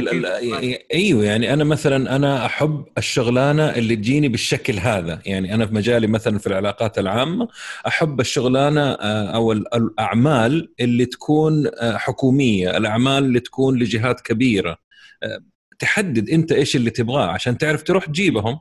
أيوه 0.94 1.24
يعني 1.24 1.52
أنا 1.52 1.64
مثلا 1.64 2.16
أنا 2.16 2.46
أحب 2.46 2.84
الشغلانة 2.98 3.70
اللي 3.70 3.96
تجيني 3.96 4.28
بالشكل 4.28 4.78
هذا. 4.78 5.22
يعني 5.26 5.54
أنا 5.54 5.66
في 5.66 5.74
مجالي 5.74 6.06
مثلا 6.06 6.38
في 6.38 6.46
العلاقات 6.46 6.98
العامة 6.98 7.48
أحب 7.86 8.20
الشغلانة 8.20 8.80
آه، 8.80 9.26
أو 9.34 9.52
الأعمال 9.52 10.72
اللي 10.80 11.06
تكون 11.06 11.66
آه، 11.66 11.96
حكومية، 11.96 12.76
الأعمال 12.76 13.24
اللي 13.24 13.40
تكون 13.40 13.78
لجهات 13.78 14.20
كبيرة. 14.20 14.78
آه، 15.22 15.40
تحدد 15.78 16.30
أنت 16.30 16.52
إيش 16.52 16.76
اللي 16.76 16.90
تبغاه 16.90 17.26
عشان 17.26 17.58
تعرف 17.58 17.82
تروح 17.82 18.06
تجيبهم. 18.06 18.58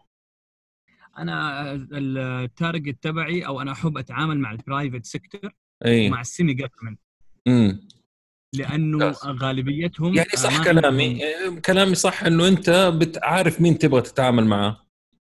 أنا 1.17 1.71
ال 1.91 2.07
target 2.07 3.03
تبعي 3.03 3.45
أو 3.45 3.61
أنا 3.61 3.71
أحب 3.71 3.97
أتعامل 3.97 4.39
مع 4.39 4.51
ال 4.51 4.58
private 4.58 5.05
sector. 5.05 5.51
ومع 5.85 6.21
ال 6.21 6.28
semi 6.28 6.53
government 6.53 6.99
لأنه 8.53 9.09
بس. 9.09 9.25
غالبيتهم 9.25 10.13
يعني 10.13 10.29
صح 10.29 10.63
كلامي. 10.63 11.21
كلامي 11.65 11.95
صح 11.95 12.23
إنه 12.23 12.47
أنت 12.47 12.93
بتعرف 12.97 13.61
مين 13.61 13.77
تبغى 13.77 14.01
تتعامل 14.01 14.45
معاه. 14.45 14.81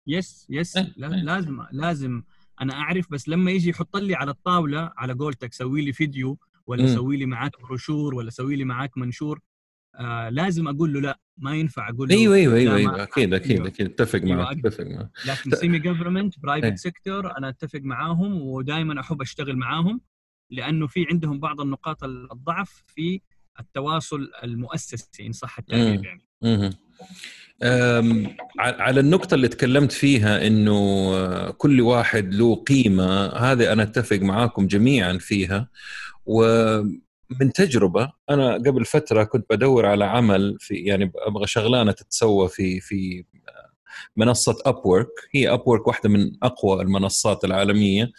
yes 0.08 0.48
yes. 0.50 0.78
أي. 0.78 0.94
لازم 0.98 1.66
لازم. 1.72 2.24
أنا 2.62 2.74
أعرف 2.74 3.12
بس 3.12 3.30
لما 3.30 3.52
يجي 3.52 3.70
يحط 3.70 3.98
لي 3.98 4.16
على 4.16 4.32
الطاولة 4.32 4.92
على 4.98 5.14
قولتك 5.14 5.54
سوي 5.54 5.82
لي 5.82 5.94
فيديو 5.94 6.40
ولا 6.68 6.88
سوي 6.88 7.18
لي 7.18 7.26
معاك 7.26 7.62
بروشور 7.62 8.16
ولا 8.16 8.30
سوي 8.30 8.56
لي 8.56 8.64
معاك 8.64 8.98
منشور 8.98 9.40
آه 10.00 10.30
لازم 10.30 10.68
أقول 10.68 10.94
له 10.94 11.00
لا 11.02 11.20
ما 11.38 11.56
ينفع 11.56 11.90
أقول 11.90 12.10
له 12.10 12.16
أيوه 12.16 12.36
أيوه 12.36 12.56
أيوه, 12.56 12.76
أيوة. 12.76 13.04
أكيد 13.04 13.34
أكيد 13.34 13.52
أيوة. 13.52 13.68
أكيد. 13.68 13.86
أتفق 13.92 14.20
معك 14.24 14.58
أتفق 14.66 14.84
معك. 14.84 15.10
لكن 15.28 15.52
semi 15.56 15.80
government 15.80 16.40
private 16.40 16.78
sector 16.78 17.38
أنا 17.38 17.50
أتفق 17.50 17.80
معاهم 17.84 18.42
ودائما 18.42 19.00
أحب 19.02 19.22
أشتغل 19.22 19.56
معاهم 19.58 20.02
لأنه 20.52 20.88
في 20.88 21.06
عندهم 21.12 21.40
بعض 21.40 21.62
النقاط 21.62 22.04
الضعف 22.04 22.84
في 22.88 23.22
التواصل 23.60 24.32
المؤسسي 24.44 25.28
إن 25.28 25.32
صح 25.32 25.58
التعبير 25.60 26.02
يعني. 26.06 26.76
على 28.60 29.00
النقطة 29.00 29.36
اللي 29.36 29.48
تكلمت 29.48 29.92
فيها 29.92 30.48
إنه 30.48 31.52
كل 31.52 31.82
واحد 31.82 32.34
له 32.34 32.56
قيمة 32.56 33.26
هذه 33.28 33.74
أنا 33.74 33.84
أتفق 33.84 34.18
معاكم 34.18 34.68
جميعا 34.68 35.18
فيها 35.18 35.70
ومن 37.32 37.54
تجربة 37.54 38.12
أنا 38.30 38.54
قبل 38.54 38.86
فترة 38.86 39.24
كنت 39.24 39.46
بدور 39.50 39.86
على 39.86 40.06
عمل 40.06 40.58
في 40.60 40.76
يعني 40.76 41.12
أبغى 41.16 41.48
شغلانة 41.48 41.92
تتسوى 41.92 42.50
في 42.50 42.80
في 42.80 43.26
منصة 44.18 44.58
Upwork 44.66 45.08
هي 45.36 45.50
Upwork 45.54 45.88
واحدة 45.88 46.10
من 46.10 46.32
أقوى 46.44 46.82
المنصات 46.82 47.44
العالمية. 47.46 48.12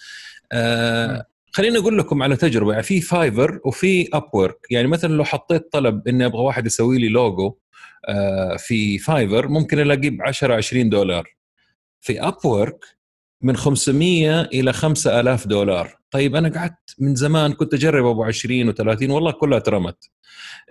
آه 0.53 1.27
خليني 1.53 1.79
أقول 1.79 1.99
لكم 1.99 2.23
على 2.23 2.37
تجربة. 2.37 2.71
يعني 2.73 2.83
في 2.83 3.01
Fiverr 3.01 3.61
وفي 3.65 4.09
Upwork 4.13 4.67
يعني 4.71 4.89
مثلا 4.89 5.13
لو 5.15 5.25
حطيت 5.25 5.73
طلب 5.73 6.09
إني 6.09 6.27
أبغى 6.27 6.43
واحد 6.43 6.67
يسوي 6.67 6.99
لي 6.99 7.09
لوجو 7.09 7.57
آه، 8.09 8.57
في 8.57 8.99
Fiverr 8.99 9.49
ممكن 9.49 9.79
ألاقيه 9.79 10.11
ب 10.11 10.23
10 10.23 10.55
20 10.55 10.89
دولار. 10.91 11.37
في 12.01 12.21
Upwork 12.23 12.85
من 13.47 13.57
500 13.57 14.41
إلى 14.41 14.73
5000 14.73 15.47
دولار. 15.47 15.99
طيب 16.11 16.37
أنا 16.37 16.49
قعدت 16.49 16.95
من 16.99 17.15
زمان 17.15 17.53
كنت 17.53 17.75
أجرب 17.75 18.07
أبو 18.07 18.25
20 18.25 18.73
و30 18.73 19.11
والله 19.11 19.31
كلها 19.31 19.59
ترمت 19.59 20.11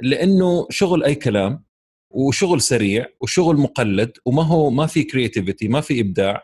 لأنه 0.01 0.67
شغل 0.69 1.03
أي 1.03 1.15
كلام 1.15 1.63
وشغل 2.09 2.61
سريع 2.61 3.05
وشغل 3.21 3.57
مقلد 3.57 4.11
وما 4.25 4.43
هو 4.43 4.69
ما 4.69 4.85
في 4.85 5.03
creativity 5.03 5.67
ما 5.67 5.81
في 5.81 6.01
إبداع. 6.01 6.43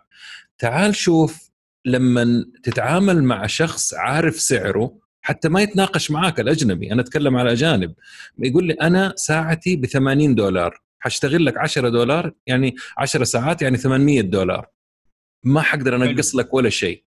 تعال 0.58 0.96
شوف 0.96 1.50
لما 1.86 2.46
تتعامل 2.64 3.24
مع 3.24 3.48
شخص 3.48 3.94
عارف 3.94 4.40
سعره 4.40 4.98
حتى 5.22 5.50
ما 5.50 5.62
يتناقش 5.62 6.12
معاك 6.12 6.40
الأجنبي. 6.40 6.92
أنا 6.92 7.02
أتكلم 7.02 7.38
على 7.38 7.52
أجانب. 7.52 7.94
يقول 8.40 8.68
لي 8.68 8.74
أنا 8.74 9.14
ساعتي 9.16 9.76
ب 9.76 9.86
80 9.86 10.36
دولار. 10.36 10.82
حاشتغل 11.00 11.46
لك 11.46 11.58
10 11.58 11.90
دولار؟ 11.90 12.34
يعني 12.48 12.76
10 12.98 13.24
ساعات 13.24 13.62
يعني 13.62 13.78
800 13.78 14.22
دولار. 14.22 14.68
ما 15.44 15.62
حقدر 15.62 15.96
أنقص 15.96 16.36
لك 16.36 16.54
ولا 16.54 16.70
شيء. 16.70 17.04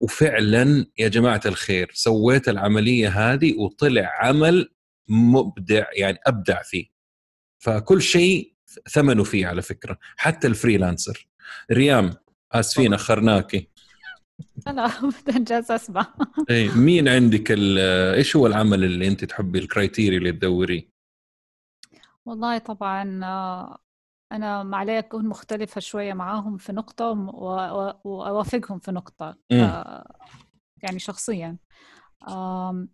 وفعلا 0.00 0.86
يا 0.98 1.08
جماعة 1.08 1.40
الخير 1.46 1.90
سويت 1.94 2.48
العملية 2.48 3.08
هذه 3.08 3.54
وطلع 3.58 4.12
عمل 4.20 4.72
مبدع 5.08 5.86
يعني 5.92 6.18
أبدع 6.26 6.62
فيه. 6.62 6.86
فكل 7.58 8.02
شيء 8.02 8.54
ثمنه 8.90 9.24
فيه 9.24 9.46
على 9.46 9.62
فكرة 9.62 9.98
حتى 10.16 10.46
ال 10.46 10.53
freelancer. 10.53 11.28
ريام 11.72 12.14
آسفين 12.52 12.94
اخرناكي 12.94 13.70
لا 14.66 14.86
ابدا 14.86 15.44
جالسة 15.44 15.74
أسمع. 15.74 16.14
اي 16.50 16.68
مين 16.68 17.08
عندك 17.08 17.50
إيش 17.50 18.36
هو 18.36 18.46
العمل 18.46 18.84
اللي 18.84 19.08
أنت 19.08 19.24
تحبي 19.24 19.58
ال 19.58 19.65
criteria 19.65 20.18
اللي 20.18 20.32
تدوريه؟ 20.32 20.90
والله 22.26 22.58
طبعا 22.58 23.20
أنا 24.32 24.62
ما 24.62 24.76
علي 24.76 24.98
اكون 24.98 25.28
مختلفة 25.28 25.80
شوية 25.80 26.12
معاهم 26.12 26.56
في 26.56 26.72
نقطة 26.72 27.10
وأوافقهم 28.04 28.78
في 28.78 28.92
نقطة 28.92 29.36
يعني 30.82 30.98
شخصيا. 30.98 31.56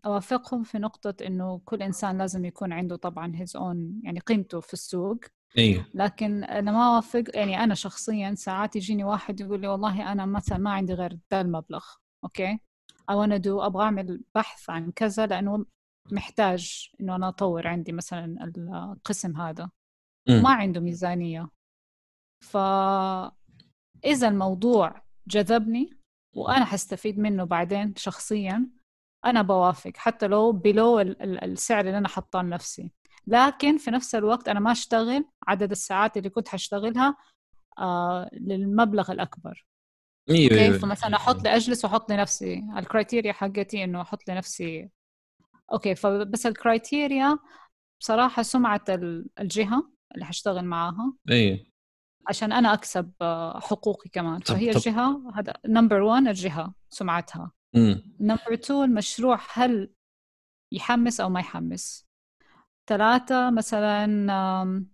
أوافقهم 0.06 0.62
في 0.62 0.78
نقطة 0.78 1.14
إنه 1.26 1.60
كل 1.64 1.82
إنسان 1.82 2.18
لازم 2.18 2.44
يكون 2.44 2.72
عنده 2.72 2.96
طبعا 2.96 3.32
his 3.34 3.56
own 3.56 4.00
يعني 4.02 4.20
قيمته 4.20 4.60
في 4.60 4.72
السوق. 4.72 5.18
أيوه. 5.58 5.86
لكن 5.94 6.44
أنا 6.44 6.72
ما 6.72 6.94
أوافق 6.94 7.24
يعني 7.34 7.64
أنا 7.64 7.74
شخصيا 7.74 8.34
ساعات 8.34 8.76
يجيني 8.76 9.04
واحد 9.04 9.40
يقول 9.40 9.60
لي 9.60 9.68
والله 9.68 10.12
أنا 10.12 10.26
مثلا 10.26 10.58
ما 10.58 10.70
عندي 10.70 10.94
غير 10.94 11.18
ذا 11.32 11.40
المبلغ 11.40 11.84
أوكي؟ 12.24 12.58
أو 13.10 13.24
أنا 13.24 13.36
دوبي 13.36 13.62
أبغى 13.62 13.84
أعمل 13.84 14.22
بحث 14.34 14.70
عن 14.70 14.90
كذا 14.90 15.26
لأنه 15.26 15.64
محتاج 16.12 16.90
إنه 17.00 17.16
أنا 17.16 17.28
أطور 17.28 17.66
عندي 17.66 17.92
مثلا 17.92 18.52
القسم 18.92 19.36
هذا. 19.36 19.70
ما 20.28 20.50
عنده 20.50 20.80
ميزانية. 20.80 21.48
ف 22.44 22.56
إذا 24.04 24.28
الموضوع 24.28 25.02
جذبني 25.26 25.90
وأنا 26.36 26.64
حستفيد 26.64 27.18
منه 27.18 27.44
بعدين 27.44 27.94
شخصيا 27.96 28.66
أنا 29.24 29.42
بوافق 29.42 29.92
حتى 29.96 30.26
لو 30.26 30.52
below 30.52 31.00
السعر 31.00 31.80
اللي 31.80 31.98
أنا 31.98 32.08
حاطاه 32.08 32.42
لنفسي. 32.42 32.92
لكن 33.26 33.78
في 33.78 33.90
نفس 33.90 34.14
الوقت 34.14 34.48
أنا 34.48 34.60
ما 34.60 34.72
أشتغل 34.72 35.24
عدد 35.48 35.70
الساعات 35.70 36.16
اللي 36.16 36.30
كنت 36.30 36.48
حشتغلها 36.48 37.16
آه 37.78 38.30
للمبلغ 38.32 39.12
الأكبر. 39.12 39.66
أيوه 40.30 40.48
كيف 40.48 40.74
أيوة. 40.74 40.86
مثلا 40.86 41.16
أحط 41.16 41.42
لي 41.42 41.56
أجلس 41.56 41.84
وأحط 41.84 42.12
لنفسي 42.12 42.64
ال 42.76 42.83
criteria 42.83 43.32
حقتي 43.32 43.84
إنه 43.84 44.00
أحط 44.00 44.28
لنفسي. 44.28 44.90
أوكي 45.72 45.94
فبس 45.94 46.46
ال 46.46 46.57
criteria 46.57 47.38
بصراحة 48.00 48.42
سمعة 48.42 48.84
الجهة. 49.40 49.95
اللي 50.14 50.24
حشتغل 50.24 50.64
معاها. 50.64 51.14
أيوه 51.30 51.66
عشان 52.28 52.52
أنا 52.52 52.72
أكسب 52.74 53.12
آه، 53.22 53.60
حقوقي 53.60 54.10
كمان. 54.10 54.40
فهي 54.40 54.70
طب 54.70 54.76
الجهة 54.76 55.32
هذا 55.34 55.54
number 55.66 56.00
1 56.02 56.26
الجهة 56.28 56.74
سمعتها. 56.88 57.52
number 58.20 58.52
2 58.52 58.84
المشروع 58.84 59.38
هل 59.52 59.92
يحمس 60.72 61.20
أو 61.20 61.28
ما 61.28 61.40
يحمس؟ 61.40 62.06
ثلاثة 62.88 63.50
مثلا 63.50 64.86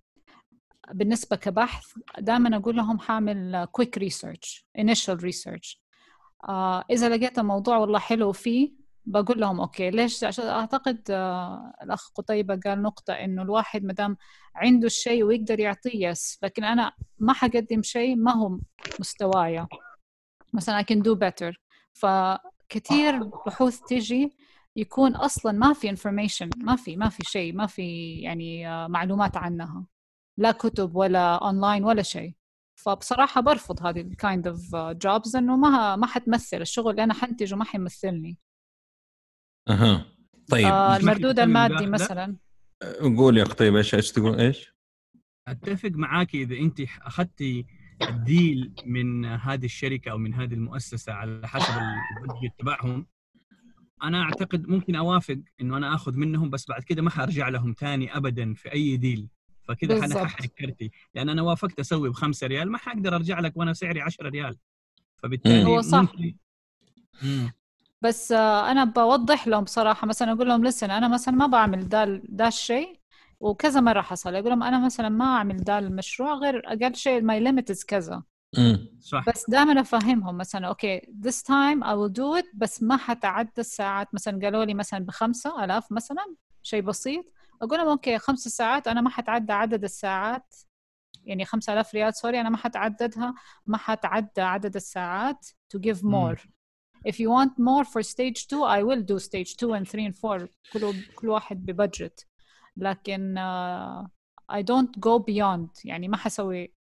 بالنسبة 0.91 1.37
كبحث 1.37 1.87
دائما 2.19 2.57
أقول 2.57 2.77
لهم 2.77 2.99
حاعمل 2.99 3.65
quick 3.73 3.99
research 3.99 4.67
initial 4.79 5.23
research 5.23 5.83
إذا 6.91 7.09
لقيت 7.09 7.39
الموضوع 7.39 7.77
والله 7.77 7.99
حلو 7.99 8.33
فيه 8.33 8.73
بقول 9.07 9.41
لهم 9.41 9.61
أوكي 9.61 9.91
ليش؟ 9.91 10.25
عشان 10.25 10.47
أعتقد 10.47 11.03
آه، 11.11 11.73
الأخ 11.83 12.11
قتيبة 12.15 12.61
قال 12.65 12.83
نقطة 12.83 13.13
إنه 13.13 13.43
الواحد 13.43 13.85
مدام 13.85 14.17
عنده 14.55 14.87
الشيء 14.87 15.25
ويقدر 15.25 15.61
يعطيه 15.61 16.09
yes 16.09 16.39
لكن 16.43 16.65
أنا 16.65 16.93
ما 17.19 17.33
حقدم 17.33 17.83
شيء 17.83 18.17
ما 18.17 18.33
هو 18.33 18.59
مستوايا. 19.01 19.69
مثلا 20.53 20.83
I 20.83 20.85
can 20.85 20.99
do 20.99 21.15
better. 21.17 21.55
فكثير 21.93 23.23
بحوث 23.47 23.81
تيجي 23.81 24.37
يكون 24.77 25.17
أصلا 25.17 25.53
ما 25.53 25.73
في 25.73 25.91
information 25.91 26.51
ما 26.57 26.77
في 26.77 26.97
ما 26.97 27.09
في 27.09 27.23
شيء 27.25 27.55
ما 27.55 27.67
في 27.67 28.15
يعني 28.21 28.69
آه، 28.69 28.87
معلومات 28.87 29.37
عنها. 29.37 29.87
لا 30.37 30.53
كتب 30.53 30.97
ولا 30.97 31.35
اونلاين 31.35 31.85
ولا 31.85 32.03
شيء. 32.03 32.35
فبصراحة 32.75 33.41
برفض 33.41 33.87
هذه 33.87 34.01
ال 34.01 34.10
kind 34.10 34.47
of 34.49 34.77
jobs 34.77 35.37
إنه 35.37 35.57
ما 35.57 35.97
ما 35.97 36.07
حتمثل. 36.07 36.61
الشغل 36.61 36.91
اللي 36.91 37.05
أنا 37.05 37.15
حنتجه 37.15 37.55
ما 37.55 37.65
حيمثلني. 37.65 38.39
أها. 39.69 40.07
طيب. 40.51 40.67
آه 40.67 40.97
المردود 40.97 41.39
المادي 41.39 41.87
مثلا. 41.87 42.37
قول 43.17 43.39
يا 43.39 43.45
قتيبة 43.45 43.77
إيش 43.77 43.95
إيش 43.95 44.13
تقول؟ 44.13 44.41
إيش؟ 44.41 44.73
أتفق 45.49 45.91
معاك 45.91 46.35
إذا 46.35 46.57
أنت 46.57 46.81
اخذتي 47.03 47.67
ال 48.03 48.17
deal 48.17 48.73
من 48.87 49.25
هذه 49.25 49.65
الشركة 49.65 50.11
أو 50.11 50.19
من 50.19 50.35
هذه 50.35 50.55
المؤسسة 50.55 51.13
على 51.13 51.49
حسب 51.49 51.75
ال 51.75 51.86
budget 51.86 52.53
تبعهم. 52.59 53.07
أنا 54.03 54.23
أعتقد 54.23 54.69
ممكن 54.69 54.95
أوافق 54.95 55.39
إنه 55.61 55.77
أنا 55.77 55.95
آخذ 55.95 56.17
منهم 56.17 56.51
بس 56.51 56.67
بعد 56.69 56.83
كده 56.83 57.03
ما 57.03 57.11
حأرجع 57.11 57.49
لهم 57.49 57.75
ثاني 57.79 58.17
ابدا 58.17 58.55
في 58.55 58.73
أي 58.73 58.97
deal. 58.97 59.29
فكذا 59.69 60.05
أنا 60.05 60.27
ححرق 60.27 60.49
كرتي 60.49 60.91
لأن 61.15 61.29
أنا 61.29 61.43
وافقت 61.43 61.81
أسوي 61.81 62.11
ب 62.11 62.13
5 62.13 62.47
ريال 62.47 62.71
ما 62.71 62.79
حقدر 62.79 63.15
أرجع 63.15 63.41
لك 63.41 63.57
وأنا 63.57 63.73
سعري 63.73 64.01
10 64.01 64.29
ريال. 64.29 64.57
فبالتالي 65.17 65.65
هو 65.65 65.81
صح. 65.81 65.99
ممكن... 65.99 66.35
بس 68.03 68.33
آه، 68.33 68.71
أنا 68.71 68.85
بوضح 68.85 69.49
لهم 69.49 69.65
بصراحة 69.65 70.07
مثلا 70.07 70.33
أقول 70.33 70.49
لهم 70.49 70.65
listen 70.65 70.91
أنا 70.91 71.09
مثلا 71.09 71.35
ما 71.35 71.47
بعمل 71.47 71.89
دا 71.89 72.23
دا 72.29 72.49
الشيء 72.49 73.01
وكذا 73.41 73.81
مرة 73.81 74.01
حصل. 74.01 74.35
أقول 74.35 74.49
لهم 74.49 74.63
أنا 74.63 74.85
مثلا 74.85 75.09
ما 75.09 75.25
أعمل 75.25 75.57
دا 75.57 75.79
المشروع 75.79 76.35
غير 76.35 76.63
أقل 76.67 76.95
شيء 76.95 77.23
my 77.23 77.41
limit 77.41 77.83
كذا. 77.85 78.23
صح. 79.01 79.25
بس 79.29 79.45
دائما 79.51 79.81
أفهمهم 79.81 80.37
مثلا 80.37 80.67
أوكي 80.67 81.01
this 81.01 81.43
time 81.43 81.85
I 81.85 81.93
will 81.95 82.13
do 82.13 82.43
it 82.43 82.47
بس 82.55 82.83
ما 82.83 82.97
حتعدى 82.97 83.51
الساعات. 83.59 84.15
مثلا 84.15 84.41
قالوا 84.43 84.65
لي 84.65 84.75
مثلا 84.75 85.05
بخمسة 85.05 85.65
آلاف 85.65 85.93
مثلا 85.93 86.35
شيء 86.63 86.83
بسيط. 86.83 87.25
أقول 87.63 87.79
لهم 87.79 87.89
أوكي 87.89 88.19
خمس 88.19 88.49
ساعات 88.49 88.89
أنا 88.89 89.01
ما 89.01 89.11
حتعدى 89.11 89.53
عدد 89.53 89.85
الساعات. 89.85 90.55
يعني 91.25 91.45
خمسة 91.45 91.73
آلاف 91.73 91.95
ريال 91.95 92.15
sorry 92.15 92.41
أنا 92.41 92.49
ما 92.49 92.57
حتعددها 92.57 93.35
ما 93.67 93.79
حتعدى 93.79 94.41
عدد 94.41 94.77
الساعات 94.77 95.47
to 95.77 95.81
give 95.81 95.99
more. 95.99 96.39
If 97.05 97.15
you 97.15 97.29
want 97.29 97.53
more 97.59 97.85
for 97.85 98.03
stage 98.03 98.47
2 98.49 98.65
I 98.65 98.83
will 98.83 99.03
do 99.03 99.19
stage 99.19 99.57
2 99.57 99.75
and 99.75 99.89
3 99.89 100.07
and 100.07 100.17
4 100.17 100.49
كل 100.73 100.95
كل 101.15 101.29
واحد 101.29 101.67
ب 101.67 101.74
budget. 101.74 102.27
لكن 102.77 103.35
uh, 103.39 104.07
I 104.53 104.63
don't 104.63 105.01
go 105.01 105.19
beyond. 105.19 105.69
يعني 105.85 106.09
ما 106.09 106.17
حسوي 106.17 106.75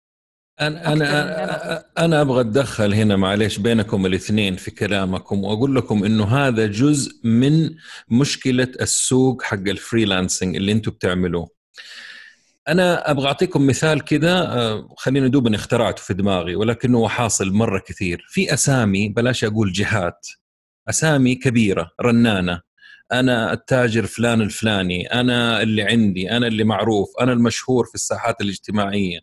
أنا 0.62 0.94
أنا 0.94 1.86
أنا 1.98 2.22
أبغى 2.22 2.42
أتدخل 2.42 2.94
هنا 2.94 3.16
معلش 3.16 3.58
بينكم 3.58 4.06
الاثنين 4.06 4.56
في 4.56 4.72
كلامكم 4.72 5.44
وأقول 5.44 5.76
لكم 5.76 6.04
إنه 6.04 6.24
هذا 6.24 6.68
جزء 6.68 7.12
من 7.24 7.76
مشكلة 8.10 8.72
السوق 8.82 9.42
حق 9.42 9.68
ال 9.68 9.75
freelancing 9.75 10.56
اللي 10.56 10.72
أنتم 10.72 10.92
بتعملوه. 10.92 11.50
أنا 12.72 13.12
أبغى 13.12 13.28
أعطيكم 13.28 13.68
مثال 13.68 14.02
كذا 14.02 14.34
آه، 14.34 14.96
خلينا 14.98 15.28
دوبا 15.28 15.56
اخترعته 15.56 16.02
في 16.02 16.14
دماغي 16.14 16.56
ولكنه 16.56 17.08
حاصل 17.08 17.52
مرة 17.52 17.80
كثير. 17.80 18.26
في 18.30 18.54
أسامي 18.54 19.10
بلاش 19.10 19.44
أقول 19.44 19.72
جهات 19.72 20.28
أسامي 20.90 21.36
كبيرة 21.36 21.92
رنانة. 22.02 22.62
أنا 23.12 23.54
التاجر 23.54 24.06
فلان 24.06 24.42
الفلاني 24.42 25.14
أنا 25.14 25.62
اللي 25.62 25.84
عندي 25.84 26.32
أنا 26.32 26.48
اللي 26.48 26.64
معروف 26.64 27.10
أنا 27.22 27.34
المشهور 27.34 27.86
في 27.86 27.96
الساحات 27.96 28.42
الاجتماعية. 28.42 29.20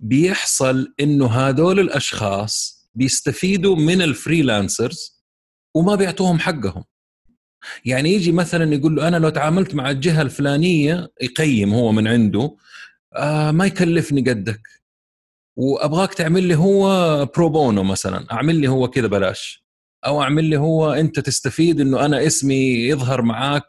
بيحصل 0.00 0.94
إنه 1.00 1.26
هذول 1.26 1.80
الأشخاص 1.80 2.86
بيستفيدوا 2.94 3.76
من 3.76 4.02
ال 4.02 4.12
freelancers 4.12 5.22
وما 5.74 5.94
بيعطوهم 5.94 6.38
حقهم. 6.38 6.84
يعني 7.84 8.12
يجي 8.14 8.32
مثلا 8.32 8.74
يقول 8.74 8.96
له 8.96 9.08
أنا 9.08 9.16
لو 9.16 9.28
تعاملت 9.28 9.74
مع 9.74 9.90
الجهة 9.90 10.22
الفلانية 10.22 11.12
يقيم 11.22 11.74
هو 11.74 11.92
من 11.92 12.08
عنده 12.08 12.56
آه 13.16 13.50
ما 13.50 13.66
يكلفني 13.66 14.20
قدك. 14.20 14.60
وأبغاك 15.56 16.14
تعمل 16.14 16.42
لي 16.42 16.54
هو 16.54 17.26
pro 17.26 17.48
bono 17.48 17.82
مثلا 17.84 18.26
أعمل 18.32 18.56
لي 18.56 18.68
هو 18.68 18.88
كذا 18.88 19.06
بلاش. 19.06 19.64
أو 20.06 20.22
أعمل 20.22 20.44
لي 20.44 20.56
هو 20.56 20.92
أنت 20.92 21.20
تستفيد 21.20 21.80
إنه 21.80 22.04
أنا 22.04 22.26
اسمي 22.26 22.88
يظهر 22.88 23.22
معاك. 23.22 23.66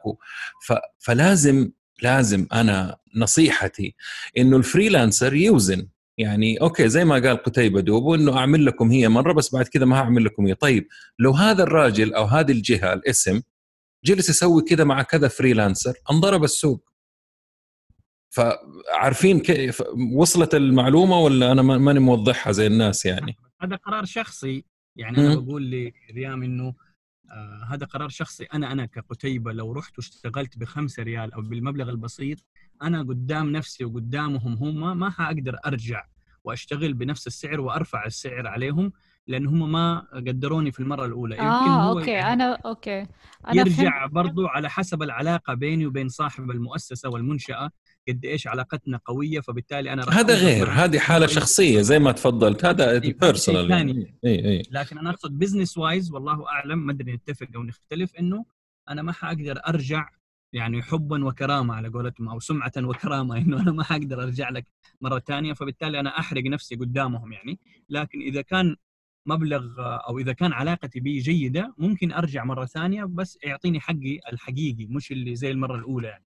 ف... 0.68 0.74
فلازم 1.00 1.72
لازم 2.02 2.48
أنا 2.54 2.98
نصيحتي 3.16 3.96
إنه 4.38 4.58
ال 4.58 4.65
freelancer 4.65 5.34
يوزن. 5.34 5.88
يعني 6.18 6.62
أوكي 6.62 6.90
زي 6.90 7.06
ما 7.06 7.16
قال 7.16 7.44
قتيبة 7.44 7.82
دوبو 7.82 8.16
إنه 8.16 8.38
أعمل 8.38 8.66
لكم 8.66 8.92
هي 8.92 9.10
مرة 9.10 9.34
بس 9.34 9.56
بعد 9.56 9.68
كذا 9.68 9.86
ما 9.86 9.98
هعمل 9.98 10.26
لكم 10.26 10.46
هي. 10.48 10.54
طيب 10.54 10.88
لو 11.20 11.32
هذا 11.32 11.64
الراجل 11.64 12.14
أو 12.14 12.26
هذه 12.26 12.52
الجهة 12.52 12.94
الاسم 12.94 13.42
جلس 14.06 14.30
يسوي 14.30 14.62
كذا 14.62 14.84
مع 14.84 15.02
كذا 15.02 15.28
freelancer 15.28 15.94
انضرب 16.12 16.44
السوق. 16.44 16.92
فعارفين 18.30 19.40
كيف 19.40 19.84
وصلت 20.16 20.56
المعلومة 20.56 21.20
ولا 21.20 21.52
أنا 21.52 21.62
ماني 21.62 22.00
موضحها 22.00 22.52
زي 22.52 22.68
الناس 22.68 23.06
يعني؟ 23.06 23.36
هذا 23.62 23.76
قرار 23.76 24.06
شخصي 24.06 24.66
يعني 24.96 25.18
أنا 25.18 25.36
بقول 25.36 25.92
لريام 26.10 26.44
إنه 26.44 26.74
آه 27.32 27.68
هذا 27.70 27.86
قرار 27.86 28.10
شخصي. 28.10 28.44
أنا 28.44 28.72
أنا 28.72 28.86
كقتيبة 28.86 29.52
لو 29.52 29.72
رحت 29.72 29.98
واشتغلت 29.98 30.58
بخمسة 30.58 31.04
ريال 31.04 31.34
أو 31.34 31.42
بالمبلغ 31.42 31.90
البسيط 31.90 32.38
أنا 32.82 33.00
قدام 33.02 33.52
نفسي 33.52 33.86
وقدامهم 33.86 34.54
هم 34.54 35.00
ما 35.00 35.10
حأقدر 35.10 35.58
أرجع 35.66 36.06
وأشتغل 36.44 36.94
بنفس 36.94 37.28
السعر 37.28 37.62
وأرفع 37.62 38.06
السعر 38.06 38.48
عليهم. 38.48 38.92
لأن 39.28 39.48
هم 39.48 39.72
ما 39.72 40.08
قدروني 40.14 40.72
في 40.72 40.80
المرة 40.80 41.06
الأولى. 41.06 41.36
يمكن 41.36 41.48
آه 41.48 41.92
هو 41.92 42.00
أوكي. 42.00 42.12
يعني 42.12 42.34
أنا 42.34 42.54
أوكي. 42.66 43.00
أنا 43.00 43.08
يرجع 43.54 44.06
برضو 44.06 44.48
على 44.48 44.70
حسب 44.70 45.04
العلاقة 45.04 45.54
بيني 45.54 45.86
وبين 45.86 46.10
صاحب 46.10 46.52
المؤسسة 46.52 47.10
والمنشأة 47.10 47.70
قد 48.08 48.26
إيش 48.26 48.48
علاقتنا 48.48 49.00
قوية 49.06 49.40
فبالتالي 49.40 49.94
أنا 49.94 50.04
هذا 50.10 50.36
غير. 50.36 50.70
هذه 50.70 51.00
حالة 51.00 51.28
شخصية 51.28 51.82
زي 51.82 52.00
ما 52.00 52.12
تفضلت. 52.12 52.66
هذا 52.66 52.98
personal 52.98 53.72
يعني. 53.72 54.20
اي 54.26 54.50
اي 54.50 54.64
لكن 54.72 54.98
أنا 54.98 55.10
أقصد 55.10 55.40
business 55.40 55.78
wise 55.78 56.12
والله 56.12 56.48
أعلم 56.48 56.86
ما 56.86 56.92
أدري 56.92 57.14
نتفق 57.14 57.48
أو 57.56 57.64
نختلف 57.64 58.16
إنه 58.16 58.46
أنا 58.90 59.02
ما 59.02 59.12
حأقدر 59.12 59.62
أرجع 59.68 60.10
يعني 60.54 60.82
حبا 60.82 61.26
وكرامة 61.26 61.74
على 61.74 61.88
قولتهم 61.88 62.30
أو 62.30 62.40
سمعة 62.40 62.72
وكرامة 62.78 63.38
إنه 63.42 63.62
أنا 63.62 63.72
ما 63.72 63.84
حقدر 63.84 64.24
أرجع 64.24 64.50
لك 64.50 64.66
مرة 65.02 65.20
ثانية 65.20 65.54
فبالتالي 65.54 66.00
أنا 66.00 66.20
أحرق 66.20 66.44
نفسي 66.44 66.76
قدامهم 66.76 67.34
يعني. 67.34 67.60
لكن 67.90 68.22
إذا 68.22 68.42
كان 68.42 68.76
مبلغ 69.26 69.64
أو 69.80 70.20
إذا 70.20 70.34
كان 70.34 70.54
علاقتي 70.54 71.00
به 71.00 71.20
جيدة 71.20 71.74
ممكن 71.78 72.12
أرجع 72.12 72.44
مرة 72.44 72.66
ثانية 72.66 73.04
بس 73.04 73.38
يعطيني 73.44 73.80
حقي 73.80 74.20
الحقيقي 74.34 74.88
مش 74.90 75.12
اللي 75.12 75.36
زي 75.36 75.52
المرة 75.52 75.76
الأولى 75.76 76.08
يعني. 76.08 76.26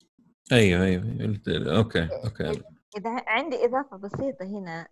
أيوه 0.52 0.84
أيوه 0.86 1.40
okay 1.78 2.08
okay. 2.26 2.62
إذا 2.98 3.24
عندي 3.28 3.66
إضافة 3.66 3.98
بسيطة 3.98 4.46
هنا 4.46 4.88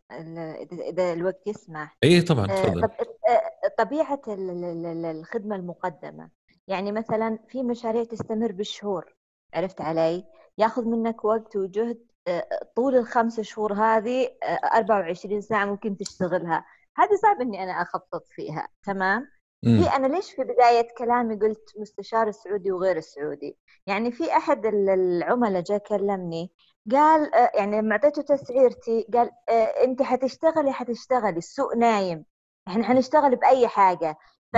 إذا 0.90 1.14
الوقت 1.14 1.48
يسمح. 1.48 1.98
اي 2.04 2.22
طبعا 2.22 2.46
آه، 2.52 2.64
تفضل. 2.64 2.84
آه، 2.84 2.92
طبيعة 3.78 4.22
الخدمة 4.28 5.56
المقدمة. 5.56 6.30
يعني 6.68 6.92
مثلا 6.92 7.40
في 7.50 7.64
مشاريع 7.64 8.04
تستمر 8.04 8.52
بالشهور 8.52 9.16
عرفت 9.54 9.82
علي؟ 9.82 10.24
ياخذ 10.58 10.86
منك 10.86 11.26
وقت 11.26 11.56
وجهد 11.56 11.98
آه، 12.28 12.48
طول 12.76 12.96
الخمس 12.96 13.40
شهور 13.40 13.74
هذه 13.74 14.30
24 14.74 15.42
ساعة 15.42 15.66
ممكن 15.66 15.98
تشتغلها. 15.98 16.66
هذه 16.98 17.16
صعب 17.22 17.42
إني 17.42 17.64
أنا 17.64 17.82
أخطط 17.82 18.24
فيها 18.36 18.68
تمام؟ 18.84 19.28
في 19.64 19.96
أنا 19.96 20.08
ليش 20.08 20.32
في 20.32 20.44
بداية 20.44 20.88
كلامي 20.98 21.36
قلت 21.36 21.74
مستشار 21.80 22.28
السعودي 22.28 22.72
وغير 22.72 22.98
السعودي 22.98 23.58
يعني 23.88 24.12
في 24.12 24.38
أحد 24.38 24.66
العملاء 24.66 25.62
جاء 25.62 25.78
كلمني 25.78 26.52
قال 26.92 27.36
آه، 27.36 27.52
يعني 27.56 27.82
لما 27.82 27.92
أعطيته 27.92 28.22
تسعيرتي 28.22 29.08
قال 29.14 29.32
آه، 29.50 29.84
أنت 29.84 30.02
حتشتغلي 30.02 30.72
حتشتغلي 30.72 31.38
السوق 31.38 31.76
نايم 31.76 32.26
إحنا 32.68 32.84
حنشتغل 32.84 33.36
بأي 33.36 33.68
حاجة. 33.68 34.18
ف 34.54 34.58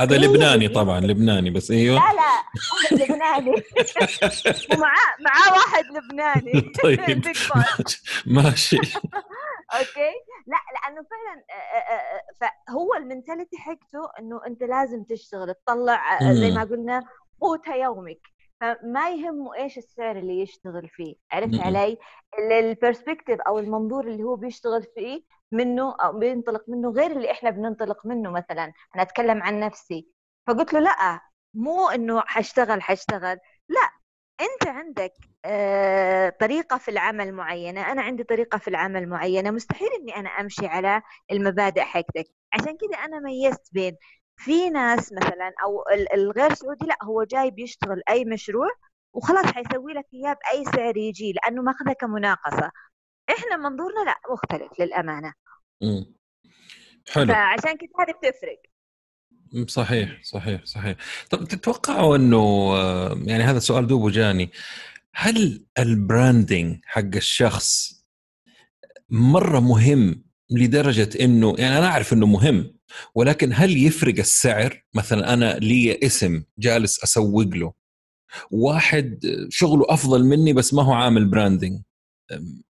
هذا 0.00 0.16
لبناني 0.16 0.68
طبعا 0.68 1.00
لبناني 1.00 1.50
بس 1.50 1.70
أيوه. 1.70 1.96
لا 1.96 2.12
لا 2.12 3.04
لبناني. 3.04 3.50
ومعاه 4.72 5.14
معاه 5.20 5.52
واحد 5.52 5.84
لبناني. 5.84 6.72
طيب 6.82 7.32
ماشي. 8.36 8.78
okay؟ 9.72 10.12
لا 10.46 10.58
لأنه 10.74 11.06
فعلا 11.10 11.44
فهو 12.40 12.94
ال 12.94 13.00
mentality 13.00 13.56
حقته 13.56 14.10
إنه 14.18 14.46
أنت 14.46 14.62
لازم 14.62 15.04
تشتغل 15.04 15.54
تطلع 15.54 16.18
زي 16.32 16.50
ما 16.50 16.64
قلنا 16.64 17.04
قوت 17.40 17.66
يومك. 17.68 18.20
فما 18.60 19.10
يهمه 19.10 19.54
إيش 19.54 19.78
السعر 19.78 20.16
اللي 20.16 20.40
يشتغل 20.40 20.88
فيه 20.88 21.14
عرفت 21.32 21.60
علي؟ 21.60 21.98
ال 22.38 22.46
perspective 22.46 23.40
أو 23.40 23.58
المنظور 23.58 24.08
اللي 24.08 24.22
هو 24.22 24.36
بيشتغل 24.36 24.82
فيه 24.94 25.22
منه 25.52 25.96
أو 25.96 26.12
بينطلق 26.18 26.64
منه 26.68 26.90
غير 26.90 27.10
اللي 27.10 27.30
إحنا 27.30 27.50
بننطلق 27.50 28.06
منه 28.06 28.30
مثلا. 28.30 28.72
أنا 28.94 29.02
أتكلم 29.02 29.42
عن 29.42 29.60
نفسي. 29.60 30.08
فقلت 30.46 30.72
له 30.72 30.80
لأ 30.80 31.20
مو 31.54 31.88
إنه 31.88 32.20
حاشتغل 32.20 32.82
لا 32.82 33.38
أنت 34.40 34.66
عندك 34.66 35.12
آه، 35.44 36.28
طريقة 36.28 36.78
في 36.78 36.90
العمل 36.90 37.32
معينة 37.32 37.92
أنا 37.92 38.02
عندي 38.02 38.24
طريقة 38.24 38.58
في 38.58 38.68
العمل 38.68 39.08
معينة 39.08 39.50
مستحيل 39.50 39.88
إني 40.00 40.16
أنا 40.16 40.28
أمشي 40.28 40.66
على 40.66 41.02
المبادئ 41.32 41.80
حقتك. 41.80 42.26
عشان 42.52 42.76
كذا 42.76 42.98
أنا 43.04 43.20
ميزت 43.20 43.68
بين 43.72 43.96
في 44.36 44.70
ناس 44.70 45.12
مثلا 45.12 45.52
أو 45.64 45.84
الغير 46.14 46.54
سعودي 46.54 46.86
لأ 46.86 46.96
هو 47.02 47.24
جاي 47.24 47.50
بيشتغل 47.50 48.02
أي 48.08 48.24
مشروع 48.24 48.68
وخلاص 49.12 49.46
حيسوي 49.46 49.92
لك 49.92 50.06
إياه 50.14 50.32
بأي 50.44 50.64
سعر 50.64 50.96
يجي 50.96 51.32
لأنه 51.32 51.62
ماخذها 51.62 51.92
كمناقصة. 51.92 52.70
إحنا 53.30 53.56
منظورنا 53.56 54.00
لأ 54.04 54.20
مختلف 54.30 54.80
للأمانة. 54.80 55.32
امم 55.82 56.14
حلو. 57.14 57.32
فعشان 57.32 57.76
كذا 57.76 57.88
هذه 58.00 58.12
بتفرق. 58.12 58.58
صحيح 59.66 60.22
صحيح 60.22 60.64
صحيح. 60.64 60.96
طب 61.30 61.44
تتوقعوا 61.44 62.16
إنه 62.16 62.72
يعني 63.26 63.44
هذا 63.44 63.58
سؤال 63.58 63.86
دوبه 63.86 64.10
جاني. 64.10 64.50
هل 65.14 65.64
البراندنج 65.78 66.80
حق 66.84 67.14
الشخص 67.14 67.98
مرة 69.10 69.60
مهم 69.60 70.24
لدرجة 70.50 71.08
إنه 71.20 71.54
يعني 71.58 71.78
أنا 71.78 71.86
أعرف 71.86 72.12
إنه 72.12 72.26
مهم 72.26 72.74
ولكن 73.14 73.50
هل 73.54 73.76
يفرق 73.76 74.18
السعر؟ 74.18 74.84
مثلا 74.94 75.32
أنا 75.32 75.58
لي 75.58 75.98
اسم 76.02 76.42
جالس 76.58 77.02
أسوق 77.04 77.54
له. 77.54 77.72
واحد 78.50 79.20
شغله 79.48 79.84
أفضل 79.88 80.24
مني 80.24 80.52
بس 80.52 80.74
ما 80.74 80.82
هو 80.82 80.92
عامل 80.92 81.24
branding 81.24 81.82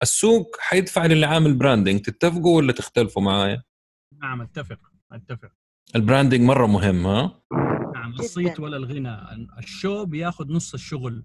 السوق 0.02 0.56
حيدفع 0.60 1.06
للي 1.06 1.26
عامل 1.26 1.54
branding 1.54 2.00
تتفقوا 2.00 2.56
ولا 2.56 2.72
تختلفوا 2.72 3.22
معايا؟ 3.22 3.62
نعم 4.22 4.42
أتفق 4.42 4.78
أتفق. 5.12 5.63
ال 5.96 6.01
branding 6.01 6.40
مرة 6.40 6.66
مهم 6.66 7.06
ها؟ 7.06 7.40
نعم 7.94 8.12
الصيت 8.12 8.60
ولا 8.60 8.76
الغنى. 8.76 9.18
ال 9.58 9.67
show 9.67 10.04
بياخذ 10.04 10.52
نص 10.52 10.74
الشغل. 10.74 11.24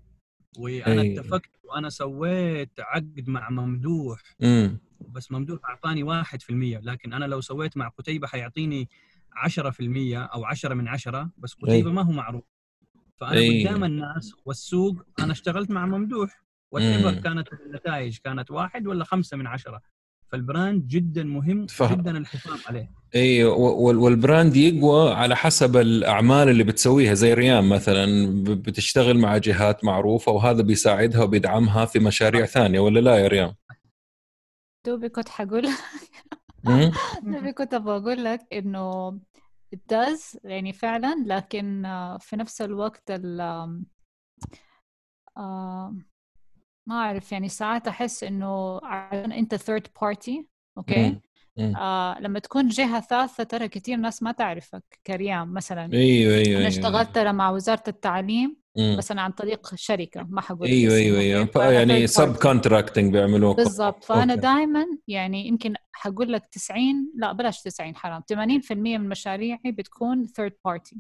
وأنا 0.58 1.02
أي. 1.02 1.20
اتفقت 1.20 1.50
وأنا 1.64 1.90
سويت 1.90 2.70
عقد 2.80 3.24
مع 3.28 3.50
ممدوح. 3.50 4.22
مم. 4.40 4.80
بس 5.10 5.32
ممدوح 5.32 5.60
أعطاني 5.66 6.04
1% 6.04 6.80
لكن 6.84 7.14
أنا 7.14 7.26
لو 7.26 7.42
سويت 7.42 7.78
مع 7.78 7.88
قتيبة 7.88 8.28
حيعطيني 8.28 8.90
10% 9.36 10.24
أو 10.24 10.46
10 10.46 10.74
من 10.74 10.88
10 10.88 11.30
بس 11.38 11.54
قتيبة 11.54 11.92
ما 11.92 12.02
هو 12.02 12.12
معروف. 12.12 12.44
فأنا 13.18 13.34
أي. 13.34 13.68
قدام 13.68 13.84
الناس 13.84 14.34
والسوق 14.46 15.04
أنا 15.20 15.32
اشتغلت 15.32 15.72
مع 15.72 15.86
ممدوح. 15.86 16.44
وات 16.72 17.24
كانت 17.24 17.48
النتائج 17.54 18.18
كانت 18.18 18.52
واحد 18.52 18.88
ولا 18.88 19.04
خمسة 19.04 19.38
من 19.38 19.48
عشرة. 19.48 19.82
فال 20.32 20.48
brand 20.48 20.88
جدا 20.88 21.24
مهم 21.24 21.68
ف... 21.68 21.84
جدا 21.84 22.18
الحفاظ 22.18 22.62
عليه. 22.68 22.92
اي 23.16 23.44
وال 23.44 23.76
brand 23.76 24.56
يقوى 24.56 25.14
على 25.14 25.36
حسب 25.36 25.78
الأعمال 25.78 26.50
اللي 26.50 26.64
بتسويها 26.64 27.14
زي 27.14 27.34
ريام 27.34 27.70
مثلا 27.70 28.06
بتشتغل 28.44 29.18
مع 29.18 29.38
جهات 29.38 29.86
معروفة 29.86 30.32
وهذا 30.32 30.62
بيساعدها 30.62 31.24
وبيدعمها 31.24 31.86
في 31.86 32.00
مشاريع 32.00 32.46
ثانية 32.46 32.80
ولا 32.80 33.00
لا 33.00 33.16
يا 33.18 33.28
ريام؟ 33.28 33.54
دوبي 34.86 35.10
كنت 35.10 35.30
حقول 35.30 35.68
دوبي 37.24 37.54
كنت 37.54 37.76
بقول 37.76 38.24
لك 38.24 38.40
إنه 38.54 39.12
it 39.76 39.80
does 39.94 40.38
يعني 40.44 40.74
فعلا 40.74 41.24
لكن 41.28 41.84
في 42.20 42.36
نفس 42.36 42.62
الوقت 42.62 43.12
ال 43.12 43.42
ما 46.90 46.96
أعرف 46.96 47.32
يعني 47.32 47.50
ساعات 47.50 47.88
أحس 47.88 48.24
إنه 48.24 48.80
عشان 48.84 49.32
أنت 49.32 49.56
third 49.56 49.88
party 50.02 50.48
okay؟ 50.78 51.20
آه 51.60 52.20
لما 52.20 52.40
تكون 52.40 52.68
جهة 52.68 53.00
ثالثة 53.02 53.44
ترى 53.44 53.68
كثير 53.68 53.98
ناس 53.98 54.24
ما 54.24 54.32
تعرفك 54.32 54.84
كريام 55.08 55.54
مثلا. 55.54 55.94
أيوه 55.94 56.34
أيوه 56.34 56.46
أنا 56.46 56.56
أيوة. 56.58 56.68
اشتغلت 56.68 57.16
ترى 57.16 57.34
مع 57.34 57.50
وزارة 57.50 57.84
التعليم 57.88 58.58
بس 58.98 59.12
أنا 59.12 59.22
عن 59.22 59.32
طريق 59.32 59.76
شركة 59.76 60.24
ما 60.30 60.42
حقول 60.42 60.68
أيوه 60.68 60.96
أيوه 60.96 61.20
أيوه. 61.20 61.72
يعني 61.72 62.08
subcontracting 62.08 63.14
بيعملوه 63.14 63.54
بالضبط. 63.56 64.04
فأنا 64.04 64.36
دائما 64.36 64.86
يعني 65.08 65.48
يمكن 65.48 65.74
حقول 65.92 66.34
لك 66.34 66.46
90 66.52 67.12
لا 67.16 67.32
بلاش 67.32 67.62
90 67.62 67.96
حرام. 67.96 68.22
80% 68.22 68.72
من 68.72 69.10
مشاريعي 69.10 69.60
بتكون 69.72 70.28
third 70.28 70.54
party 70.66 70.98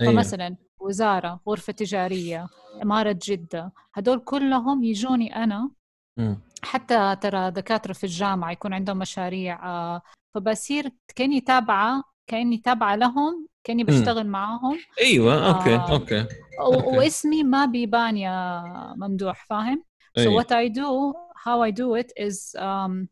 أيوة. 0.00 0.12
فمثلا 0.12 0.56
وزارة 0.80 1.40
غرفة 1.48 1.72
تجارية 1.72 2.46
إمارة 2.82 3.18
جدة 3.22 3.72
هدول 3.94 4.18
كلهم 4.20 4.84
يجوني 4.84 5.36
أنا 5.36 5.70
م. 6.16 6.34
حتى 6.62 7.16
ترى 7.20 7.50
دكاترة 7.50 7.92
في 7.92 8.04
الجامعة 8.04 8.50
يكون 8.50 8.72
عندهم 8.74 8.98
مشاريع 8.98 9.66
آه، 9.66 10.02
فبصير 10.34 10.90
كأني 11.16 11.40
تابعة 11.40 12.04
كأني 12.26 12.58
تابعة 12.58 12.96
لهم 12.96 13.46
كأني 13.64 13.84
بشتغل 13.84 14.26
م. 14.26 14.30
معاهم 14.30 14.78
أيوه 15.00 15.48
okay 15.48 15.74
آه 15.74 15.92
okay, 15.92 16.26
okay. 16.60 16.96
واسمي 16.96 17.42
ما 17.42 17.66
بيبان 17.66 18.16
يا 18.16 18.62
ممدوح 18.96 19.46
فاهم؟ 19.46 19.84
أيوة. 20.18 20.42
So 20.42 20.44
what 20.44 20.52
I 20.52 20.68
do 20.68 21.14
how 21.44 21.62
I 21.62 21.70
do 21.70 21.94
it 21.94 22.12
is 22.16 22.54
um, 22.58 23.06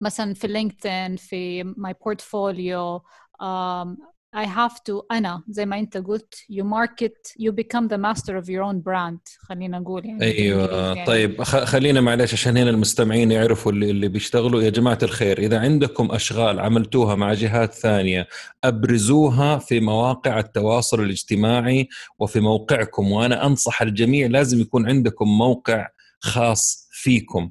مثلا 0.00 0.34
في 0.34 0.46
لينكدين 0.46 1.16
في 1.16 1.64
my 1.64 1.92
portfolio 1.92 3.02
um, 3.42 3.96
I 4.36 4.44
have 4.44 4.74
to 4.74 5.06
أنا 5.10 5.42
زي 5.48 5.66
ما 5.66 5.78
أنت 5.78 5.96
قلت 5.96 6.34
you 6.52 6.64
market 6.64 7.32
you 7.40 7.52
become 7.52 7.88
the 7.88 7.98
master 7.98 8.36
of 8.36 8.48
your 8.48 8.62
own 8.62 8.82
brand. 8.82 9.38
خلينا 9.38 9.78
نقول 9.78 10.06
يعني 10.06 10.22
أيوة. 10.22 10.86
يعني. 10.86 11.06
طيب 11.06 11.42
خلينا 11.42 12.00
معلش 12.00 12.32
عشان 12.32 12.56
هنا 12.56 12.70
المستمعين 12.70 13.30
يعرفوا 13.30 13.72
اللي, 13.72 13.90
اللي 13.90 14.08
بيشتغلوا. 14.08 14.62
يا 14.62 14.70
جماعة 14.70 14.98
الخير 15.02 15.38
إذا 15.38 15.58
عندكم 15.58 16.12
أشغال 16.12 16.60
عملتوها 16.60 17.14
مع 17.14 17.32
جهات 17.32 17.74
ثانية 17.74 18.28
أبرزوها 18.64 19.58
في 19.58 19.80
مواقع 19.80 20.38
التواصل 20.38 21.00
الاجتماعي 21.00 21.88
وفي 22.18 22.40
موقعكم. 22.40 23.12
وأنا 23.12 23.46
أنصح 23.46 23.82
الجميع 23.82 24.26
لازم 24.26 24.60
يكون 24.60 24.88
عندكم 24.88 25.28
موقع 25.38 25.88
خاص 26.20 26.88
فيكم. 26.90 27.50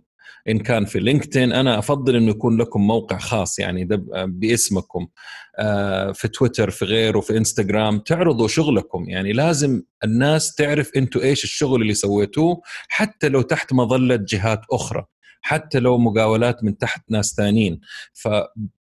إن 0.50 0.60
كان 0.60 0.86
في 0.86 1.00
لينكدين 1.00 1.54
أنا 1.54 1.80
أفضل 1.80 2.16
إنه 2.16 2.30
يكون 2.30 2.58
لكم 2.58 2.88
موقع 2.88 3.18
خاص 3.18 3.60
يعني 3.60 3.88
باسمكم 4.26 5.08
آه، 5.60 6.12
في 6.12 6.28
تويتر 6.28 6.70
في 6.70 6.86
غيره 6.86 7.20
في 7.20 7.38
إنستغرام 7.38 8.00
تعرضوا 8.00 8.48
شغلكم. 8.48 9.10
يعني 9.10 9.34
لازم 9.34 9.84
الناس 10.04 10.56
تعرف 10.56 10.92
أنتم 10.96 11.20
إيش 11.20 11.44
الشغل 11.44 11.82
اللي 11.82 11.94
سويتوه 11.94 12.62
حتى 12.88 13.30
لو 13.30 13.42
تحت 13.42 13.74
مظلة 13.74 14.16
جهات 14.16 14.62
أخرى 14.72 15.06
حتى 15.42 15.80
لو 15.80 15.98
مقاولات 15.98 16.64
من 16.64 16.78
تحت 16.78 17.12
ناس 17.12 17.34
ثانيين 17.38 17.80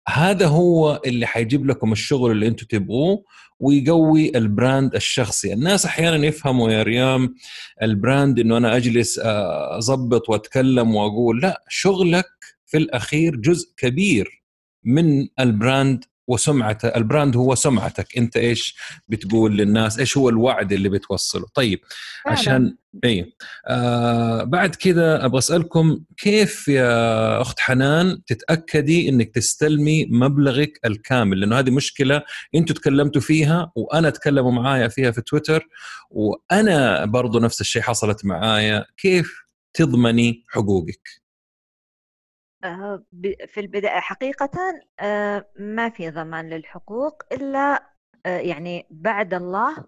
فهذا 0.08 0.46
هو 0.46 1.00
اللي 1.06 1.26
حيجيب 1.26 1.66
لكم 1.66 1.92
الشغل 1.92 2.30
اللي 2.30 2.46
أنتم 2.46 2.66
تبغوه 2.66 3.24
ويقوي 3.60 4.38
ال 4.38 4.47
brand 4.47 4.94
الشخصي. 4.94 5.52
الناس 5.52 5.86
أحيانا 5.86 6.26
يفهموا 6.26 6.70
يا 6.70 6.82
ريام 6.82 7.34
ال 7.82 7.91
brand 7.91 8.38
إنه 8.38 8.56
أنا 8.56 8.76
أجلس 8.76 9.18
آه، 9.18 9.78
اضبط 9.78 10.28
وأتكلم 10.28 10.94
وأقول 10.94 11.40
لا 11.40 11.64
شغلك 11.68 12.26
في 12.66 12.76
الأخير 12.76 13.36
جزء 13.36 13.68
كبير 13.76 14.42
من 14.84 15.28
ال 15.40 15.51
brand 15.51 16.04
وسمعته 16.28 16.88
ال 16.88 16.96
brand 16.96 17.36
هو 17.36 17.54
سمعتك. 17.54 18.18
انت 18.18 18.36
إيش 18.36 18.76
بتقول 19.08 19.56
للناس؟ 19.56 19.98
إيش 19.98 20.16
هو 20.16 20.28
الوعد 20.28 20.72
اللي 20.72 20.88
بتوصله؟ 20.88 21.46
طيب 21.54 21.80
عشان 22.26 22.76
اي 23.04 23.32
آه 23.66 24.44
بعد 24.44 24.74
كذا 24.74 25.24
أبغى 25.24 25.38
أسألكم 25.38 26.00
كيف 26.16 26.68
يا 26.68 27.40
أخت 27.40 27.60
حنان 27.60 28.24
تتأكدي 28.26 29.08
إنك 29.08 29.34
تستلمي 29.34 30.06
مبلغك 30.06 30.80
الكامل؟ 30.84 31.40
لأنه 31.40 31.58
هذه 31.58 31.70
مشكلة 31.70 32.22
أنتم 32.54 32.74
تكلمتوا 32.74 33.20
فيها 33.20 33.72
وأنا 33.76 34.10
تكلموا 34.10 34.52
معايا 34.52 34.88
فيها 34.88 35.10
في 35.10 35.20
تويتر 35.20 35.68
وأنا 36.10 37.04
برضو 37.04 37.38
نفس 37.38 37.60
الشيء 37.60 37.82
حصلت 37.82 38.24
معايا. 38.24 38.84
كيف 38.96 39.34
تضمني 39.74 40.44
حقوقك؟ 40.48 41.27
في 43.46 43.60
البداية 43.60 44.00
حقيقة 44.00 44.50
آه، 45.00 45.46
ما 45.58 45.90
في 45.90 46.10
ضمان 46.10 46.50
للحقوق 46.50 47.22
إلا 47.32 47.92
آه، 48.26 48.38
يعني 48.38 48.86
بعد 48.90 49.34
الله 49.34 49.84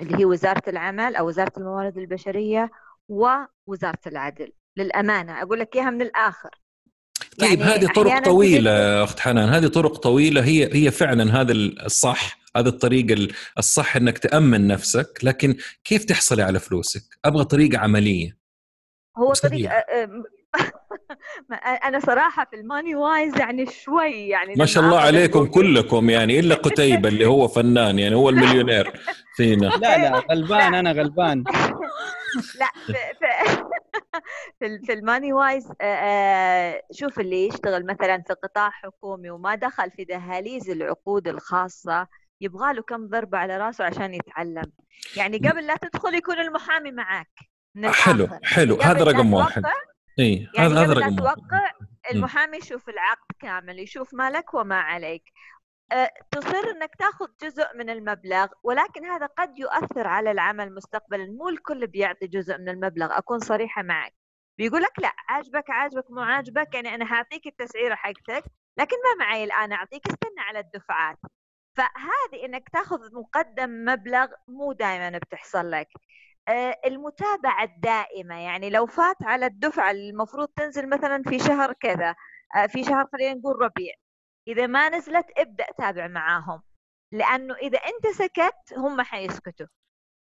اللي 0.00 0.18
هي 0.18 0.24
وزارة 0.24 0.62
العمل 0.68 1.16
أو 1.16 1.26
وزارة 1.26 1.52
الموارد 1.56 1.98
البشرية 1.98 2.70
ووزارة 3.08 4.00
العدل. 4.06 4.52
للأمانة 4.76 5.42
أقول 5.42 5.60
لك 5.60 5.76
إياها 5.76 5.90
من 5.90 6.02
الآخر. 6.02 6.50
طيب 7.38 7.60
يعني 7.60 7.72
هذه 7.72 7.86
طرق 7.86 8.24
طويلة 8.24 9.04
أخت 9.04 9.20
حنان. 9.20 9.48
هذه 9.48 9.66
طرق 9.66 9.96
طويلة 9.96 10.44
هي 10.44 10.70
هي 10.74 10.90
فعلا 10.90 11.40
هذا 11.40 11.52
الصح 11.52 12.38
هذا 12.56 12.68
الطريقة 12.68 13.28
الصح 13.58 13.96
أنك 13.96 14.18
تأمن 14.18 14.66
نفسك 14.66 15.18
لكن 15.22 15.56
كيف 15.84 16.04
تحصلي 16.04 16.42
على 16.42 16.58
فلوسك؟ 16.58 17.02
أبغى 17.24 17.44
طريقة 17.44 17.78
عملية. 17.78 18.38
هو 19.18 19.32
طريقة 19.32 19.84
أنا 21.84 22.00
صراحة 22.00 22.46
في 22.50 22.56
ال 22.56 22.62
money 22.62 22.94
wise 22.94 23.38
يعني 23.38 23.66
شوي 23.66 24.28
يعني 24.28 24.54
ما 24.56 24.66
شاء 24.66 24.84
الله 24.84 25.00
عليكم 25.00 25.46
كلكم 25.46 26.10
يعني 26.10 26.40
إلا 26.40 26.54
قتيبة 26.54 27.08
اللي 27.08 27.26
هو 27.26 27.48
فنان 27.48 27.98
يعني 27.98 28.14
هو 28.14 28.28
المليونير 28.28 29.00
فينا. 29.36 29.66
لا 29.66 29.98
لا 29.98 30.22
غلبان 30.30 30.74
أنا 30.74 30.92
غلبان. 30.92 31.44
لا 32.60 32.70
في 32.86 32.94
في, 34.58 34.78
في 34.86 34.92
ال 34.92 34.99
money 34.99 35.32
wise 35.32 35.72
آه، 35.80 35.84
آه، 35.84 36.82
شوف 36.92 37.20
اللي 37.20 37.46
يشتغل 37.46 37.86
مثلا 37.86 38.22
في 38.26 38.34
قطاع 38.34 38.70
حكومي 38.70 39.30
وما 39.30 39.54
دخل 39.54 39.90
في 39.90 40.04
دهاليز 40.04 40.70
العقود 40.70 41.28
الخاصة 41.28 42.06
يبغى 42.40 42.74
له 42.74 42.82
كم 42.82 43.06
ضربه 43.08 43.38
على 43.38 43.56
راسه 43.56 43.84
عشان 43.84 44.14
يتعلم. 44.14 44.72
يعني 45.16 45.38
قبل 45.38 45.66
لا 45.66 45.76
تدخل 45.76 46.14
يكون 46.14 46.38
المحامي 46.38 46.92
معك 46.92 47.30
من 47.74 47.90
حلو 47.90 48.28
حلو 48.42 48.76
هذا 48.82 49.04
رقم 49.04 49.34
واحد. 49.34 49.62
إي 50.18 50.48
يعني 50.54 50.68
هذا 50.68 50.82
هذا 50.82 50.92
رقم 50.92 51.16
توقع 51.16 51.72
المحامي 52.12 52.56
يشوف 52.56 52.88
العقد 52.88 53.26
كامل 53.38 53.78
يشوف 53.78 54.14
ما 54.14 54.30
لك 54.30 54.54
وما 54.54 54.80
عليك. 54.80 55.22
أه 55.92 56.10
تصر 56.30 56.70
إنك 56.70 56.94
تاخذ 56.98 57.28
جزء 57.42 57.76
من 57.76 57.90
المبلغ 57.90 58.46
ولكن 58.62 59.04
هذا 59.04 59.26
قد 59.26 59.58
يؤثر 59.58 60.06
على 60.06 60.30
العمل 60.30 60.74
مستقبلا. 60.74 61.26
مو 61.26 61.48
الكل 61.48 61.86
بيعطي 61.86 62.26
جزء 62.26 62.58
من 62.58 62.68
المبلغ 62.68 63.18
أكون 63.18 63.38
صريحة 63.38 63.82
معك. 63.82 64.14
بيقول 64.58 64.82
لك 64.82 64.98
لا 64.98 65.12
عاجبك 65.28 65.70
عاجبك 65.70 66.10
مو 66.10 66.20
عاجبك 66.20 66.74
يعني 66.74 66.94
أنا 66.94 67.12
هعطيك 67.12 67.46
التسعيرة 67.46 67.94
حقتك 67.94 68.44
لكن 68.78 68.96
ما 68.96 69.24
معي 69.24 69.44
الآن 69.44 69.72
أعطيك 69.72 70.06
استنى 70.06 70.40
على 70.40 70.58
الدفعات. 70.58 71.18
فهذه 71.76 72.44
إنك 72.44 72.68
تاخذ 72.68 73.14
مقدم 73.14 73.84
مبلغ 73.84 74.26
مو 74.48 74.72
دائما 74.72 75.18
بتحصل 75.18 75.70
لك. 75.70 75.88
المتابعة 76.86 77.64
الدائمة 77.64 78.34
يعني 78.34 78.70
لو 78.70 78.86
فات 78.86 79.16
على 79.22 79.46
الدفعة 79.46 79.90
المفروض 79.90 80.48
تنزل 80.48 80.88
مثلا 80.88 81.22
في 81.22 81.38
شهر 81.38 81.72
كذا 81.72 82.14
آه، 82.56 82.66
في 82.66 82.84
شهر 82.84 83.06
خلينا 83.12 83.34
نقول 83.34 83.62
ربيع 83.62 83.94
إذا 84.48 84.66
ما 84.66 84.88
نزلت 84.88 85.26
ابدأ 85.38 85.66
تابع 85.78 86.06
معاهم 86.06 86.62
لأنه 87.12 87.54
إذا 87.54 87.78
أنت 87.78 88.16
سكت 88.16 88.78
هم 88.78 89.00
حيسكتوا. 89.00 89.66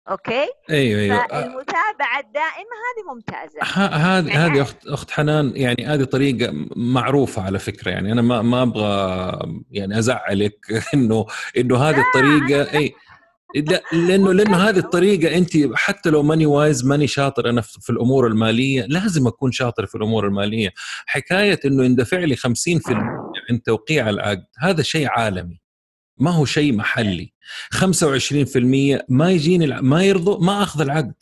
أوكي؟ 0.09 0.47
أيوه 0.69 1.01
أيوه. 1.01 1.27
فالمتابعة 1.27 2.19
الدائمة 2.19 2.75
هذه 2.87 3.13
ممتازة. 3.13 3.61
هذه 3.63 4.27
يعني 4.27 4.31
هذه 4.31 4.61
اخت 4.61 4.87
أخت 4.87 5.11
حنان 5.11 5.51
يعني 5.55 5.85
هذه 5.85 6.03
طريقة 6.03 6.53
معروفة 6.75 7.41
على 7.45 7.59
فكرة 7.59 7.91
يعني 7.91 8.11
أنا 8.11 8.21
ما 8.21 8.41
ما 8.41 8.61
أبغى 8.61 9.63
يعني 9.71 9.99
أزعلك 9.99 10.65
إنه 10.93 11.25
إنه 11.57 11.77
هذه 11.77 12.01
الطريقة 12.01 12.77
أي 12.77 12.93
لا 13.55 13.83
لأنه 13.93 14.33
لأنه 14.33 14.57
هذه 14.57 14.77
الطريقة 14.77 15.37
انت 15.37 15.51
حتى 15.73 16.09
لو 16.09 16.23
ماني 16.23 16.45
وايز 16.45 16.85
ماني 16.85 17.07
شاطر 17.07 17.49
أنا 17.49 17.61
في 17.61 17.89
الأمور 17.89 18.27
المالية 18.27 18.85
لازم 18.85 19.27
أكون 19.27 19.51
شاطر 19.51 19.85
في 19.85 19.95
الأمور 19.95 20.27
المالية. 20.27 20.73
حكاية 21.05 21.59
إنه 21.65 21.85
يندفع 21.85 22.17
لي 22.19 22.35
50% 22.35 22.41
عند 23.49 23.61
توقيع 23.65 24.09
العقد 24.09 24.45
هذا 24.59 24.81
شيء 24.81 25.07
عالمي. 25.09 25.61
ما 26.17 26.31
هو 26.31 26.45
شيء 26.45 26.73
محلي. 26.73 27.33
25% 27.73 29.05
ما 29.09 29.31
يجيني 29.31 29.81
ما 29.81 30.03
يرضوا 30.03 30.43
ما 30.43 30.63
أخذ 30.63 30.81
العقد. 30.81 31.15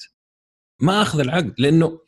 ما 0.81 1.01
أخذ 1.01 1.19
العقد 1.19 1.53
لأنه 1.57 1.99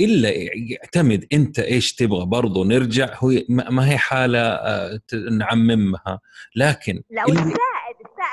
إلا 0.00 0.30
يعتمد 0.54 1.26
أنت 1.32 1.58
إيش 1.58 1.94
تبغى 1.94 2.26
برضه 2.26 2.64
نرجع 2.64 3.14
هو 3.18 3.32
ما 3.48 3.90
هي 3.90 3.98
حالة 3.98 4.38
آه، 4.38 5.00
نعممها. 5.30 6.20
لكن 6.56 7.02
لا 7.10 7.24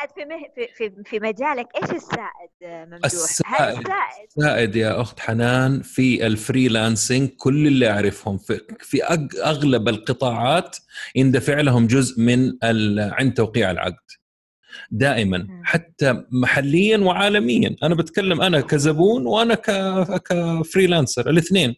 السائد 0.08 0.16
في, 0.16 0.26
مه... 0.26 0.68
في 0.78 0.90
في 0.90 1.04
في 1.04 1.20
مجالك 1.20 1.68
إيش 1.76 1.92
السائد 1.92 2.50
ممدوح؟ 2.62 3.06
السائد 3.06 3.78
السائد 3.78 4.28
السائد 4.38 4.76
يا 4.76 5.02
أخت 5.02 5.20
حنان 5.20 5.82
في 5.82 6.28
الفريلانسنج 6.28 7.30
كل 7.30 7.68
اللي 7.68 7.90
أعرفهم 7.90 8.38
في, 8.38 8.62
في 8.80 9.04
أغلب 9.44 9.88
القطاعات 9.88 10.78
يندفع 11.16 11.62
لهم 11.62 11.88
جزء 11.88 12.22
من 12.22 12.54
عند 13.00 13.34
توقيع 13.34 13.72
العقد. 13.72 14.08
دائما 14.92 15.48
حتى 15.64 16.24
محليا 16.32 16.98
وعالميا. 16.98 17.76
أنا 17.84 17.96
بتكلم 17.96 18.42
أنا 18.42 18.62
كزبون 18.62 19.26
وأنا 19.26 19.56
كفريلانسر 20.30 21.30
الاثنين. 21.30 21.76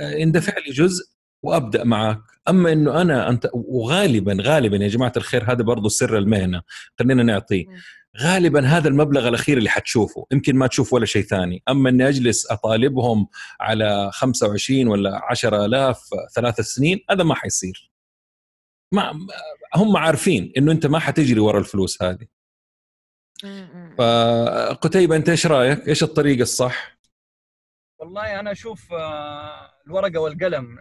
يندفع 0.00 0.52
لي 0.66 0.72
جزء 0.72 1.13
وأبدأ 1.44 1.84
معك. 1.84 2.22
أما 2.48 2.72
إنه 2.72 3.00
أنا 3.00 3.28
أنت 3.28 3.50
وغالبا 3.54 4.36
غالبا 4.40 4.76
يا 4.76 4.88
جماعة 4.88 5.12
الخير 5.16 5.52
هذا 5.52 5.62
برضه 5.62 5.88
سر 5.88 6.18
المهنة 6.18 6.62
خلينا 6.98 7.22
نعطيه. 7.22 7.64
غالبا 8.20 8.66
هذا 8.66 8.88
المبلغ 8.88 9.28
الأخير 9.28 9.58
اللي 9.58 9.70
حتشوفه 9.70 10.26
يمكن 10.32 10.56
ما 10.56 10.66
تشوف 10.66 10.92
ولا 10.92 11.06
شيء 11.06 11.22
ثاني. 11.22 11.62
أما 11.68 11.90
إني 11.90 12.08
أجلس 12.08 12.50
أطالبهم 12.50 13.26
على 13.60 14.10
25 14.12 14.88
ولا 14.88 15.24
10000 15.24 15.98
ثلاث 16.34 16.60
سنين 16.60 17.00
هذا 17.10 17.24
ما 17.24 17.34
حيصير. 17.34 17.90
ما 18.92 19.12
هم 19.74 19.96
عارفين 19.96 20.52
إنه 20.56 20.72
أنت 20.72 20.86
ما 20.86 20.98
حتجري 20.98 21.40
ورا 21.40 21.58
الفلوس 21.58 22.02
هذه. 22.02 22.26
فقتيبة 23.98 25.16
أنت 25.16 25.28
إيش 25.28 25.46
رأيك؟ 25.46 25.88
إيش 25.88 26.02
الطريقة 26.02 26.42
الصح؟ 26.42 26.94
والله 27.98 28.40
أنا 28.40 28.52
أشوف 28.52 28.92
آه، 28.92 29.70
الورقة 29.86 30.18
والقلم 30.18 30.78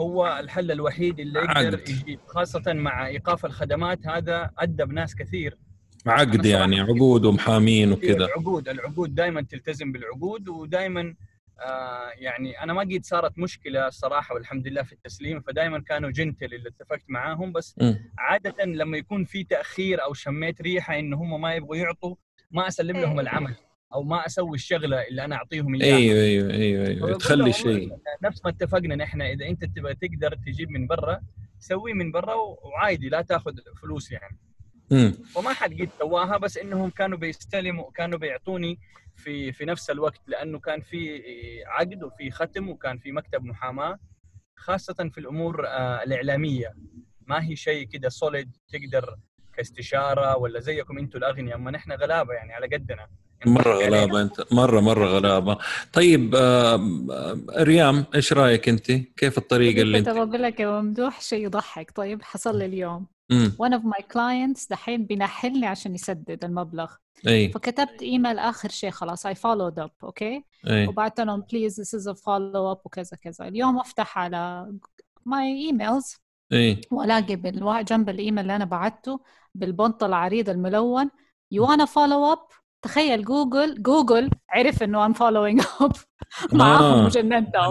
هو 0.00 0.38
الحل 0.40 0.70
الوحيد 0.70 1.20
اللي 1.20 1.38
يقدر 1.38 1.80
يجيب 1.80 2.20
خاصة 2.26 2.72
مع 2.72 3.06
إيقاف 3.06 3.44
الخدمات 3.46 4.06
هذا 4.06 4.50
أدى 4.58 4.84
بناس 4.84 5.14
كثير. 5.14 5.58
عقد 6.06 6.46
يعني 6.46 6.80
عقود 6.80 7.24
ومحامين 7.24 7.92
وكذا. 7.92 8.16
العقود 8.24 8.68
العقود 8.68 9.14
دائما 9.14 9.42
تلتزم 9.42 9.92
بالعقود 9.92 10.48
ودائما 10.48 11.14
آه 11.60 12.08
يعني 12.16 12.62
أنا 12.62 12.72
ما 12.72 12.80
قد 12.80 13.00
صارت 13.02 13.38
مشكلة 13.38 13.88
الصراحه 13.88 14.34
والحمد 14.34 14.68
لله 14.68 14.82
في 14.82 14.92
التسليم 14.92 15.40
فدائما 15.40 15.78
كانوا 15.80 16.10
جنتل 16.10 16.54
اللي 16.54 16.68
اتفقت 16.68 17.04
معاهم. 17.08 17.52
بس 17.52 17.74
م. 17.80 17.94
عادة 18.18 18.64
لما 18.64 18.96
يكون 18.98 19.24
في 19.24 19.44
تأخير 19.44 20.02
أو 20.04 20.14
شميت 20.14 20.62
ريحة 20.62 20.98
إن 20.98 21.14
هم 21.14 21.40
ما 21.40 21.54
يبغوا 21.54 21.76
يعطوا 21.76 22.14
ما 22.50 22.68
أسلم 22.68 22.96
لهم 22.96 23.12
إيه. 23.12 23.20
العمل. 23.20 23.54
أو 23.94 24.02
ما 24.02 24.26
أسوي 24.26 24.54
الشغلة 24.54 25.08
اللي 25.08 25.24
أنا 25.24 25.36
أعطيهم 25.36 25.74
إياها. 25.74 25.96
أيوه 25.96 26.18
أيوه 26.22 26.50
أيوه, 26.52 26.86
أيوة. 26.86 27.18
تخلي 27.18 27.52
شيء. 27.52 27.96
نفس 28.22 28.44
ما 28.44 28.50
اتفقنا 28.50 28.94
نحن 28.96 29.22
إذا 29.22 29.46
أنت 29.46 29.64
تبغى 29.64 29.94
تقدر 29.94 30.34
تجيب 30.46 30.70
من 30.70 30.86
برا 30.86 31.20
سويه 31.58 31.92
من 31.92 32.12
برا 32.12 32.34
وعادي 32.34 33.08
لا 33.08 33.22
تأخذ 33.22 33.52
فلوس 33.82 34.12
يعني. 34.12 34.38
وما 35.36 35.52
حد 35.52 35.80
قد 35.80 35.88
سواها 35.98 36.36
بس 36.36 36.58
إنهم 36.58 36.90
كانوا 36.90 37.18
بيستلموا 37.18 37.90
كانوا 37.90 38.18
بيعطوني 38.18 38.78
في 39.16 39.52
في 39.52 39.64
نفس 39.64 39.90
الوقت 39.90 40.20
لأنه 40.26 40.58
كان 40.58 40.80
في 40.80 41.22
عقد 41.66 42.02
وفي 42.04 42.30
ختم 42.30 42.68
وكان 42.68 42.98
في 42.98 43.12
مكتب 43.12 43.44
محاماة 43.44 43.98
خاصة 44.56 45.10
في 45.12 45.18
الأمور 45.18 45.66
آه، 45.66 46.02
الإعلامية. 46.02 46.74
ما 47.26 47.44
هي 47.48 47.56
شيء 47.56 47.86
كده 47.86 48.08
سوليد 48.08 48.56
تقدر 48.68 49.16
كاستشارة 49.56 50.36
ولا 50.36 50.60
زيكم 50.60 50.98
أنتم 50.98 51.18
الأغنياء 51.18 51.56
أما 51.56 51.70
نحن 51.70 51.92
غلابة 51.92 52.34
يعني 52.34 52.52
على 52.52 52.66
قدنا. 52.66 53.06
مرة 53.46 53.74
غلابة 53.74 54.22
أنت. 54.22 54.52
مرة 54.52 54.80
مرة 54.80 55.06
غلابة. 55.06 55.58
طيب 55.92 56.34
آه 56.34 57.40
ريام 57.58 58.04
إيش 58.14 58.32
رأيك 58.32 58.68
أنت؟ 58.68 58.86
كيف 58.92 59.38
الطريقة 59.38 59.82
اللي 59.82 59.98
أنت؟ 59.98 60.08
بقول 60.08 60.42
لك 60.42 60.60
يا 60.60 60.80
ممدوح 60.80 61.20
شيء 61.20 61.44
يضحك. 61.44 61.92
طيب 61.94 62.22
حصل 62.22 62.58
لي 62.58 62.64
اليوم. 62.64 63.06
one 63.62 63.72
of 63.72 63.82
my 63.82 64.02
clients 64.02 64.68
دحين 64.70 65.06
بينحلني 65.06 65.66
عشان 65.66 65.94
يسدد 65.94 66.44
المبلغ. 66.44 66.92
أي. 67.26 67.52
فكتبت 67.52 68.02
إيميل 68.02 68.38
آخر 68.38 68.68
شيء 68.68 68.90
خلاص 68.90 69.26
I 69.26 69.30
followed 69.30 69.84
up 69.84 69.90
أوكي؟ 70.04 70.40
okay? 70.40 70.88
وبعت 70.88 71.20
لهم 71.20 71.42
please 71.42 71.72
this 71.72 72.00
is 72.00 72.06
a 72.06 72.14
follow 72.14 72.74
up 72.74 72.80
وكذا 72.84 73.16
كذا. 73.22 73.48
اليوم 73.48 73.78
أفتح 73.78 74.18
على 74.18 74.72
my 75.28 75.72
emails 75.72 76.18
أي. 76.52 76.80
وألاقي 76.90 77.36
بال... 77.36 77.84
جنب 77.84 78.08
الإيميل 78.08 78.38
اللي 78.38 78.56
أنا 78.56 78.64
بعته 78.64 79.20
بالبنط 79.54 80.04
العريض 80.04 80.48
الملون. 80.48 81.10
You 81.54 81.60
wanna 81.66 81.86
follow 81.86 82.34
up? 82.34 82.63
تخيل 82.84 83.24
جوجل 83.24 83.82
جوجل 83.82 84.30
عرف 84.50 84.82
إنه 84.82 85.06
I'm 85.06 85.12
following 85.12 85.62
up 85.80 85.92
معاهم 86.52 87.04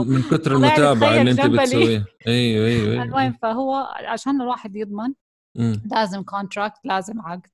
من 0.07 0.22
كثر 0.22 0.51
المتابعة 0.51 1.16
اللي 1.22 1.32
انت 1.32 1.45
بتسويها. 1.45 2.05
أيوه 2.28 2.68
أيوه, 2.68 2.91
أيوة. 2.91 3.03
المهم 3.03 3.34
فهو 3.41 3.76
عشان 3.95 4.41
الواحد 4.41 4.76
يضمن 4.76 5.14
مم. 5.55 5.82
لازم 5.91 6.24
contract 6.24 6.80
لازم 6.86 7.22
عقد. 7.22 7.47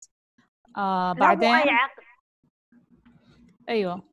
آه 0.78 1.14
بعدين 1.14 1.49
اي 1.55 1.70
عقد 1.70 2.03
أيوه 3.70 4.03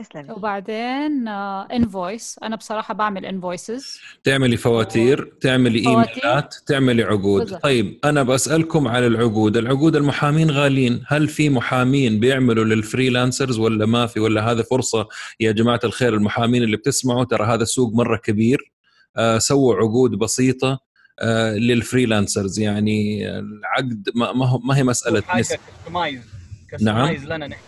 اسلمي 0.00 0.32
وبعدين 0.32 1.28
invoice 1.28 2.36
uh, 2.40 2.42
أنا 2.42 2.56
بصراحة 2.56 2.94
بعمل 2.94 3.26
invoices 3.26 4.00
تعملي 4.24 4.56
فواتير 4.56 5.32
تعملي 5.40 5.78
إيميلات 5.78 6.54
تعملي 6.66 7.02
عقود. 7.02 7.40
بالضبط. 7.42 7.62
طيب 7.62 7.98
أنا 8.04 8.22
بسألكم 8.22 8.88
على 8.88 9.06
العقود. 9.06 9.56
العقود 9.56 9.96
المحامين 9.96 10.50
غاليين. 10.50 11.04
هل 11.06 11.28
في 11.28 11.50
محامين 11.50 12.20
بيعملوا 12.20 12.64
لل 12.64 12.78
freelancers 12.78 13.58
ولا 13.58 13.86
ما 13.86 14.06
في؟ 14.06 14.20
ولا 14.20 14.50
هذا 14.50 14.62
فرصة 14.62 15.08
يا 15.40 15.52
جماعة 15.52 15.80
الخير 15.84 16.14
المحامين 16.14 16.62
اللي 16.62 16.76
بتسمعوا؟ 16.76 17.24
ترى 17.24 17.46
هذا 17.46 17.64
سوق 17.64 17.94
مرة 17.94 18.16
كبير. 18.16 18.72
آه 19.16 19.38
سووا 19.38 19.74
عقود 19.74 20.10
بسيطة 20.10 20.78
آه 21.20 21.54
لل 21.54 21.70
freelancers 21.70 22.58
يعني 22.58 23.28
العقد 23.28 24.08
ما, 24.14 24.32
ما 24.64 24.76
هي 24.76 24.84
مسألة 24.84 25.22
حاجة 25.22 25.42
customized 25.42 26.22
نعم. 26.80 27.16
لنا 27.26 27.46
نحن. 27.46 27.60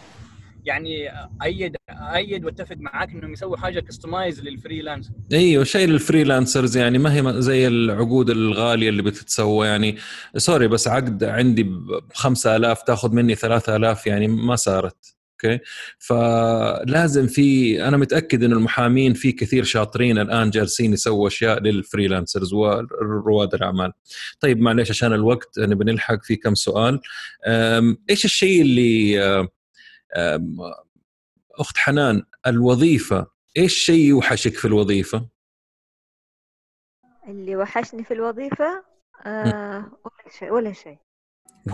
يعني 0.64 1.10
أؤيد 1.42 1.76
أؤيد 2.02 2.44
واتفق 2.44 2.76
معاك 2.76 3.10
إنهم 3.10 3.32
يسووا 3.32 3.56
حاجة 3.56 3.80
customized 3.80 4.40
لل 4.40 4.53
freelance 4.53 5.10
أيوه 5.32 5.64
شيء 5.64 5.88
لل 5.88 6.02
freelancers 6.02 6.76
يعني 6.76 6.98
ما 6.98 7.14
هي 7.14 7.42
زي 7.42 7.66
العقود 7.66 8.30
الغالية 8.30 8.88
اللي 8.88 9.02
بتتسوى 9.02 9.66
يعني. 9.66 9.96
sorry 10.36 10.68
بس 10.68 10.88
عقد 10.88 11.24
عندي 11.24 11.62
ب 11.62 12.00
5000 12.14 12.82
تاخذ 12.82 13.12
مني 13.12 13.34
3000 13.34 14.06
يعني 14.06 14.28
ما 14.28 14.56
صارت. 14.56 15.16
okay؟ 15.44 15.58
فلازم 15.98 17.26
في 17.26 17.82
أنا 17.88 17.96
متأكد 17.96 18.44
إن 18.44 18.52
المحامين 18.52 19.14
في 19.14 19.32
كثير 19.32 19.64
شاطرين 19.64 20.18
الآن 20.18 20.50
جالسين 20.50 20.92
يسووا 20.92 21.28
أشياء 21.28 21.60
لل 21.60 21.74
freelancers 21.74 22.52
ورواد 22.52 23.54
الأعمال. 23.54 23.92
طيب 24.40 24.60
معلش 24.60 24.90
عشان 24.90 25.12
الوقت 25.12 25.58
نبي 25.58 25.84
نلحق 25.84 26.22
في 26.22 26.36
كم 26.36 26.54
سؤال. 26.54 27.00
إيش 28.10 28.24
الشيء 28.24 28.62
اللي 28.62 29.48
أخت 31.58 31.78
حنان 31.78 32.22
الوظيفة 32.46 33.26
إيش 33.56 33.74
شيء 33.74 34.04
يوحشك 34.04 34.54
في 34.54 34.64
الوظيفة؟ 34.64 35.28
اللي 37.28 37.56
وحشني 37.56 38.04
في 38.04 38.14
الوظيفة 38.14 38.84
آه 39.26 39.92
ولا 40.04 40.32
شيء 40.38 40.50
ولا 40.50 40.72
شيء. 40.72 40.98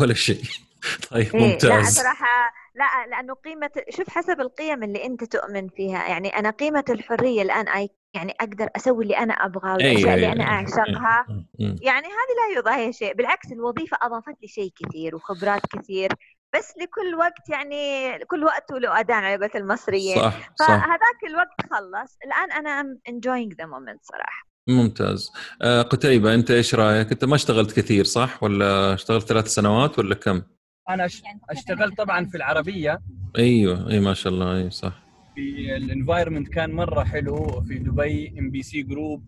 ولا 0.01 0.15
شيء. 0.15 0.43
طيب 1.11 1.37
إيه 1.37 1.53
ممتاز. 1.53 1.71
لا 1.71 1.83
صراحة 1.83 2.53
لا 2.75 3.07
لأنه 3.07 3.35
قيمة 3.35 3.71
شوف 3.91 4.11
حسب 4.11 4.41
القيم 4.41 4.83
اللي 4.83 5.05
أنت 5.05 5.25
تؤمن 5.25 5.69
فيها. 5.69 6.09
يعني 6.09 6.29
أنا 6.29 6.51
قيمة 6.51 6.85
الحرية 6.91 7.43
الآن 7.43 7.69
أي 7.69 7.89
يعني 8.15 8.35
أقدر 8.41 8.69
أسوي 8.77 9.05
اللي 9.05 9.19
أنا 9.19 9.33
أبغاه 9.33 9.75
والأشياء 9.75 10.15
اللي 10.15 10.33
أنا 10.33 10.45
أعشقها. 10.45 11.27
يعني 11.59 12.07
هذه 12.07 12.35
لا 12.39 12.59
يضاهي 12.59 12.93
شيء. 12.93 13.15
بالعكس 13.15 13.53
الوظيفة 13.53 13.99
أضافت 14.03 14.43
لي 14.43 14.49
شيء 14.49 14.73
كثير 14.77 15.17
وخبرات 15.17 15.63
كثير. 15.67 16.13
بس 16.57 16.75
لكل 16.83 17.15
وقت 17.15 17.49
يعني 17.49 18.19
كل 18.25 18.45
وقت 18.45 18.71
له 18.73 19.01
أذان 19.01 19.25
على 19.25 19.37
قولة 19.37 19.51
المصريين. 19.55 20.17
صح 20.17 20.51
فهذاك 20.59 21.25
الوقت 21.31 21.71
خلص. 21.71 22.19
الآن 22.25 22.53
أنا 22.53 22.81
I'm 22.81 22.99
enjoying 23.09 23.57
the 23.59 23.67
moment 23.67 24.01
صراحة. 24.03 24.49
ممتاز. 24.69 25.33
آه 25.63 25.83
قتيبة 25.83 26.35
أنت 26.35 26.51
إيش 26.51 26.75
رأيك؟ 26.75 27.13
أنت 27.13 27.25
ما 27.25 27.35
اشتغلت 27.35 27.81
كثير 27.81 28.05
صح؟ 28.05 28.43
ولا 28.43 28.95
اشتغلت 28.95 29.27
ثلاث 29.27 29.47
سنوات 29.47 29.99
ولا 29.99 30.15
كم؟ 30.15 30.43
أنا 30.89 31.09
اشتغلت 31.51 31.99
طبعا 31.99 32.25
في 32.25 32.37
العربية. 32.37 33.01
أيوه 33.39 33.91
أي 33.91 34.01
ما 34.01 34.15
شاء 34.15 34.33
الله 34.33 34.57
أي 34.57 34.71
صح. 34.71 35.03
في 35.35 35.77
ال 35.77 35.83
environment 35.83 36.49
كان 36.49 36.73
مرة 36.73 37.05
حلو 37.05 37.63
في 37.69 37.79
دبي 37.79 38.39
MBC 38.39 38.63
Group 38.63 39.25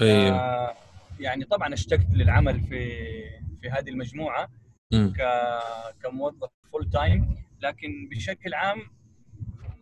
أيوه. 0.00 0.36
آه 0.36 0.74
يعني 1.20 1.44
طبعا 1.44 1.74
اشتقت 1.74 2.06
للعمل 2.14 2.60
في 2.60 2.88
في 3.62 3.70
هذه 3.70 3.88
المجموعة. 3.88 4.48
ك... 4.92 5.22
كموظف. 6.02 6.50
full 6.74 6.90
time 6.90 7.36
لكن 7.62 8.08
بشكل 8.10 8.54
عام 8.54 8.78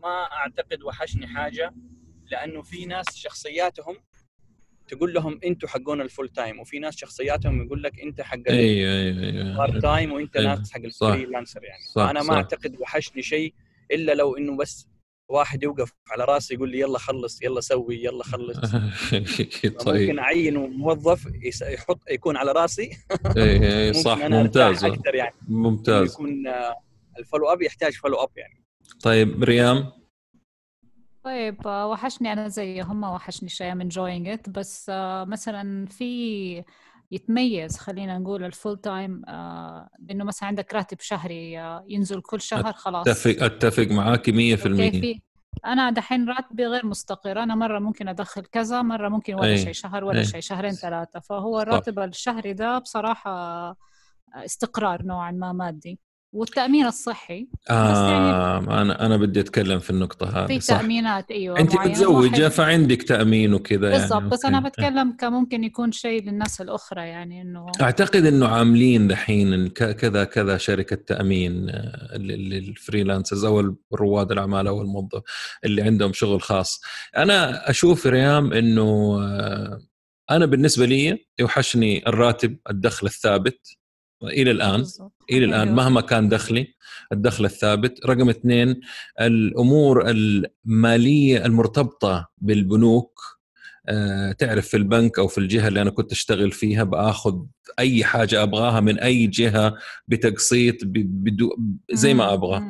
ما 0.03 0.33
أعتقد 0.33 0.83
وحشني 0.83 1.27
حاجة 1.27 1.75
لأنه 2.31 2.63
في 2.63 2.87
ناس 2.87 3.05
شخصياتهم 3.17 3.97
تقول 4.89 5.15
لهم 5.15 5.41
أنتم 5.45 5.69
حقون 5.69 6.01
ال 6.01 6.06
full 6.06 6.29
time 6.29 6.61
وفي 6.61 6.79
ناس 6.79 6.97
شخصياتهم 6.97 7.63
يقول 7.63 7.83
لك 7.83 8.01
أنت 8.01 8.21
حق 8.21 8.39
أيوه 8.49 8.93
أيوه 8.93 9.23
أيوه 9.23 9.57
part 9.57 9.83
time 9.83 10.13
وأنت 10.13 10.37
أيوة. 10.37 10.55
ناس 10.55 10.73
حق 10.73 10.81
ال 10.81 10.88
freelancer 10.88 11.65
يعني 11.65 11.83
صح 11.83 12.03
أنا 12.03 12.21
ما 12.21 12.27
صح. 12.27 12.33
أعتقد 12.33 12.77
وحشني 12.81 13.23
شيء 13.23 13.55
إلا 13.91 14.13
لو 14.13 14.37
إنه 14.37 14.57
بس 14.57 14.89
واحد 15.33 15.63
يوقف 15.63 15.93
على 16.11 16.25
راسي 16.25 16.55
يقول 16.55 16.71
لي 16.71 16.81
يلا 16.81 16.99
خلص 16.99 17.43
يلا 17.43 17.61
سوي 17.61 18.05
يلا 18.05 18.25
خلص. 18.25 18.59
طيب. 19.87 20.01
ممكن 20.01 20.19
أعين 20.19 20.57
موظف 20.57 21.27
يحط 21.63 22.01
يكون 22.11 22.37
على 22.37 22.53
راسي. 22.53 22.91
اي 23.37 23.43
إيه، 23.63 23.93
صح 23.93 24.19
ممتاز. 24.19 24.85
أكثر 24.85 25.15
يعني. 25.15 25.35
ممتاز. 25.49 26.13
يكون 26.13 26.47
آه، 26.47 26.77
ال 27.19 27.24
follow 27.24 27.53
up 27.53 27.63
يحتاج 27.63 27.93
follow 27.93 28.17
up 28.17 28.31
يعني. 28.37 28.65
طيب 29.03 29.45
ريام؟ 29.45 29.93
طيب 31.25 31.67
آه، 31.67 31.89
وحشني 31.89 32.33
أنا 32.33 32.49
زيهم 32.49 33.01
ما 33.01 33.15
وحشني 33.15 33.49
شيء 33.49 33.75
من 33.75 33.89
going 33.89 34.29
out 34.29 34.49
بس 34.49 34.87
آه، 34.91 35.25
مثلا 35.25 35.87
في 35.87 36.65
يتميز 37.13 37.79
خلينا 37.79 38.19
نقول 38.19 38.45
الفول 38.45 38.81
تايم 38.81 39.23
آه 39.29 39.89
انه 40.11 40.25
مثلا 40.25 40.49
عندك 40.49 40.75
راتب 40.75 41.01
شهري 41.01 41.61
آه 41.61 41.85
ينزل 41.89 42.21
كل 42.21 42.41
شهر 42.41 42.73
خلاص. 42.73 43.09
أتفق 43.09 43.45
أتفق 43.45 43.87
معاك 43.87 44.31
100% 44.31 44.33
في 44.33 45.21
أنا 45.67 45.91
دحين 45.91 46.29
راتبي 46.29 46.67
غير 46.67 46.87
مستقر 46.87 47.43
أنا 47.43 47.55
مرة 47.55 47.79
ممكن 47.79 48.09
أدخل 48.09 48.43
كذا 48.43 48.83
مرة 48.83 49.09
ممكن 49.09 49.35
ولا 49.35 49.57
شيء 49.57 49.73
شهر 49.73 50.05
ولا 50.05 50.23
شيء 50.23 50.41
شهرين 50.41 50.71
ثلاثة. 50.73 51.21
فهو 51.21 51.61
الراتب 51.61 51.99
الشهري 51.99 52.53
ده 52.53 52.79
بصراحة 52.79 53.77
استقرار 54.35 55.03
نوعا 55.03 55.31
ما 55.31 55.53
مادي. 55.53 55.99
والتأمين 56.33 56.87
الصحي. 56.87 57.49
آه 57.71 58.11
يعني 58.11 58.83
أنا 58.83 59.07
أنا 59.07 59.17
بدي 59.17 59.41
أتكلم 59.41 59.79
في 59.79 59.91
النقطة 59.91 60.45
هذه 60.45 60.59
في 60.59 60.67
تأمينات 60.67 61.31
أيوه 61.31 61.59
انت 61.59 61.77
متزوجة 61.77 62.49
فعندك 62.49 63.03
تأمين 63.03 63.55
وكذا 63.55 63.89
يعني 63.89 64.01
بالضبط 64.01 64.23
بس 64.23 64.45
أنا 64.45 64.61
بتكلم 64.61 65.17
كممكن 65.17 65.65
يكون 65.65 65.93
شيء 65.93 66.23
للناس 66.23 66.61
الأخرى 66.61 67.01
يعني 67.01 67.43
إنه 67.43 67.67
أعتقد 67.81 68.27
إنه 68.27 68.49
عاملين 68.49 69.09
دحين 69.09 69.69
كذا 69.69 70.25
كذا 70.25 70.57
شركة 70.57 70.97
تأمين 70.97 71.71
آه، 71.71 72.17
للفريلانسرز 72.17 73.45
أو 73.45 73.77
رواد 73.95 74.33
الأعمال 74.33 74.67
أو 74.67 74.83
الموظف 74.83 75.23
اللي 75.65 75.83
عندهم 75.83 76.13
شغل 76.13 76.43
خاص. 76.43 76.81
أنا 77.17 77.71
أشوف 77.71 78.07
ريام 78.07 78.53
إنه 78.53 79.19
آه، 79.23 79.81
أنا 80.31 80.47
بالنسبة 80.47 80.87
لي 80.87 81.27
يوحشني 81.39 82.07
الراتب 82.07 82.57
الدخل 82.71 83.07
الثابت. 83.07 83.82
إلى 84.25 84.51
الآن 84.51 84.77
بالزبط. 84.77 85.13
إلى 85.31 85.45
الآن 85.45 85.69
أيوة. 85.69 85.75
مهما 85.75 86.01
كان 86.01 86.29
دخلي 86.29 86.75
الدخل 87.13 87.45
الثابت 87.45 88.07
رقم 88.07 88.29
اثنين 88.29 88.81
الأمور 89.21 90.11
المالية 90.11 91.47
المرتبطة 91.47 92.29
بالبنوك 92.39 93.21
أه 93.89 94.33
تعرف 94.33 94.69
في 94.69 94.77
البنك 94.77 95.19
أو 95.19 95.29
في 95.29 95.39
الجهة 95.39 95.69
اللي 95.69 95.83
أنا 95.83 95.91
كنت 95.91 96.13
أشتغل 96.13 96.53
فيها 96.53 96.85
بآخذ 96.85 97.39
أي 97.79 98.05
حاجة 98.05 98.43
أبغاها 98.43 98.81
من 98.81 98.99
أي 98.99 99.27
جهة 99.27 99.75
بتقسيط 100.09 100.77
بدو 100.85 101.57
زي 101.93 102.15
ما 102.15 102.33
أبغى 102.33 102.63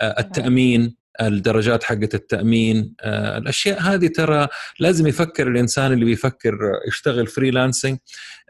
أه 0.00 0.20
التأمين 0.20 0.99
الدرجات 1.20 1.84
حقت 1.84 2.14
التأمين 2.14 2.94
أه 3.00 3.38
الأشياء 3.38 3.80
هذه 3.82 4.06
ترى 4.06 4.48
لازم 4.80 5.06
يفكر 5.06 5.48
الإنسان 5.48 5.92
اللي 5.92 6.04
بيفكر 6.04 6.58
يشتغل 6.88 7.26
فريلانسنج 7.26 7.98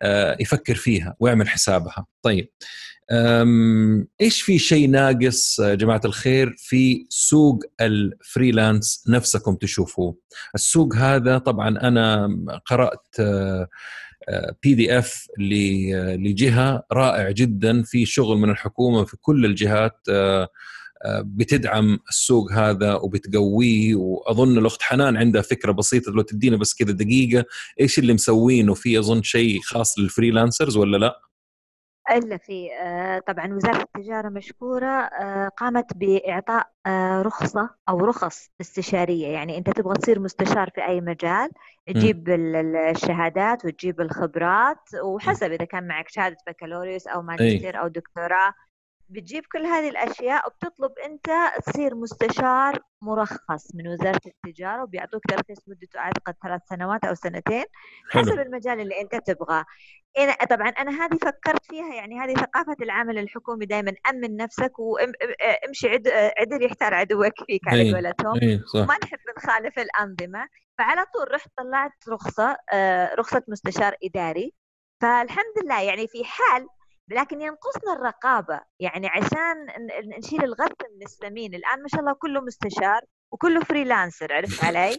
أه 0.02 0.36
يفكر 0.40 0.74
فيها 0.74 1.16
ويعمل 1.20 1.48
حسابها. 1.48 2.06
طيب 2.22 2.48
إيش 4.20 4.42
في 4.42 4.58
شيء 4.58 4.90
ناقص 4.90 5.58
يا 5.58 5.74
جماعة 5.74 6.00
الخير 6.04 6.54
في 6.58 7.06
سوق 7.08 7.62
ال 7.80 7.93
freelance 7.93 9.04
نفسكم 9.08 9.54
تشوفوه؟ 9.54 10.16
السوق 10.54 10.96
هذا 10.96 11.38
طبعا 11.38 11.68
أنا 11.68 12.28
قرأت 12.66 13.16
PDF 14.62 15.26
لجهة 15.38 16.82
رائع 16.92 17.30
جدا 17.30 17.82
في 17.82 18.06
شغل 18.06 18.38
من 18.38 18.50
الحكومة 18.50 19.04
في 19.04 19.16
كل 19.16 19.44
الجهات 19.44 19.98
آه، 20.10 20.42
آه، 20.42 20.48
بتدعم 21.24 21.98
السوق 22.08 22.52
هذا 22.52 22.94
وبتقويه. 22.94 23.94
وأظن 23.94 24.58
الأخت 24.58 24.82
حنان 24.82 25.16
عندها 25.16 25.42
فكرة 25.42 25.72
بسيطة 25.72 26.12
لو 26.12 26.22
تدينا 26.22 26.56
بس 26.56 26.74
كذا 26.74 26.92
دقيقة. 26.92 27.44
إيش 27.80 27.98
اللي 27.98 28.12
مسوينه؟ 28.12 28.74
في 28.74 28.98
أظن 28.98 29.22
شيء 29.22 29.60
خاص 29.60 29.98
لل 29.98 30.10
freelancers 30.10 30.76
ولا 30.76 30.96
لا؟ 30.96 31.20
إلا 32.10 32.36
في 32.36 32.68
آه، 32.82 33.18
طبعا 33.18 33.54
وزارة 33.54 33.82
التجارة 33.82 34.28
مشكورة 34.28 34.86
آه، 34.86 35.48
قامت 35.48 35.96
بإعطاء 35.96 36.66
آه، 36.86 37.22
رخصة 37.22 37.70
أو 37.88 38.04
رخص 38.04 38.50
استشارية. 38.60 39.26
يعني 39.28 39.58
أنت 39.58 39.70
تبغى 39.70 39.94
تصير 39.94 40.20
مستشار 40.20 40.70
في 40.74 40.86
أي 40.86 41.00
مجال 41.00 41.50
تجيب 41.86 42.28
الشهادات 42.28 43.64
وتجيب 43.64 44.00
الخبرات. 44.00 44.94
وحسب 45.04 45.52
إذا 45.52 45.64
كان 45.64 45.86
معك 45.86 46.08
شهادة 46.08 46.36
بكالوريوس 46.46 47.06
أو 47.06 47.22
ماجستير 47.22 47.80
أو 47.80 47.88
دكتوراه. 47.88 48.54
بتجيب 49.10 49.44
كل 49.52 49.66
هذه 49.66 49.88
الأشياء 49.88 50.46
وبتطلب 50.46 50.92
أنت 50.98 51.30
تصير 51.66 51.94
مستشار 51.94 52.78
مرخص 53.02 53.74
من 53.74 53.88
وزارة 53.88 54.20
التجارة 54.26 54.82
وبيعطوك 54.82 55.22
ترخيص 55.28 55.68
مدته 55.68 55.98
اعتقد 55.98 56.34
ثلاث 56.42 56.60
سنوات 56.68 57.04
أو 57.04 57.14
سنتين 57.14 57.64
حسب 58.10 58.30
حلو. 58.30 58.42
المجال 58.42 58.80
اللي 58.80 59.00
أنت 59.00 59.14
تبغاه. 59.14 59.64
أنا 60.18 60.32
طبعا 60.32 60.68
أنا 60.68 60.90
هذه 61.04 61.16
فكرت 61.16 61.64
فيها 61.64 61.94
يعني 61.94 62.20
هذه 62.20 62.34
ثقافة 62.34 62.76
العمل 62.80 63.18
الحكومي 63.18 63.66
دائما 63.66 63.92
أمن 64.10 64.36
نفسك 64.36 64.78
وامشي 64.78 65.88
عد 65.88 66.08
عدل 66.38 66.64
يحتار 66.64 66.94
عدوك 66.94 67.44
فيك 67.46 67.68
على 67.68 67.82
إيه، 67.82 67.94
قولتهم. 67.94 68.38
إيه، 68.42 68.60
ما 68.74 68.96
نحب 69.02 69.18
نخالف 69.36 69.78
الأنظمة. 69.78 70.48
فعلى 70.78 71.04
طول 71.14 71.34
رحت 71.34 71.48
طلعت 71.56 72.08
رخصة 72.08 72.56
آه، 72.72 73.14
رخصة 73.14 73.42
مستشار 73.48 73.94
إداري. 74.04 74.54
فالحمد 75.02 75.64
لله 75.64 75.80
يعني 75.82 76.08
في 76.08 76.24
حال 76.24 76.66
لكن 77.10 77.40
ينقصنا 77.40 77.92
الرقابة. 77.96 78.60
يعني 78.80 79.08
عشان 79.08 79.66
نشيل 80.18 80.44
الغث 80.44 80.72
من 80.96 81.02
السمين. 81.06 81.54
الآن 81.54 81.82
ما 81.82 81.88
شاء 81.88 82.00
الله 82.00 82.12
كله 82.12 82.40
مستشار 82.40 83.00
وكله 83.32 83.60
freelancer 83.60 84.32
عرفت 84.32 84.64
علي؟ 84.64 84.98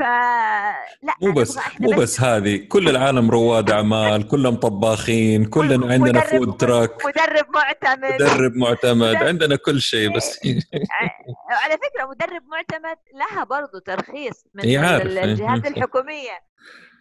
فلا 0.00 1.14
مو 1.22 1.32
بس 1.32 1.58
مو 1.80 1.90
بس, 1.90 1.98
بس 1.98 2.20
هذه. 2.20 2.56
كل 2.68 2.88
العالم 2.88 3.30
رواد 3.30 3.70
أعمال 3.70 4.28
كلهم 4.28 4.56
طباخين 4.56 5.44
كلنا 5.44 5.92
عندنا 5.92 6.20
food 6.20 6.56
truck 6.56 7.06
مدرب 7.06 7.46
معتمد. 7.54 8.22
مدرب 8.22 8.56
معتمد. 8.56 9.14
عندنا 9.16 9.56
كل 9.56 9.80
شيء 9.80 10.12
بس. 10.16 10.40
على 11.50 11.74
فكرة 11.78 12.06
مدرب 12.10 12.42
معتمد 12.46 12.96
لها 13.14 13.44
برضه 13.44 13.80
ترخيص 13.86 14.44
من 14.54 14.64
الجهات 14.64 15.66
الحكومية. 15.66 16.38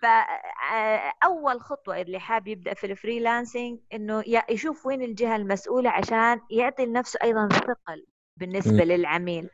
فأول 0.02 1.62
خطوة 1.62 2.02
اللي 2.02 2.20
حاب 2.20 2.48
يبدأ 2.48 2.74
في 2.74 2.88
ال 2.88 2.95
freelancing 2.95 3.80
إنه 3.94 4.24
يشوف 4.50 4.86
وين 4.86 5.02
الجهة 5.02 5.36
المسؤولة 5.36 5.90
عشان 5.90 6.42
يعطي 6.52 6.86
لنفسه 6.86 7.20
أيضا 7.24 7.48
ثقل 7.48 8.06
بالنسبة 8.38 8.84
م. 8.84 8.88
للعميل 8.88 9.50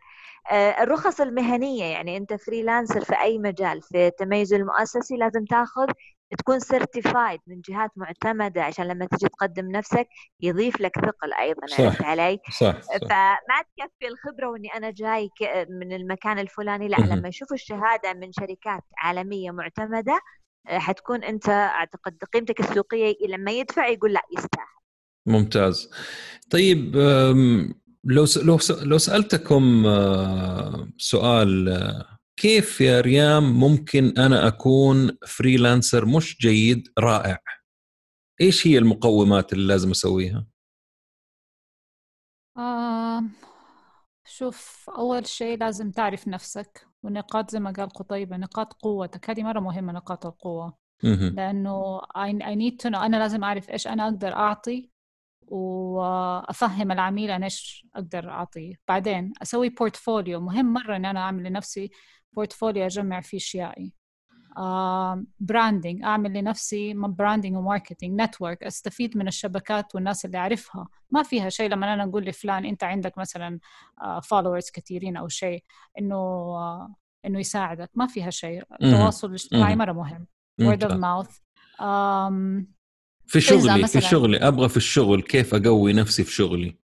الرخص 0.51 1.21
المهنية 1.21 1.83
يعني 1.85 2.17
أنت 2.17 2.33
freelancer 2.33 3.01
في 3.05 3.21
أي 3.21 3.37
مجال 3.39 3.81
في 3.81 4.07
التميز 4.07 4.53
المؤسسي 4.53 5.17
لازم 5.17 5.45
تاخذ 5.45 5.87
تكون 6.35 6.59
certified 6.59 7.39
من 7.47 7.61
جهات 7.61 7.91
معتمدة 7.95 8.63
عشان 8.63 8.87
لما 8.87 9.05
تجي 9.05 9.29
تقدم 9.29 9.71
نفسك 9.71 10.07
يضيف 10.41 10.81
لك 10.81 10.95
ثقل 10.95 11.33
أيضا 11.33 11.67
صح 11.67 11.81
عرفت 11.81 12.01
علي؟ 12.01 12.39
صح, 12.49 12.81
صح. 12.81 12.97
فما 12.97 13.61
تكفي 13.77 14.07
الخبرة 14.07 14.49
وإني 14.49 14.67
أنا 14.75 14.91
جاي 14.91 15.29
من 15.69 15.93
المكان 15.93 16.39
الفلاني 16.39 16.87
لا 16.87 16.97
لما 16.97 17.27
يشوفوا 17.27 17.55
الشهادة 17.55 18.13
من 18.13 18.31
شركات 18.31 18.83
عالمية 18.97 19.51
معتمدة 19.51 20.19
آه، 20.67 20.79
حتكون 20.79 21.23
أنت 21.23 21.49
أعتقد 21.49 22.17
قيمتك 22.33 22.59
السوقية 22.59 23.15
لما 23.29 23.51
يدفع 23.51 23.87
يقول 23.87 24.13
لا 24.13 24.21
يستاهل. 24.37 24.67
ممتاز. 25.25 25.89
طيب 26.51 26.95
لو 28.05 28.25
لو 28.43 28.59
لو 28.81 28.97
سألتكم 28.97 29.85
آه، 29.85 30.87
سؤال 30.97 31.69
آه، 31.69 32.19
كيف 32.43 32.81
يا 32.81 33.01
ريام 33.01 33.59
ممكن 33.59 34.17
أنا 34.17 34.47
أكون 34.47 35.17
فريلانسر 35.27 36.05
مش 36.05 36.37
جيد 36.37 36.87
رائع؟ 36.99 37.37
إيش 38.41 38.67
هي 38.67 38.77
المقومات 38.77 39.53
اللي 39.53 39.67
لازم 39.67 39.91
أسويها؟ 39.91 40.47
آه 42.57 43.23
شوف 44.25 44.89
أول 44.89 45.27
شيء 45.27 45.57
لازم 45.57 45.91
تعرف 45.91 46.27
نفسك 46.27 46.87
ونقاط 47.03 47.51
زي 47.51 47.59
ما 47.59 47.71
قال 47.71 47.89
قطيبة 47.89 48.37
نقاط 48.37 48.73
قوتك. 48.73 49.29
هذه 49.29 49.43
مرة 49.43 49.59
مهمة 49.59 49.93
نقاط 49.93 50.25
القوة. 50.25 50.77
لأنه 51.03 52.01
I, 52.01 52.55
need 52.55 52.73
to 52.85 52.89
know 52.89 52.97
أنا 52.97 53.17
لازم 53.17 53.43
أعرف 53.43 53.69
إيش 53.69 53.87
أنا 53.87 54.03
أقدر 54.03 54.33
أعطي 54.33 54.89
وأفهم 55.47 56.91
العميل 56.91 57.31
أنا 57.31 57.45
إيش 57.45 57.87
أقدر 57.95 58.29
اعطيه 58.29 58.75
بعدين 58.87 59.33
أسوي 59.41 59.69
portfolio 59.69 60.39
مهم 60.41 60.73
مرة 60.73 60.95
إن 60.95 61.05
أنا 61.05 61.19
أعمل 61.19 61.43
لنفسي 61.43 61.91
portfolio 62.35 62.85
أجمع 62.85 63.21
فيه 63.21 63.37
أشيائي. 63.37 63.93
branding 65.39 66.01
uh, 66.01 66.05
أعمل 66.05 66.33
لنفسي 66.33 66.93
branding 66.93 67.55
و 67.57 67.64
marketing 67.64 68.21
network 68.21 68.63
أستفيد 68.63 69.17
من 69.17 69.27
الشبكات 69.27 69.95
والناس 69.95 70.25
اللي 70.25 70.37
أعرفها. 70.37 70.87
ما 71.11 71.23
فيها 71.23 71.49
شيء 71.49 71.69
لما 71.69 71.93
أنا 71.93 72.03
أقول 72.03 72.25
لفلان 72.25 72.65
أنت 72.65 72.83
عندك 72.83 73.17
مثلا 73.17 73.59
followers 74.23 74.67
uh, 74.67 74.71
كثيرين 74.71 75.17
أو 75.17 75.27
شيء 75.27 75.63
إنه 75.99 76.53
uh, 76.55 76.91
إنه 77.25 77.39
يساعدك. 77.39 77.89
ما 77.95 78.07
فيها 78.07 78.29
شيء. 78.29 78.63
التواصل 78.83 79.27
الاجتماعي 79.27 79.75
مرة 79.75 79.91
مهم. 79.91 80.27
word 80.61 80.79
of 80.79 80.91
mouth. 80.91 81.31
um, 81.79 82.65
في 83.27 83.41
شغلي 83.41 83.87
في 83.87 84.01
شغلي 84.01 84.37
أبغى 84.37 84.69
في 84.69 84.77
الشغل 84.77 85.21
كيف 85.21 85.55
أقوي 85.55 85.93
نفسي 85.93 86.23
في 86.23 86.31
شغلي؟ 86.31 86.82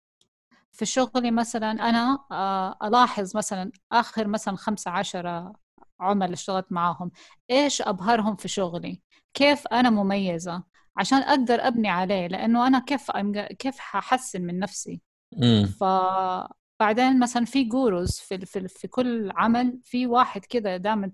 في 0.77 0.85
شغلي 0.85 1.31
مثلا 1.31 1.71
أنا 1.71 2.19
آه، 2.31 2.77
ألاحظ 2.87 3.37
مثلا 3.37 3.71
آخر 3.91 4.27
مثلا 4.27 4.55
خمسة 4.55 4.91
عشرة 4.91 5.53
عملاء 5.99 6.33
اشتغلت 6.33 6.71
معاهم 6.71 7.11
إيش 7.51 7.81
أبهرهم 7.81 8.35
في 8.35 8.47
شغلي؟ 8.47 9.01
كيف 9.33 9.67
أنا 9.67 9.89
مميزة؟ 9.89 10.63
عشان 10.97 11.17
أقدر 11.17 11.67
أبني 11.67 11.89
عليه 11.89 12.27
لأنه 12.27 12.67
أنا 12.67 12.79
كيف 12.79 13.11
كيف 13.59 13.79
ححسن 13.79 14.41
من 14.41 14.59
نفسي. 14.59 15.01
ف 15.65 15.83
بعدين 16.79 17.19
مثلا 17.19 17.45
في 17.45 17.63
gurus 17.63 18.19
في 18.19 18.45
في, 18.45 18.67
في 18.67 18.87
كل 18.87 19.31
عمل 19.35 19.79
في 19.83 20.07
واحد 20.07 20.45
كذا 20.45 20.77
دائما 20.77 21.11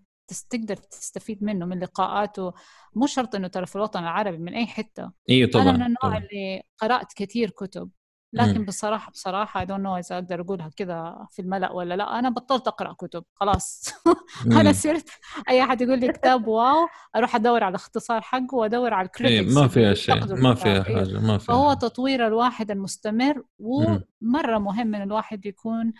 تقدر 0.49 0.75
تستفيد 0.75 1.43
منه 1.43 1.65
من 1.65 1.79
لقاءاته 1.79 2.53
مو 2.95 3.07
شرط 3.07 3.35
إنه 3.35 3.47
ترى 3.47 3.65
في 3.65 3.75
الوطن 3.75 3.99
العربي 3.99 4.37
من 4.37 4.53
أي 4.53 4.65
حتة. 4.65 5.11
أيوه 5.29 5.49
طبعا 5.49 5.63
أنا 5.63 5.71
من 5.71 5.81
النوع 5.81 5.95
طبعا. 6.01 6.17
اللي 6.17 6.63
قرأت 6.77 7.13
كثير 7.15 7.49
كتب. 7.49 7.89
لكن 8.33 8.65
بصراحة 8.65 9.11
بصراحة 9.11 9.59
I 9.59 9.65
don't 9.65 9.81
know 9.81 9.97
إذا 9.97 10.15
أقدر 10.15 10.41
أقولها 10.41 10.69
كذا 10.77 11.27
في 11.31 11.41
الملأ 11.41 11.71
ولا 11.71 11.93
لأ. 11.93 12.19
أنا 12.19 12.29
بطلت 12.29 12.67
أقرأ 12.67 12.93
كتب 12.93 13.23
خلاص. 13.35 13.83
أنا 14.59 14.73
صرت 14.73 15.09
أي 15.49 15.63
أحد 15.63 15.81
يقول 15.81 15.99
لي 15.99 16.07
كتاب 16.07 16.47
wow 16.47 16.87
أروح 17.15 17.35
أدور 17.35 17.63
على 17.63 17.69
الاختصار 17.71 18.21
حقه 18.21 18.55
وأدور 18.55 18.93
على 18.93 19.05
ال 19.05 19.11
critics 19.11 19.53
ما 19.53 19.67
فيها 19.67 19.93
شيء 19.93 20.35
ما 20.35 20.55
فيها. 20.55 20.83
حاجة 20.83 21.19
ما 21.19 21.37
فيها 21.37 21.47
فهو 21.55 21.73
تطوير 21.73 22.27
الواحد 22.27 22.71
المستمر 22.71 23.43
ومرة 23.59 24.57
مهم 24.57 24.95
إن 24.95 25.01
الواحد 25.01 25.45
يكون 25.45 25.93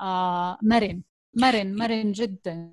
آه 0.00 0.58
مرن 0.62 1.02
مرن 1.34 1.74
مرن 1.78 2.12
جدا. 2.12 2.72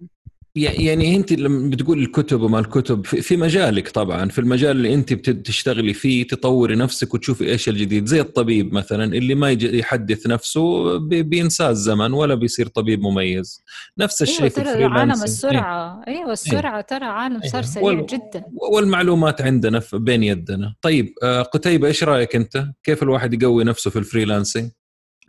يعني 0.58 1.16
انت 1.16 1.34
لما 1.34 1.70
بتقول 1.70 2.00
الكتب 2.00 2.42
وما 2.42 2.60
الكتب 2.60 3.06
في 3.06 3.38
مجالك 3.38 3.90
طبعا 3.90 4.30
في 4.30 4.40
المجال 4.40 4.72
اللي 4.72 4.94
انت 4.94 5.14
بتشتغلي 5.14 5.94
فيه 5.94 6.28
تطوري 6.28 6.76
نفسك 6.76 7.14
وتشوفي 7.14 7.52
إيش 7.52 7.70
الجديد 7.70 8.06
زي 8.06 8.22
الطبيب 8.22 8.74
مثلا 8.74 9.04
اللي 9.04 9.36
ما 9.36 9.52
يحدث 9.52 10.28
نفسه 10.28 10.98
بينساه 11.22 11.70
الزمن 11.70 12.14
ولا 12.14 12.36
بيصير 12.36 12.68
طبيب 12.68 13.02
مميز. 13.02 13.64
نفس 13.98 14.22
الشيء 14.22 14.40
أيوة 14.40 14.50
في 14.50 14.62
ال 14.62 14.65
freelance 14.65 14.94
عالم 15.00 15.24
السرعة 15.24 16.02
أيوه, 16.08 16.20
أيوة 16.20 16.34
السرعة 16.34 16.72
أيوة. 16.72 16.82
ترى 16.82 17.06
عالم 17.06 17.42
صار 17.42 17.54
أيوة. 17.54 17.62
سريع 17.62 17.86
وال... 17.86 18.06
جدا. 18.06 18.44
والمعلومات 18.72 19.42
عندنا 19.42 19.82
بين 19.94 20.24
يدنا. 20.24 20.76
طيب 20.82 21.14
آه، 21.24 21.42
قتيبة 21.42 21.88
إيش 21.88 22.04
رأيك 22.04 22.36
أنت؟ 22.36 22.66
كيف 22.84 23.04
الواحد 23.04 23.42
يقوي 23.44 23.64
نفسه 23.64 23.92
في 23.92 24.00
ال 24.00 24.06
freelancing 24.06 24.70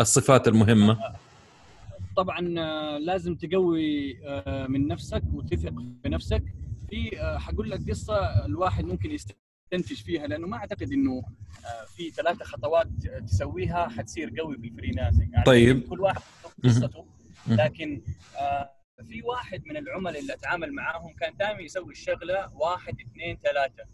الصفات 0.01 0.49
المهمة. 0.49 0.99
طبعا 2.19 2.55
آه، 2.59 2.99
لازم 2.99 3.35
تقوي 3.35 4.19
آه، 4.27 4.67
من 4.67 4.87
نفسك 4.89 5.23
وتثق 5.33 5.73
بنفسك 6.05 6.43
في 6.89 7.21
آه، 7.21 7.39
حقول 7.39 7.71
لك 7.71 7.91
قصة 7.91 8.47
الواحد 8.47 8.85
ممكن 8.85 9.11
يستنتج 9.11 10.03
فيها 10.03 10.27
لأنه 10.27 10.47
ما 10.47 10.57
أعتقد 10.57 10.93
إنه 10.93 11.23
في 11.97 12.11
ثلاثة 12.11 12.45
خطوات 12.45 12.89
تسويها 13.27 13.89
حتصير 13.89 14.41
قوي 14.41 14.59
في 14.59 14.67
الفريلانسنج 14.67 15.33
يعني 15.33 15.45
طيب. 15.45 15.89
كل 15.89 16.01
واحد 16.01 16.23
قصته 16.65 17.07
لكن 17.47 18.03
في 19.09 19.23
واحد 19.23 19.67
من 19.67 19.77
العملاء 19.77 20.21
اللي 20.21 20.35
أتعامل 20.35 20.73
معاهم 20.73 21.13
كان 21.13 21.37
دائما 21.37 21.61
يسوي 21.61 21.93
الشغلة 21.93 22.55
واحد 22.55 22.97
اثنين 23.01 23.37
ثلاثة. 23.37 23.85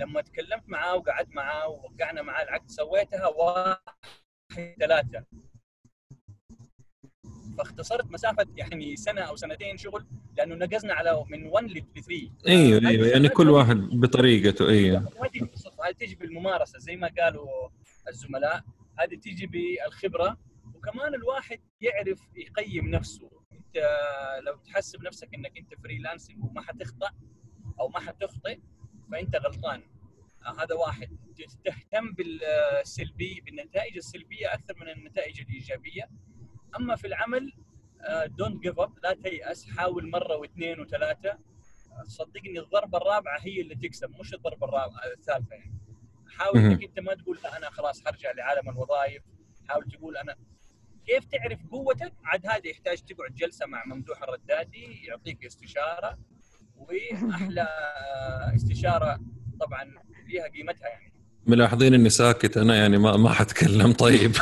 لما 0.00 0.20
تكلمت 0.20 0.68
معاه 0.68 0.94
وقعدت 0.94 1.34
معاه 1.34 1.68
ووقعنا 1.68 2.22
معاه 2.22 2.42
العقد 2.42 2.70
سويتها 2.70 3.26
واحد 3.26 4.76
ثلاثة. 4.80 5.24
فاختصرت 7.58 8.10
مسافة 8.10 8.46
يعني 8.56 8.96
سنة 8.96 9.20
أو 9.20 9.36
سنتين 9.36 9.76
شغل 9.76 10.06
لأنه 10.36 10.54
نقزنا 10.54 10.94
على 10.94 11.24
من 11.30 11.46
1 11.46 11.64
ل 11.64 11.84
3 11.94 12.30
إيوه 12.48 12.88
إيوه 12.88 13.06
يعني 13.06 13.28
كل 13.28 13.50
واحد 13.50 13.76
بطريقته 13.76 14.68
إيوه. 14.68 15.00
ما 15.20 15.28
تيجي 15.28 15.50
هذه 15.86 15.94
تيجي 15.98 16.14
بالممارسة 16.14 16.78
زي 16.78 16.96
ما 16.96 17.10
قالوا 17.18 17.68
الزملاء 18.08 18.64
هذه 18.98 19.14
تيجي 19.14 19.46
بالخبرة 19.46 20.38
وكمان 20.74 21.14
الواحد 21.14 21.60
يعرف 21.80 22.20
يقيم 22.36 22.88
نفسه. 22.88 23.30
أنت 23.52 23.84
لو 24.46 24.56
تحسب 24.56 25.02
نفسك 25.02 25.34
إنك 25.34 25.58
أنت 25.58 25.74
فريلانسنج 25.82 26.44
وما 26.44 26.60
حتخطأ 26.62 27.10
أو 27.80 27.88
ما 27.88 28.00
حتخطئ 28.00 28.58
فأنت 29.12 29.36
غلطان. 29.36 29.82
هذا 30.58 30.74
واحد. 30.74 31.16
تهتم 31.64 32.12
بالسلبي 32.12 33.42
بالنتائج 33.46 33.96
السلبية 33.96 34.54
أكثر 34.54 34.74
من 34.80 34.88
النتائج 34.88 35.40
الإيجابية. 35.40 36.08
أما 36.76 36.96
في 36.96 37.06
العمل 37.06 37.52
don't 38.26 38.62
give 38.62 38.80
up 38.80 38.98
لا 39.02 39.14
تيأس 39.14 39.70
حاول 39.70 40.10
مرة 40.10 40.36
واثنين 40.36 40.80
وثلاثة. 40.80 41.38
صدقني 42.04 42.60
الضربة 42.60 42.98
الرابعة 42.98 43.38
هي 43.40 43.60
اللي 43.60 43.74
تكسب 43.74 44.10
مش 44.20 44.34
الضربة 44.34 44.66
الرابعة 44.66 45.00
الثالثة 45.16 45.54
يعني. 45.54 45.78
حاول 46.28 46.58
إنك 46.58 46.84
أنت 46.84 47.00
ما 47.00 47.14
تقول 47.14 47.38
لا 47.44 47.56
أنا 47.56 47.70
خلاص 47.70 48.04
حرجع 48.04 48.32
لعالم 48.32 48.68
الوظائف. 48.68 49.22
حاول 49.68 49.84
تقول 49.84 50.16
أنا 50.16 50.36
كيف 51.06 51.24
تعرف 51.24 51.66
قوتك؟ 51.70 52.12
عاد 52.24 52.46
هذا 52.46 52.68
يحتاج 52.68 52.98
تقعد 52.98 53.34
جلسة 53.34 53.66
مع 53.66 53.84
ممدوح 53.86 54.22
الردادي 54.22 55.04
يعطيك 55.04 55.44
استشارة 55.44 56.18
وأحلى 56.76 57.68
استشارة 58.54 59.20
طبعا 59.60 59.94
ليها 60.26 60.48
قيمتها 60.48 60.88
يعني. 60.88 61.12
ملاحظين 61.46 61.94
إني 61.94 62.10
ساكت 62.10 62.56
أنا 62.56 62.76
يعني 62.76 62.98
ما 62.98 63.16
ما 63.16 63.30
حتكلم 63.30 63.92
طيب. 63.92 64.36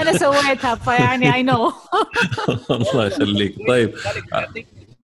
أنا 0.00 0.18
سويتها 0.18 0.74
فيعني 0.74 1.34
you 1.34 1.42
know 1.42 1.72
الله 2.70 3.06
يخليك. 3.06 3.54
طيب. 3.68 3.94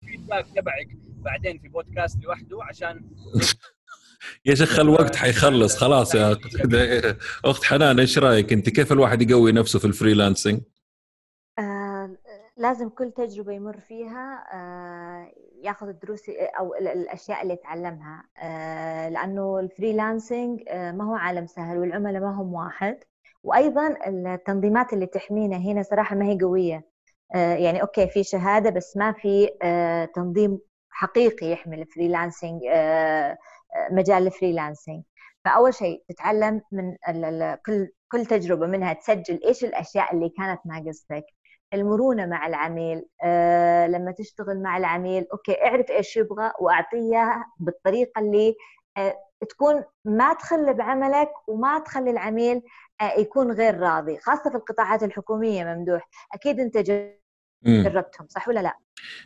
ال 0.02 0.07
feedback 0.07 0.46
تبعك 0.56 0.88
بعدين 1.16 1.58
في 1.58 1.68
بودكاست 1.68 2.24
لوحده 2.24 2.58
عشان 2.64 3.00
يا 4.46 4.54
شيخ 4.54 4.78
الوقت 4.78 5.16
حيخلص 5.16 5.76
خلاص 5.76 6.14
يا 6.14 6.36
اخت 7.44 7.64
حنان 7.64 8.00
إيش 8.00 8.18
رأيك 8.18 8.52
أنت؟ 8.52 8.68
كيف 8.68 8.92
الواحد 8.92 9.30
يقوي 9.30 9.52
نفسه 9.52 9.78
في 9.78 9.84
ال 9.84 9.90
freelancing؟ 9.90 10.60
آه 11.58 12.16
لازم 12.56 12.88
كل 12.88 13.12
تجربة 13.16 13.52
يمر 13.52 13.76
فيها 13.88 14.44
آه 14.52 15.32
ياخذ 15.62 15.88
الدروس 15.88 16.28
أو 16.58 16.74
الأشياء 16.74 17.42
اللي 17.42 17.54
يتعلمها. 17.54 18.24
آه، 18.38 19.08
لأنه 19.08 19.58
ال 19.60 19.69
freelancing 19.69 20.62
آه، 20.68 20.92
ما 20.92 21.04
هو 21.04 21.14
عالم 21.14 21.46
سهل 21.46 21.78
والعملاء 21.78 22.22
ما 22.22 22.30
هم 22.30 22.54
واحد. 22.54 22.98
وأيضا 23.42 23.96
التنظيمات 24.06 24.92
اللي 24.92 25.06
تحمينا 25.06 25.56
هنا 25.56 25.82
صراحة 25.82 26.16
ما 26.16 26.24
هي 26.24 26.38
قوية. 26.38 26.88
آه، 27.34 27.54
يعني 27.54 27.82
okay 27.82 28.08
في 28.08 28.24
شهادة 28.24 28.70
بس 28.70 28.96
ما 28.96 29.12
في 29.12 29.48
تنظيم 30.14 30.58
حقيقي 30.90 31.46
يحمي 31.50 31.82
ال 31.82 31.89
freelancing 31.89 32.60
مجال 33.90 34.26
ال 34.26 34.33
freelancing 34.33 35.02
فأول 35.44 35.74
شيء 35.74 36.04
تتعلم 36.08 36.62
من 36.72 36.96
كل 37.66 37.88
كل 38.12 38.26
تجربة 38.26 38.66
منها 38.66 38.92
تسجل 38.92 39.40
إيش 39.44 39.64
الأشياء 39.64 40.14
اللي 40.14 40.28
كانت 40.28 40.60
ناقصتك. 40.66 41.24
المرونة 41.74 42.26
مع 42.26 42.46
العميل 42.46 43.08
أه 43.22 43.86
لما 43.86 44.12
تشتغل 44.12 44.62
مع 44.62 44.76
العميل 44.76 45.26
okay 45.32 45.64
اعرف 45.64 45.90
إيش 45.90 46.16
يبغى 46.16 46.52
وأعطيه 46.60 47.46
بالطريقة 47.58 48.18
اللي 48.20 48.56
أه 48.96 49.16
تكون 49.48 49.84
ما 50.04 50.32
تخلي 50.34 50.72
بعملك 50.72 51.30
وما 51.48 51.78
تخلي 51.78 52.10
العميل 52.10 52.62
أه 53.00 53.12
يكون 53.18 53.52
غير 53.52 53.80
راضي 53.80 54.18
خاصة 54.18 54.50
في 54.50 54.56
القطاعات 54.56 55.02
الحكومية 55.02 55.64
ممدوح. 55.64 56.08
أكيد 56.34 56.60
أنت 56.60 56.78
جربتهم 57.66 58.26
صح 58.28 58.48
ولا 58.48 58.60
لا؟ 58.60 58.76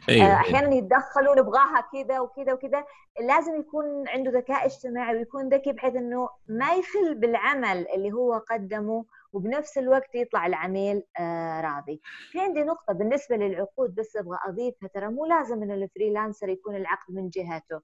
أيوة،, 0.08 0.26
أيوة. 0.26 0.36
أحيانا 0.36 0.74
يتدخلوا 0.74 1.36
نبغاها 1.36 1.88
كذا 1.92 2.20
وكذا 2.20 2.52
وكذا 2.52 2.84
لازم 3.20 3.60
يكون 3.60 4.08
عنده 4.08 4.30
ذكاء 4.30 4.66
اجتماعي 4.66 5.16
ويكون 5.16 5.48
ذكي 5.48 5.72
بحيث 5.72 5.96
إنه 5.96 6.28
ما 6.48 6.74
يخل 6.74 7.14
بالعمل 7.14 7.86
اللي 7.94 8.12
هو 8.12 8.34
قدمه 8.50 9.04
وبنفس 9.32 9.78
الوقت 9.78 10.14
يطلع 10.14 10.46
العميل 10.46 11.02
آه 11.18 11.60
راضي. 11.60 12.00
في 12.30 12.40
عندي 12.40 12.62
نقطة 12.62 12.92
بالنسبة 12.92 13.36
للعقود 13.36 13.94
بس 13.94 14.16
أبغى 14.16 14.38
أضيفها. 14.48 14.88
ترى 14.94 15.08
مو 15.08 15.26
لازم 15.26 15.62
إن 15.62 15.70
الفريلانسر 15.70 16.48
يكون 16.48 16.76
العقد 16.76 17.14
من 17.14 17.28
جهته. 17.28 17.80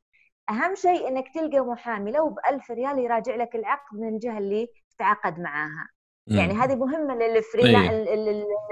أهم 0.51 0.75
شيء 0.75 1.09
إنك 1.09 1.25
تلقى 1.35 1.61
محامي 1.61 2.13
لو 2.13 2.29
بألف 2.29 2.71
ريال 2.71 2.99
يراجع 2.99 3.35
لك 3.35 3.57
العقد 3.57 3.99
من 3.99 4.09
الجهة 4.09 4.39
اللي 4.39 4.69
تعاقد 4.99 5.39
معاها. 5.41 5.89
يعني 6.27 6.53
هذه 6.53 6.77
مهمة 6.77 7.15
للفريلانس 7.15 8.09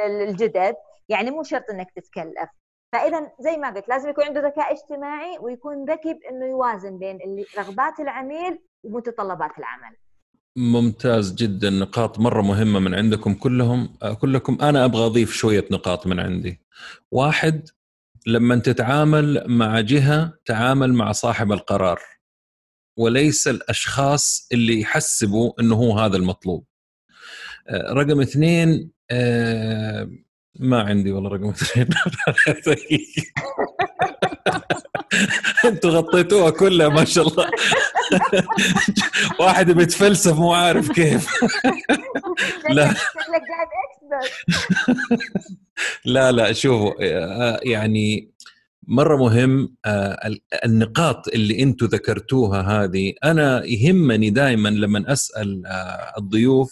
الجدد 0.06 0.76
يعني 1.08 1.30
مو 1.30 1.42
شرط 1.42 1.70
إنك 1.70 1.90
تتكلف. 1.90 2.50
فإذا 2.92 3.32
زي 3.40 3.56
ما 3.56 3.70
قلت 3.70 3.88
لازم 3.88 4.08
يكون 4.08 4.24
عنده 4.24 4.40
ذكاء 4.40 4.72
اجتماعي 4.72 5.38
ويكون 5.38 5.84
ذكي 5.84 6.14
بانه 6.14 6.46
يوازن 6.46 6.98
بين 6.98 7.44
رغبات 7.58 8.00
العميل 8.00 8.62
ومتطلبات 8.84 9.58
العمل. 9.58 9.96
ممتاز 10.56 11.34
جدا. 11.34 11.70
نقاط 11.70 12.18
مرة 12.18 12.42
مهمة 12.42 12.78
من 12.80 12.94
عندكم 12.94 13.34
كلهم. 13.34 13.88
كلكم 14.20 14.58
أنا 14.62 14.84
أبغى 14.84 15.06
أضيف 15.06 15.32
شوية 15.32 15.64
نقاط 15.70 16.06
من 16.06 16.20
عندي. 16.20 16.60
واحد 17.10 17.68
لما 18.26 18.56
تتعامل 18.56 19.44
مع 19.48 19.80
جهة 19.80 20.32
تعامل 20.44 20.94
مع 20.94 21.12
صاحب 21.12 21.52
القرار. 21.52 22.00
وليس 22.98 23.48
الأشخاص 23.48 24.48
اللي 24.52 24.80
يحسبوا 24.80 25.52
إنه 25.60 25.74
هو 25.74 25.98
هذا 25.98 26.16
المطلوب. 26.16 26.66
رقم 27.70 28.20
اثنين 28.20 28.90
ما 30.60 30.82
عندي 30.82 31.12
والله 31.12 31.30
رقم 31.30 31.48
اثنين. 31.48 31.88
أنتوا 35.64 35.90
غطيتوها 35.90 36.50
كلها 36.50 36.88
ما 36.88 37.04
شاء 37.04 37.28
الله. 37.28 37.50
واحد 39.40 39.70
بيتفلسف 39.70 40.38
مو 40.38 40.52
عارف 40.52 40.92
كيف. 40.92 41.30
لا. 42.76 42.94
لا 46.04 46.32
لا 46.32 46.52
شوفوا 46.52 46.92
آه، 47.00 47.60
يعني 47.62 48.30
مرة 48.88 49.16
مهم 49.16 49.76
آه، 49.84 50.30
النقاط 50.64 51.28
اللي 51.28 51.62
أنتم 51.62 51.86
ذكرتوها 51.86 52.62
هذه. 52.62 53.12
أنا 53.24 53.64
يهمني 53.64 54.30
دائما 54.30 54.68
لما 54.68 55.12
أسأل 55.12 55.66
آه، 55.66 56.12
الضيوف 56.18 56.70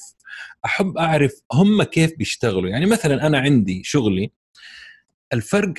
أحب 0.64 0.98
أعرف 0.98 1.32
هم 1.52 1.82
كيف 1.82 2.12
بيشتغلوا. 2.18 2.68
يعني 2.70 2.86
مثلا 2.86 3.26
أنا 3.26 3.38
عندي 3.38 3.82
شغلي 3.84 4.32
الفرق 5.34 5.74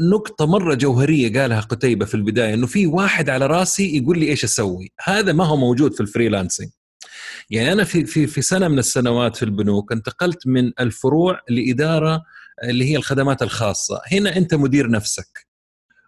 نقطة 0.00 0.46
مرة 0.46 0.74
جوهرية 0.74 1.40
قالها 1.40 1.60
قتيبة 1.60 2.04
في 2.04 2.14
البداية 2.14 2.54
إنه 2.54 2.66
في 2.66 2.86
واحد 2.86 3.30
على 3.30 3.46
راسي 3.46 3.96
يقول 3.96 4.18
لي 4.18 4.28
إيش 4.28 4.44
أسوي، 4.44 4.92
هذا 5.04 5.32
ما 5.32 5.44
هو 5.44 5.56
موجود 5.56 5.94
في 5.94 6.00
الفريلانسنج. 6.00 6.68
يعني 7.50 7.72
أنا 7.72 7.84
في 7.84 8.06
في 8.06 8.26
في 8.26 8.42
سنة 8.42 8.68
من 8.68 8.78
السنوات 8.78 9.36
في 9.36 9.42
البنوك 9.42 9.92
انتقلت 9.92 10.46
من 10.46 10.72
الفروع 10.80 11.40
لإدارة 11.50 12.22
اللي 12.64 12.84
هي 12.84 12.96
الخدمات 12.96 13.42
الخاصة. 13.42 14.00
هنا 14.12 14.36
أنت 14.36 14.54
مدير 14.54 14.90
نفسك. 14.90 15.49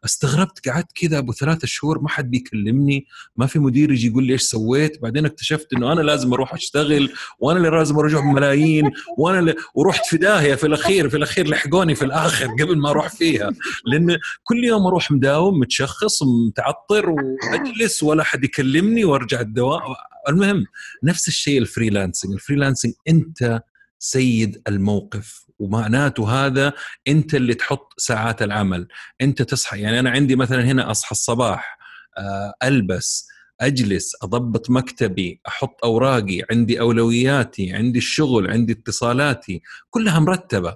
استغربت 0.04 0.68
قعدت 0.68 0.92
كذا 0.94 1.18
أبو 1.18 1.32
ثلاثة 1.32 1.66
شهور 1.66 2.00
ما 2.00 2.08
حد 2.08 2.30
بيكلمني 2.30 3.06
ما 3.36 3.46
في 3.46 3.58
مدير 3.58 3.92
يجي 3.92 4.06
يقول 4.06 4.24
لي 4.24 4.32
إيش 4.32 4.42
سويت؟ 4.42 5.02
بعدين 5.02 5.26
اكتشفت 5.26 5.72
إنه 5.72 5.92
أنا 5.92 6.00
لازم 6.00 6.32
أروح 6.32 6.54
أشتغل 6.54 7.12
وأنا 7.38 7.58
اللي 7.58 7.70
لازم 7.70 7.98
ارجع 7.98 8.20
بملايين 8.20 8.90
وأنا 9.18 9.38
اللي 9.38 9.54
ورحت 9.74 10.06
في 10.06 10.16
داهيه 10.16 10.54
في 10.54 10.66
الأخير 10.66 11.08
في 11.08 11.16
الأخير 11.16 11.48
لحقوني 11.48 11.94
في 11.94 12.04
الآخر 12.04 12.46
قبل 12.60 12.78
ما 12.78 12.90
أروح 12.90 13.08
فيها. 13.08 13.50
لأن 13.86 14.18
كل 14.42 14.64
يوم 14.64 14.86
أروح 14.86 15.10
مداوم 15.10 15.58
متشخص 15.58 16.22
متعطر 16.22 17.10
وأجلس 17.10 18.02
ولا 18.02 18.24
حد 18.24 18.44
يكلمني 18.44 19.04
وأرجع 19.04 19.40
الدوام 19.40 19.80
المهم 20.28 20.64
نفس 21.04 21.28
الشيء 21.28 21.58
ال 21.58 21.64
freelancing. 21.64 22.32
ال 22.32 22.37
freelancing 22.37 22.92
أنت 23.08 23.62
سيد 23.98 24.62
الموقف. 24.68 25.41
ومعناته 25.62 26.46
هذا 26.46 26.72
أنت 27.08 27.34
اللي 27.34 27.54
تحط 27.54 27.92
ساعات 27.98 28.42
العمل. 28.42 28.88
أنت 29.20 29.42
تصحى 29.42 29.80
يعني 29.80 30.00
أنا 30.00 30.10
عندي 30.10 30.36
مثلا 30.36 30.64
هنا 30.64 30.90
أصحى 30.90 31.10
الصباح 31.12 31.78
آه، 32.18 32.54
ألبس 32.62 33.28
أجلس 33.60 34.12
أضبط 34.22 34.70
مكتبي 34.70 35.40
أحط 35.48 35.84
أوراقي 35.84 36.42
عندي 36.50 36.80
أولوياتي 36.80 37.72
عندي 37.72 37.98
الشغل 37.98 38.50
عندي 38.50 38.72
اتصالاتي 38.72 39.62
كلها 39.90 40.18
مرتبة. 40.18 40.74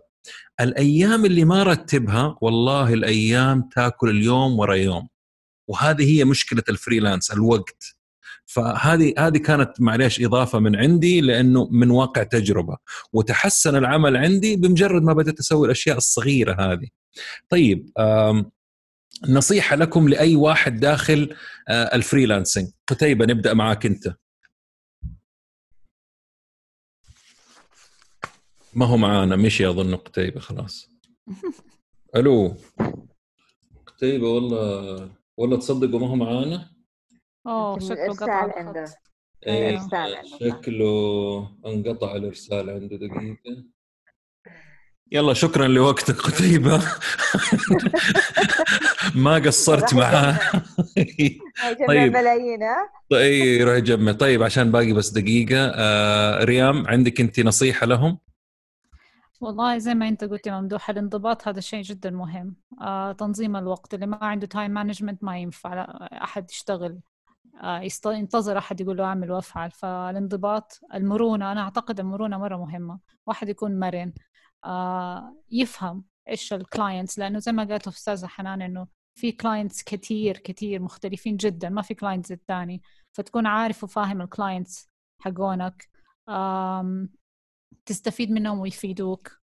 الأيام 0.60 1.24
اللي 1.24 1.44
ما 1.44 1.62
رتبها 1.62 2.38
والله 2.40 2.94
الأيام 2.94 3.68
تاكل 3.74 4.10
اليوم 4.10 4.58
ورا 4.58 4.74
يوم. 4.74 5.08
وهذه 5.68 6.18
هي 6.18 6.24
مشكلة 6.24 6.62
الفريلانس 6.68 7.32
الوقت. 7.32 7.95
فهذه 8.46 9.14
هذه 9.18 9.38
كانت 9.38 9.80
معليش 9.80 10.24
إضافة 10.24 10.58
من 10.58 10.76
عندي 10.76 11.20
لأنه 11.20 11.68
من 11.70 11.90
واقع 11.90 12.22
تجربة 12.22 12.76
وتحسن 13.12 13.76
العمل 13.76 14.16
عندي 14.16 14.56
بمجرد 14.56 15.02
ما 15.02 15.12
بدأت 15.12 15.38
أسوي 15.38 15.66
الأشياء 15.66 15.96
الصغيرة 15.96 16.72
هذه. 16.72 16.88
طيب 17.48 17.90
نصيحة 19.28 19.76
لكم 19.76 20.08
لأي 20.08 20.36
واحد 20.36 20.80
داخل 20.80 21.36
آه، 21.68 21.94
الفريلانسنج 21.96 22.70
قتيبة 22.86 23.24
نبدأ 23.24 23.54
معك 23.54 23.86
أنت. 23.86 24.14
ما 28.74 28.86
هو 28.86 28.96
معانا 28.96 29.36
مشي 29.36 29.68
اظن 29.68 29.96
قتيبة 29.96 30.40
خلاص. 30.40 30.88
ألو 32.16 32.56
قتيبة 33.86 34.28
والله 34.28 35.10
والله 35.36 35.56
تصدقوا 35.56 36.00
ما 36.00 36.08
هو 36.08 36.16
معانا؟ 36.16 36.75
أوه 37.46 37.78
شكله 37.78 38.14
قطع 38.14 38.52
عنده. 38.58 38.84
إيه 39.46 39.80
شكله 40.40 41.48
انقطع 41.66 42.16
الإرسال 42.16 42.70
عنده 42.70 42.96
دقيقة. 42.96 43.64
يلا 45.12 45.34
شكرا 45.34 45.68
لوقتك 45.68 46.16
قتيبة. 46.20 46.76
ما 49.24 49.34
قصرت 49.34 49.94
معاه. 49.94 50.38
طيب. 51.88 52.12
ملايين 52.12 52.62
ها؟ 52.62 52.90
طيب 53.10 53.68
روح 53.68 53.78
جمع 53.78 54.12
طيب 54.12 54.42
عشان 54.42 54.72
باقي 54.72 54.92
بس 54.92 55.10
دقيقة. 55.10 55.72
آه 55.74 56.44
ريام 56.44 56.86
عندك 56.86 57.20
أنت 57.20 57.40
نصيحة 57.40 57.86
لهم؟ 57.86 58.18
والله 59.40 59.78
زي 59.78 59.94
ما 59.94 60.08
أنت 60.08 60.24
قلت 60.24 60.46
يا 60.46 60.60
ممدوح 60.60 60.90
الانضباط 60.90 61.48
هذا 61.48 61.60
شيء 61.60 61.82
جدا 61.82 62.10
مهم. 62.10 62.56
آه 62.80 63.12
تنظيم 63.12 63.56
الوقت. 63.56 63.94
اللي 63.94 64.06
ما 64.06 64.18
عنده 64.22 64.46
time 64.46 64.70
management 64.70 65.24
ما 65.24 65.38
ينفع 65.38 65.86
أحد 66.12 66.50
يشتغل. 66.50 66.98
ينتظر 68.06 68.58
أحد 68.58 68.80
يقول 68.80 68.96
له 68.96 69.04
أعمل 69.04 69.30
وأفعل. 69.32 69.70
فالانضباط 69.70 70.80
المرونة 70.94 71.52
أنا 71.52 71.60
أعتقد 71.60 72.00
المرونة 72.00 72.38
مرة 72.38 72.56
مهمة. 72.56 72.98
واحد 73.26 73.48
يكون 73.48 73.78
مرن. 73.78 74.12
آه، 74.64 75.36
يفهم 75.50 76.04
إيش 76.28 76.52
ال 76.52 76.60
clients 76.60 77.18
لأنه 77.18 77.38
زي 77.38 77.52
ما 77.52 77.64
قالت 77.64 77.88
الأستاذة 77.88 78.26
حنان 78.26 78.62
إنه 78.62 78.86
في 79.14 79.32
clients 79.32 79.82
كثير 79.84 80.38
كثير 80.38 80.82
مختلفين 80.82 81.36
جدا 81.36 81.68
ما 81.68 81.82
في 81.82 81.94
clients 81.94 82.32
الثاني. 82.32 82.82
فتكون 83.12 83.46
عارف 83.46 83.84
وفاهم 83.84 84.22
ال 84.22 84.31
clients 84.31 84.90
حقونك. 85.20 85.88
تستفيد 87.86 88.30
منهم 88.30 88.58
ويفيدوك. 88.58 89.45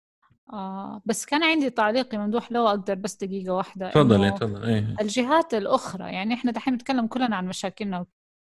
آه 0.53 1.01
بس 1.05 1.25
كان 1.25 1.43
عندي 1.43 1.69
تعليق 1.69 2.15
ممدوح 2.15 2.51
لو 2.51 2.67
أقدر 2.67 2.95
بس 2.95 3.15
دقيقة 3.15 3.53
واحدة 3.53 3.89
تفضلي 3.89 4.31
تفضلي 4.31 4.67
إيه. 4.75 4.95
الجهات 5.01 5.53
الأخرى 5.53 6.13
يعني 6.13 6.33
إحنا 6.33 6.51
دحين 6.51 6.73
نتكلم 6.73 7.07
كلنا 7.07 7.35
عن 7.35 7.47
مشاكلنا 7.47 8.05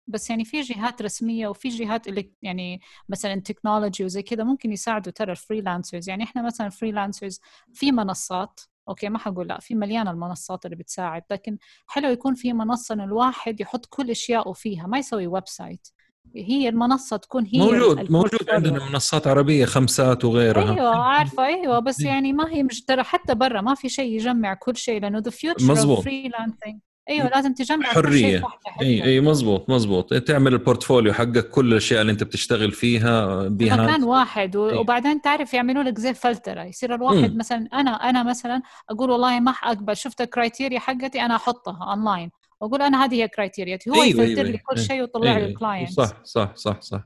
بس 0.07 0.29
يعني 0.29 0.45
في 0.45 0.61
جهات 0.61 1.01
رسمية 1.01 1.47
وفي 1.47 1.69
جهات 1.69 2.07
اللي 2.07 2.31
يعني 2.41 2.81
مثلا 3.09 3.41
technology 3.41 4.05
وزي 4.05 4.21
كذا 4.21 4.43
ممكن 4.43 4.71
يساعدوا 4.71 5.11
ترى 5.11 5.31
ال 5.31 5.38
freelancers 5.38 6.09
يعني 6.09 6.23
إحنا 6.23 6.41
مثلا 6.41 6.69
freelancers 6.69 7.39
في 7.73 7.91
منصات 7.91 8.59
okay 8.89 9.09
ما 9.09 9.19
حقول 9.19 9.47
لا 9.47 9.59
في 9.59 9.75
مليانه 9.75 10.11
المنصات 10.11 10.65
اللي 10.65 10.75
بتساعد 10.75 11.23
لكن 11.31 11.57
حلو 11.87 12.09
يكون 12.09 12.35
في 12.35 12.53
منصة 12.53 12.95
الواحد 12.95 13.61
يحط 13.61 13.85
كل 13.85 14.09
أشياءه 14.09 14.53
فيها 14.53 14.87
ما 14.87 14.97
يسوي 14.97 15.27
website 15.27 15.87
هي 16.35 16.69
المنصة 16.69 17.17
تكون 17.17 17.45
هي 17.45 17.59
موجود 17.59 18.11
موجود 18.11 18.49
عندنا 18.49 18.89
منصات 18.89 19.27
عربية 19.27 19.65
خمسات 19.65 20.25
وغيرها. 20.25 20.73
أيوه 20.73 20.95
عارفة 20.95 21.45
أيوه 21.45 21.79
بس. 21.79 21.99
يعني 21.99 22.33
ما 22.33 22.49
هي 22.49 22.63
مش 22.63 22.81
ترى 22.81 23.03
حتى 23.03 23.35
برا 23.35 23.61
ما 23.61 23.75
في 23.75 23.89
شيء 23.89 24.15
يجمع 24.15 24.53
كل 24.53 24.75
شيء 24.77 25.01
لأنه 25.01 25.19
ذا 25.19 25.31
future 25.31 25.95
freelancing 26.01 26.79
أيوه 27.09 27.29
لازم 27.29 27.53
تجمع 27.53 27.85
حرية. 27.85 28.41
أي 28.81 29.03
أي 29.03 29.21
مزبوط 29.21 29.69
مزبوط 29.69 30.13
تعمل 30.13 30.53
ال 30.53 30.59
portfolio 30.59 31.13
حقك 31.13 31.49
كل 31.49 31.71
الأشياء 31.71 32.01
اللي 32.01 32.11
أنت 32.11 32.23
بتشتغل 32.23 32.71
فيها 32.71 33.47
بها 33.47 33.75
مكان 33.75 34.03
واحد 34.03 34.55
وبعدين 34.55 35.21
تعرف 35.21 35.53
يعملوا 35.53 35.83
لك 35.83 35.99
زي 35.99 36.13
فلتره 36.13 36.63
يصير 36.63 36.95
الواحد 36.95 37.35
م. 37.35 37.37
مثلا 37.37 37.67
أنا 37.73 37.91
أنا 37.91 38.23
مثلا 38.23 38.61
أقول 38.89 39.09
والله 39.09 39.39
ما 39.39 39.51
اقبل 39.63 39.97
شفت 39.97 40.21
ال 40.21 40.28
criteria 40.28 40.79
حقتي؟ 40.79 41.21
أنا 41.21 41.35
أحطها 41.35 41.91
اونلاين 41.91 42.31
وأقول 42.63 42.81
أنا 42.81 43.05
هذه 43.05 43.15
هي 43.15 43.27
criteria 43.27 43.77
تي 43.77 43.89
هو 43.89 43.93
أيوة 43.93 44.05
يفلتر 44.05 44.41
أيوة 44.41 44.51
لي 44.51 44.57
كل 44.57 44.75
أيوة. 44.75 44.87
شيء 44.87 45.01
ويطلع 45.01 45.31
أيوة 45.31 45.39
لي 45.39 45.45
ال 45.45 45.52
client 45.52 45.89
صح 45.89 46.23
صح 46.23 46.55
صح 46.55 46.81
صح. 46.81 47.03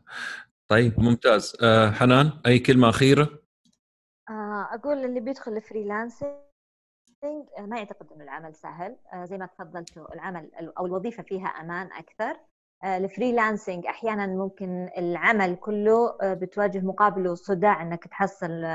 طيب 0.67 0.99
ممتاز. 0.99 1.57
آه 1.63 1.91
حنان 1.91 2.31
أي 2.45 2.59
كلمة 2.59 2.89
أخيرة؟ 2.89 3.29
آه 4.29 4.67
أقول 4.73 5.05
اللي 5.05 5.19
بيدخل 5.19 5.51
ال 5.57 5.63
freelancing 5.63 6.31
آه، 7.57 7.61
ما 7.61 7.77
يعتقد 7.77 8.11
إنه 8.15 8.23
العمل 8.23 8.55
سهل. 8.55 8.95
آه 9.13 9.25
زي 9.25 9.37
ما 9.37 9.45
تفضلتوا 9.45 10.13
العمل 10.13 10.51
أو 10.77 10.85
الوظيفة 10.85 11.23
فيها 11.23 11.47
أمان 11.47 11.89
أكثر. 11.93 12.39
آه 12.83 12.97
ال 12.97 13.05
freelancing 13.05 13.85
أحيانا 13.85 14.27
ممكن 14.27 14.89
العمل 14.97 15.55
كله 15.55 16.17
آه 16.21 16.33
بتواجه 16.33 16.79
مقابله 16.79 17.35
صداع 17.35 17.81
إنك 17.81 18.03
تحصل 18.07 18.65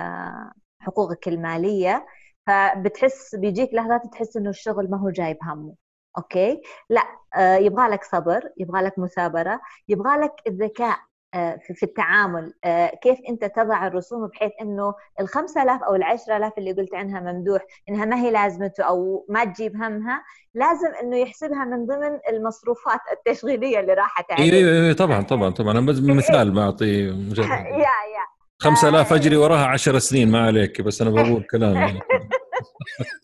حقوقك 0.81 1.29
المالية. 1.29 2.07
فبتحس 2.47 3.35
بيجيك 3.35 3.75
لحظات 3.75 4.03
تحس 4.13 4.37
إنه 4.37 4.51
الشغل 4.51 4.91
ما 4.91 4.99
هو 4.99 5.11
جايب 5.11 5.37
همه. 5.43 5.75
أوكي؟ 6.19 6.63
لا 6.91 7.03
آه 7.37 7.57
يبغى 7.57 7.89
لك 7.89 8.05
صبر 8.05 8.41
يبغى 8.57 8.83
لك 8.83 8.99
مثابره 8.99 9.61
يبغى 9.89 10.17
لك 10.17 10.33
الذكاء 10.47 10.97
آه 11.35 11.59
في 11.77 11.83
التعامل. 11.83 12.55
آه 12.65 12.87
كيف 13.03 13.19
أنت 13.29 13.45
تضع 13.45 13.87
الرسوم 13.87 14.27
بحيث 14.27 14.53
إنه 14.61 14.95
ال 15.21 15.29
5000 15.29 15.83
أو 15.83 15.95
ال 15.95 16.03
10000 16.03 16.53
اللي 16.59 16.73
قلت 16.73 16.95
عنها 16.95 17.21
ممدوح 17.33 17.63
إنها 17.89 18.05
ما 18.05 18.17
هي 18.17 18.31
لازمته 18.31 18.85
أو 18.85 19.27
ما 19.29 19.45
تجيب 19.45 19.77
همها 19.77 20.23
لازم 20.55 20.89
إنه 21.03 21.17
يحسبها 21.17 21.65
من 21.65 21.87
ضمن 21.87 22.19
المصروفات 22.29 23.01
التشغيلية 23.13 23.81
اللي 23.81 23.95
راحت 23.95 24.33
عليه 24.33 24.53
أيوه 24.53 24.73
أيوه 24.73 24.93
طبعا 24.93 25.23
طبعا 25.23 25.51
طبعا. 25.51 25.71
أنا 25.73 25.81
مثال 26.15 26.51
بعطي 26.51 27.11
مجرد. 27.11 27.47
يا 27.85 27.93
يا. 28.15 28.27
5000 28.59 29.13
أجري 29.13 29.37
وراها 29.37 29.67
10 29.67 29.99
سنين 29.99 30.31
ما 30.31 30.47
عليك 30.47 30.81
بس 30.81 31.03
أنا 31.03 31.11
بقول 31.23 31.43
كلام 31.51 31.75
يعني. 31.75 32.01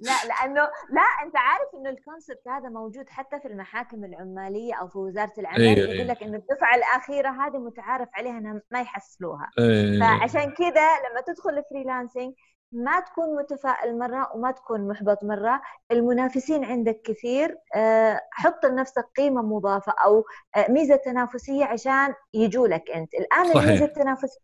لا 0.00 0.12
لأنه 0.28 0.60
لا 0.90 1.02
أنت 1.24 1.36
عارف 1.36 1.68
إنه 1.74 1.90
ال 1.90 1.97
concept 1.97 2.48
هذا 2.48 2.68
موجود 2.68 3.08
حتى 3.08 3.40
في 3.40 3.48
المحاكم 3.48 4.04
العمالية 4.04 4.74
أو 4.74 4.88
في 4.88 4.98
وزارة 4.98 5.32
العمل 5.38 5.60
أيه 5.60 5.78
يقول 5.78 5.90
إيه. 5.96 6.04
لك 6.04 6.22
إنه 6.22 6.36
الدفعة 6.36 6.74
الأخيرة 6.76 7.28
هذه 7.30 7.58
متعارف 7.58 8.08
عليها 8.14 8.38
إنها 8.38 8.62
ما 8.70 8.80
يحصلوها. 8.80 9.50
أيه. 9.58 10.00
فعشان 10.00 10.50
كذا 10.50 10.88
لما 11.10 11.20
تدخل 11.26 11.58
ال 11.58 11.64
freelancing 11.64 12.32
ما 12.72 13.00
تكون 13.00 13.36
متفائل 13.36 13.98
مرة 13.98 14.30
وما 14.34 14.50
تكون 14.50 14.88
محبط 14.88 15.24
مرة. 15.24 15.60
المنافسين 15.90 16.64
عندك 16.64 17.00
كثير. 17.04 17.58
آه، 17.74 18.20
حط 18.30 18.66
لنفسك 18.66 19.04
قيمة 19.16 19.42
مضافة 19.42 19.94
أو 20.04 20.24
آه، 20.56 20.70
ميزة 20.70 20.96
تنافسية 20.96 21.64
عشان 21.64 22.14
يجوا 22.34 22.68
لك 22.68 22.90
أنت. 22.90 23.14
الآن 23.14 23.44
صحيح. 23.44 23.62
الميزة 23.62 23.84
التنافسية 23.84 24.38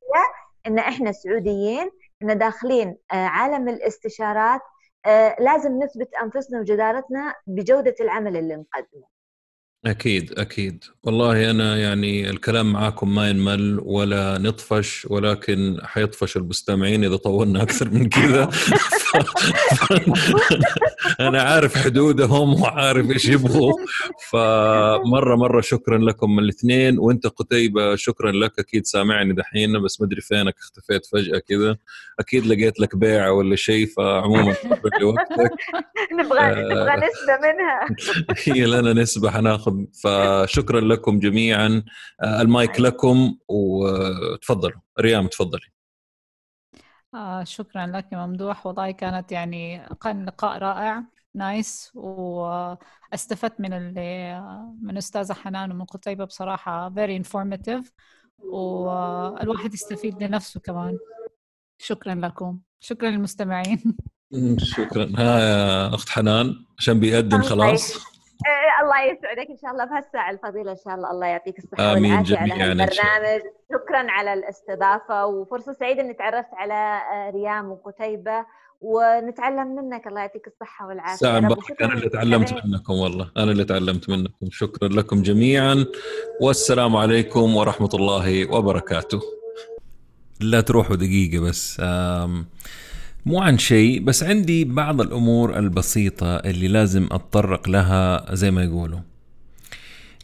إن 0.66 0.78
إحنا 0.78 1.12
سعوديين 1.12 1.90
إن 2.22 2.38
داخلين 2.38 2.96
آه، 3.12 3.14
عالم 3.26 3.68
الاستشارات 3.68 4.60
لازم 5.40 5.82
نثبت 5.82 6.08
أنفسنا 6.22 6.60
وجدارتنا 6.60 7.34
بجودة 7.46 7.94
العمل 8.00 8.36
اللي 8.36 8.54
نقدمه. 8.54 9.14
أكيد 9.86 10.38
أكيد. 10.38 10.84
والله 11.02 11.50
أنا 11.50 11.76
يعني 11.76 12.30
الكلام 12.30 12.72
معاكم 12.72 13.14
ما 13.14 13.30
ينمل 13.30 13.80
ولا 13.84 14.38
نطفش 14.38 15.06
ولكن 15.10 15.78
حيطفش 15.82 16.36
المستمعين 16.36 17.04
إذا 17.04 17.16
طولنا 17.16 17.62
أكثر 17.62 17.90
من 17.90 18.08
كذا. 18.08 18.50
أنا 21.20 21.42
عارف 21.42 21.76
حدودهم 21.78 22.62
وعارف 22.62 23.10
إيش 23.10 23.24
يبغوا. 23.24 23.72
فمرة 24.30 25.36
مرة 25.36 25.60
شكرا 25.60 25.98
لكم 25.98 26.38
الإثنين. 26.38 26.98
وأنت 26.98 27.26
قتيبة 27.26 27.96
شكرا 27.96 28.32
لك. 28.32 28.58
أكيد 28.58 28.86
سامعني 28.86 29.32
دحين 29.34 29.82
بس 29.82 30.00
ما 30.00 30.06
أدري 30.06 30.20
فينك. 30.20 30.54
اختفيت 30.58 31.06
فجأة 31.06 31.38
كذا. 31.38 31.76
أكيد 32.20 32.46
لقيت 32.46 32.80
لك 32.80 32.96
بيعة 32.96 33.32
ولا 33.32 33.56
شيء 33.56 33.86
فعموما 33.86 34.52
شكرا 34.52 34.98
لوقتك 35.00 35.50
نبغى 36.20 36.40
آه، 36.40 36.54
نبغى 36.54 36.96
نسبة 36.96 37.36
منها. 37.42 37.86
هي 38.56 38.66
لنا 38.66 38.92
نسبة 38.92 39.30
حناخذ. 39.30 39.74
فشكرا 40.04 40.80
لكم 40.80 41.18
جميعا. 41.18 41.82
آه، 42.22 42.40
المايك 42.42 42.80
لكم 42.80 43.34
وتفضلوا. 43.48 44.80
ريام 45.00 45.26
تفضلي. 45.26 45.73
آه 47.14 47.44
شكرا 47.44 47.86
لك 47.86 48.12
يا 48.12 48.26
ممدوح. 48.26 48.66
والله 48.66 48.90
كانت 48.90 49.32
يعني 49.32 49.86
كان 50.02 50.24
لقاء 50.24 50.58
رائع 50.58 51.04
نايس 51.34 51.90
واستفدت 51.94 53.60
من 53.60 53.72
اللي 53.72 54.40
من 54.82 54.96
أستاذة 54.96 55.32
حنان 55.32 55.72
ومن 55.72 55.84
قتيبه 55.84 56.24
بصراحة 56.24 56.90
very 56.90 57.22
informative 57.24 57.84
والواحد 58.38 59.74
يستفيد 59.74 60.22
لنفسه 60.22 60.60
كمان. 60.60 60.98
شكرا 61.78 62.14
لكم. 62.14 62.60
شكرا 62.80 63.10
للمستمعين. 63.10 63.96
شكرا. 64.76 65.12
ها 65.18 65.40
يا 65.40 65.94
أخت 65.94 66.08
حنان 66.08 66.54
عشان 66.78 67.00
بيأذن 67.00 67.42
خلاص. 67.42 68.13
الله 68.84 69.02
يسعدك 69.02 69.50
إن 69.50 69.56
شاء 69.62 69.70
الله 69.70 69.84
بهالساعه 69.84 70.30
الفضيلة 70.30 70.70
إن 70.70 70.76
شاء 70.84 70.94
الله 70.94 71.10
الله 71.10 71.26
يعطيك 71.26 71.58
الصحة 71.58 71.92
آمين 71.92 72.12
والعافية 72.12 72.36
على 72.36 72.52
هالبرنامج. 72.52 73.40
شكرا 73.72 74.10
على 74.10 74.32
الاستضافة 74.32 75.26
وفرصة 75.26 75.72
سعيدة 75.72 76.00
إني 76.02 76.14
تعرفت 76.14 76.54
على 76.54 77.02
آه، 77.12 77.30
ريام 77.30 77.70
وقتيبة 77.70 78.46
ونتعلم 78.80 79.76
منك. 79.76 80.06
الله 80.06 80.20
يعطيك 80.20 80.46
الصحة 80.46 80.86
والعافية. 80.86 81.16
ساعة 81.16 81.38
أنا 81.38 81.94
اللي 81.94 82.08
تعلمت 82.08 82.54
منكم 82.66 82.92
والله. 82.92 83.30
أنا 83.36 83.50
اللي 83.50 83.64
تعلمت 83.64 84.10
منكم. 84.10 84.46
شكرا 84.50 84.88
لكم 84.88 85.22
جميعا. 85.22 85.86
والسلام 86.40 86.96
عليكم 86.96 87.56
ورحمة 87.56 87.90
الله 87.94 88.54
وبركاته. 88.56 89.20
لا 90.40 90.60
تروحوا 90.60 90.96
دقيقة 90.96 91.40
بس 91.40 91.80
مو 93.26 93.40
عن 93.40 93.58
شيء 93.58 94.00
بس 94.04 94.22
عندي 94.22 94.64
بعض 94.64 95.00
الأمور 95.00 95.58
البسيطة 95.58 96.36
اللي 96.36 96.68
لازم 96.68 97.08
أتطرق 97.12 97.68
لها 97.68 98.34
زي 98.34 98.50
ما 98.50 98.64
يقولوا. 98.64 98.98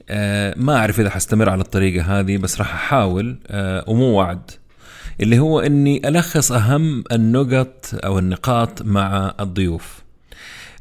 أه 0.09 0.55
ما 0.56 0.77
أعرف 0.77 1.01
إذا 1.01 1.10
حستمر 1.10 1.48
على 1.51 1.60
الطريقة 1.60 2.20
هذه 2.20 2.36
بس 2.36 2.59
راح 2.59 2.74
أحاول. 2.74 3.39
أه 3.47 3.85
ومو 3.86 4.06
وعد. 4.06 4.51
اللي 5.20 5.39
هو 5.39 5.60
إني 5.60 6.09
ألخص 6.09 6.52
أهم 6.52 7.05
النقط 7.12 7.90
أو 8.05 8.18
النقاط 8.18 8.82
مع 8.82 9.35
الضيوف. 9.40 10.01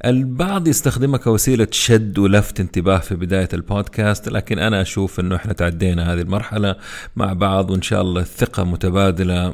البعض 0.05 0.67
يستخدمها 0.67 1.17
كوسيلة 1.17 1.67
شد 1.71 2.17
ولفت 2.17 2.59
انتباه 2.59 2.97
في 2.97 3.15
بداية 3.15 3.49
البودكاست 3.53 4.29
لكن 4.29 4.59
أنا 4.59 4.81
أشوف 4.81 5.19
أنه 5.19 5.35
إحنا 5.35 5.53
تعدينا 5.53 6.13
هذه 6.13 6.21
المرحلة 6.21 6.75
مع 7.15 7.33
بعض 7.33 7.71
وإن 7.71 7.81
شاء 7.81 8.01
الله 8.01 8.21
الثقة 8.21 8.63
متبادلة. 8.63 9.53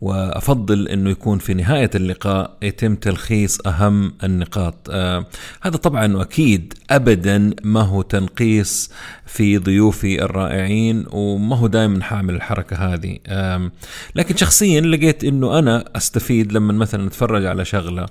وأفضل 0.00 0.88
إنه 0.88 1.10
يكون 1.10 1.38
في 1.38 1.54
نهاية 1.54 1.90
اللقاء 1.94 2.56
يتم 2.62 2.94
تلخيص 2.94 3.66
أهم 3.66 4.12
النقاط. 4.24 4.74
آه 4.90 5.24
هذا 5.60 5.76
طبعا 5.76 6.16
وأكيد 6.16 6.74
ابدا 6.90 7.54
ما 7.64 7.80
هو 7.82 8.02
تنقيص 8.02 8.90
في 9.26 9.58
ضيوفي 9.58 10.22
الرائعين 10.22 11.04
وما 11.10 11.56
هو 11.56 11.66
دائما 11.66 12.02
حاعمل 12.02 12.34
الحركة 12.34 12.76
هذه. 12.76 13.18
آه 13.26 13.70
لكن 14.14 14.36
شخصيا 14.36 14.80
لقيت 14.80 15.24
إنه 15.24 15.58
أنا 15.58 15.84
أستفيد 15.96 16.52
لما 16.52 16.72
مثلا 16.72 17.06
أتفرج 17.06 17.46
على 17.46 17.64
شغلة 17.64 18.06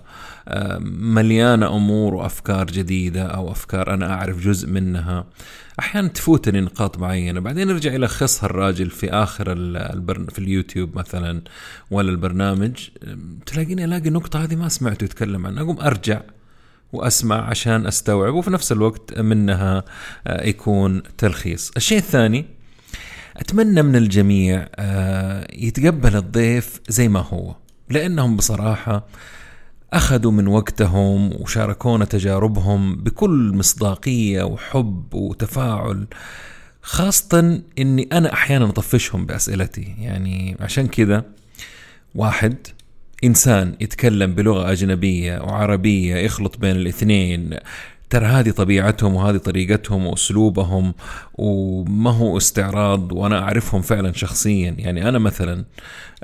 آه 0.47 0.77
مليانة 0.99 1.75
أمور 1.75 2.15
وأفكار 2.15 2.65
جديدة 2.65 3.23
أو 3.23 3.51
أفكار 3.51 3.93
أنا 3.93 4.13
أعرف 4.13 4.39
جزء 4.39 4.69
منها. 4.69 5.25
أحيانا 5.79 6.07
تفوتني 6.07 6.61
نقاط 6.61 6.99
معينة. 6.99 7.39
بعدين 7.39 7.69
أرجع 7.69 7.93
يلخصها 7.93 8.45
الراجل 8.45 8.89
في 8.89 9.09
آخر 9.09 9.53
البرن 9.57 10.25
في 10.25 10.39
اليوتيوب 10.39 10.97
مثلا 10.97 11.41
ولا 11.91 12.09
البرنامج. 12.09 12.89
تلاقيني 13.45 13.85
ألاقي 13.85 14.07
النقطه 14.07 14.43
هذه 14.43 14.55
ما 14.55 14.69
سمعته 14.69 15.03
يتكلم 15.03 15.47
عنها. 15.47 15.63
أقوم 15.63 15.79
أرجع 15.79 16.21
وأسمع 16.93 17.49
عشان 17.49 17.87
أستوعب 17.87 18.33
وفي 18.33 18.51
نفس 18.51 18.71
الوقت 18.71 19.19
منها 19.19 19.83
آه، 20.27 20.47
يكون 20.47 21.03
تلخيص. 21.17 21.71
الشيء 21.77 21.97
الثاني 21.97 22.45
أتمنى 23.37 23.81
من 23.81 23.95
الجميع 23.95 24.67
آه، 24.75 25.47
يتقبل 25.53 26.15
الضيف 26.15 26.81
زي 26.87 27.07
ما 27.07 27.19
هو 27.19 27.55
لأنهم 27.89 28.37
بصراحة 28.37 29.07
أخذوا 29.93 30.31
من 30.31 30.47
وقتهم 30.47 31.41
وشاركونا 31.41 32.05
تجاربهم 32.05 32.95
بكل 32.95 33.51
مصداقية 33.55 34.43
وحب 34.43 35.13
وتفاعل 35.13 36.07
خاصة 36.81 37.61
إني 37.79 38.09
أنا 38.13 38.33
أحيانا 38.33 38.65
أطفشهم 38.65 39.25
بأسئلتي. 39.25 39.95
يعني 39.99 40.57
عشان 40.59 40.87
كذا 40.87 41.25
واحد 42.15 42.55
إنسان 43.23 43.75
يتكلم 43.81 44.35
بلغة 44.35 44.71
أجنبية 44.71 45.39
وعربية 45.39 46.15
يخلط 46.15 46.57
بين 46.57 46.75
الاثنين 46.75 47.57
ترى 48.09 48.25
هذه 48.25 48.51
طبيعتهم 48.51 49.15
وهذه 49.15 49.37
طريقتهم 49.37 50.05
وأسلوبهم 50.05 50.93
وما 51.33 52.11
هو 52.11 52.37
استعراض 52.37 53.11
وأنا 53.11 53.39
أعرفهم 53.39 53.81
فعلا 53.81 54.13
شخصيا. 54.13 54.75
يعني 54.77 55.09
أنا 55.09 55.19
مثلا 55.19 55.65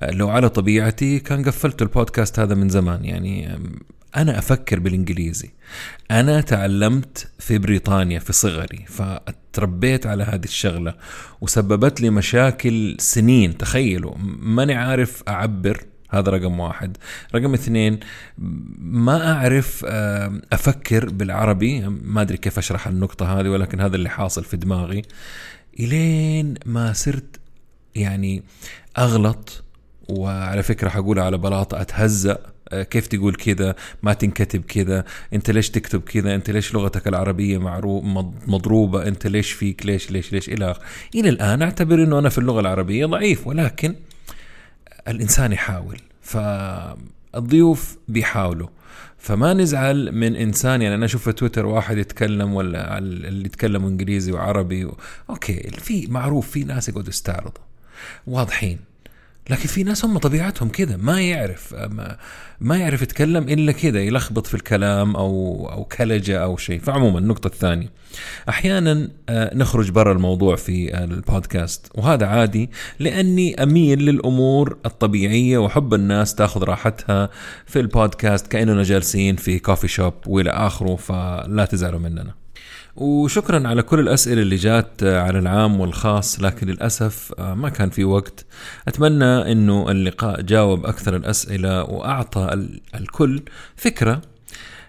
لو 0.03 0.29
على 0.29 0.49
طبيعتي 0.49 1.19
كان 1.19 1.43
قفلت 1.43 1.81
البودكاست 1.81 2.39
هذا 2.39 2.55
من 2.55 2.69
زمان. 2.69 3.05
يعني 3.05 3.59
أنا 4.15 4.39
أفكر 4.39 4.79
بالإنجليزي. 4.79 5.51
أنا 6.11 6.41
تعلمت 6.41 7.31
في 7.39 7.57
بريطانيا 7.57 8.19
في 8.19 8.33
صغري 8.33 8.85
فتربيت 8.87 10.07
على 10.07 10.23
هذه 10.23 10.43
الشغلة 10.43 10.93
وسببت 11.41 12.01
لي 12.01 12.09
مشاكل 12.09 12.95
سنين. 12.99 13.57
تخيلوا 13.57 14.13
ماني 14.39 14.73
عارف 14.73 15.23
أعبر 15.27 15.83
هذا 16.13 16.31
رقم 16.31 16.59
واحد. 16.59 16.97
رقم 17.35 17.53
اثنين 17.53 17.99
ما 18.77 19.31
أعرف 19.31 19.85
أفكر 20.53 21.09
بالعربي 21.09 21.79
ما 21.87 22.21
أدري 22.21 22.37
كيف 22.37 22.57
أشرح 22.57 22.87
النقطة 22.87 23.39
هذه 23.39 23.49
ولكن 23.49 23.81
هذا 23.81 23.95
اللي 23.95 24.09
حاصل 24.09 24.43
في 24.43 24.57
دماغي. 24.57 25.01
إلين 25.79 26.53
ما 26.65 26.93
صرت 26.93 27.39
يعني 27.95 28.43
أغلط 28.97 29.63
وعلى 30.09 30.63
فكرة 30.63 30.89
حقولها 30.89 31.23
على 31.23 31.37
بلاطة 31.37 31.81
أتهزأ. 31.81 32.37
كيف 32.73 33.07
تقول 33.07 33.35
كذا؟ 33.35 33.75
ما 34.03 34.13
تنكتب 34.13 34.61
كذا. 34.61 35.05
أنت 35.33 35.51
ليش 35.51 35.69
تكتب 35.69 36.01
كذا؟ 36.01 36.35
أنت 36.35 36.49
ليش 36.49 36.73
لغتك 36.73 37.07
العربية 37.07 37.57
مضروبة؟ 38.47 39.07
أنت 39.07 39.27
ليش 39.27 39.51
فيك؟ 39.51 39.85
ليش 39.85 40.11
ليش 40.11 40.33
ليش؟ 40.33 40.49
إلى 40.49 40.75
إلى 41.15 41.29
الآن 41.29 41.61
أعتبر 41.61 42.03
إنه 42.03 42.19
أنا 42.19 42.29
في 42.29 42.37
اللغة 42.37 42.59
العربية 42.59 43.05
ضعيف 43.05 43.47
ولكن 43.47 43.95
الإنسان 45.07 45.51
يحاول 45.51 45.99
فالضيوف 46.21 47.97
بيحاولوا. 48.07 48.67
فما 49.17 49.53
نزعل 49.53 50.11
من 50.11 50.35
إنسان 50.35 50.81
يعني 50.81 50.95
أنا 50.95 51.05
أشوف 51.05 51.23
في 51.23 51.31
تويتر 51.31 51.65
واحد 51.65 51.97
يتكلم 51.97 52.53
ولا 52.53 52.97
اللي 52.97 53.45
يتكلموا 53.45 53.89
إنجليزي 53.89 54.31
وعربي 54.31 54.85
و... 54.85 54.97
أوكي 55.29 55.69
في 55.71 56.07
معروف 56.07 56.49
في 56.49 56.63
ناس 56.63 56.89
يقعدوا 56.89 57.09
يستعرضوا. 57.09 57.63
واضحين. 58.27 58.79
لكن 59.49 59.67
في 59.67 59.83
ناس 59.83 60.05
هم 60.05 60.17
طبيعتهم 60.17 60.69
كذا 60.69 60.97
ما 60.97 61.21
يعرف 61.21 61.75
ما, 62.61 62.77
يعرف 62.77 63.01
يتكلم 63.01 63.43
إلا 63.43 63.71
كذا 63.71 64.01
يلخبط 64.01 64.47
في 64.47 64.53
الكلام 64.53 65.15
أو 65.15 65.69
أو 65.71 65.83
كلجة 65.83 66.43
أو 66.43 66.57
شيء. 66.57 66.79
فعموما 66.79 67.19
النقطة 67.19 67.47
الثانية. 67.47 67.89
أحيانا 68.49 69.09
آه، 69.29 69.55
نخرج 69.55 69.91
برا 69.91 70.11
الموضوع 70.11 70.55
في 70.55 71.03
البودكاست. 71.03 71.91
وهذا 71.95 72.25
عادي 72.25 72.69
لأني 72.99 73.63
أميل 73.63 73.99
للأمور 73.99 74.77
الطبيعية 74.85 75.57
وحب 75.57 75.93
الناس 75.93 76.35
تأخذ 76.35 76.63
راحتها 76.63 77.29
في 77.65 77.79
البودكاست 77.79 78.47
كأننا 78.47 78.83
جالسين 78.83 79.35
في 79.35 79.59
كوفي 79.59 79.87
شوب 79.87 80.13
وإلى 80.27 80.49
آخره 80.49 80.95
فلا 80.95 81.65
تزعلوا 81.65 81.99
مننا. 81.99 82.42
وشكرا 82.95 83.67
على 83.67 83.81
كل 83.81 83.99
الأسئلة 83.99 84.41
اللي 84.41 84.55
جات 84.55 85.03
على 85.03 85.39
العام 85.39 85.79
والخاص 85.79 86.41
لكن 86.41 86.67
للأسف 86.67 87.33
آه، 87.39 87.53
ما 87.53 87.69
كان 87.69 87.89
في 87.89 88.03
وقت. 88.03 88.45
أتمنى 88.87 89.51
أنه 89.51 89.91
اللقاء 89.91 90.41
جاوب 90.41 90.85
أكثر 90.85 91.15
الأسئلة 91.15 91.83
وأعطى 91.83 92.67
الكل 92.95 93.41
فكرة 93.75 94.21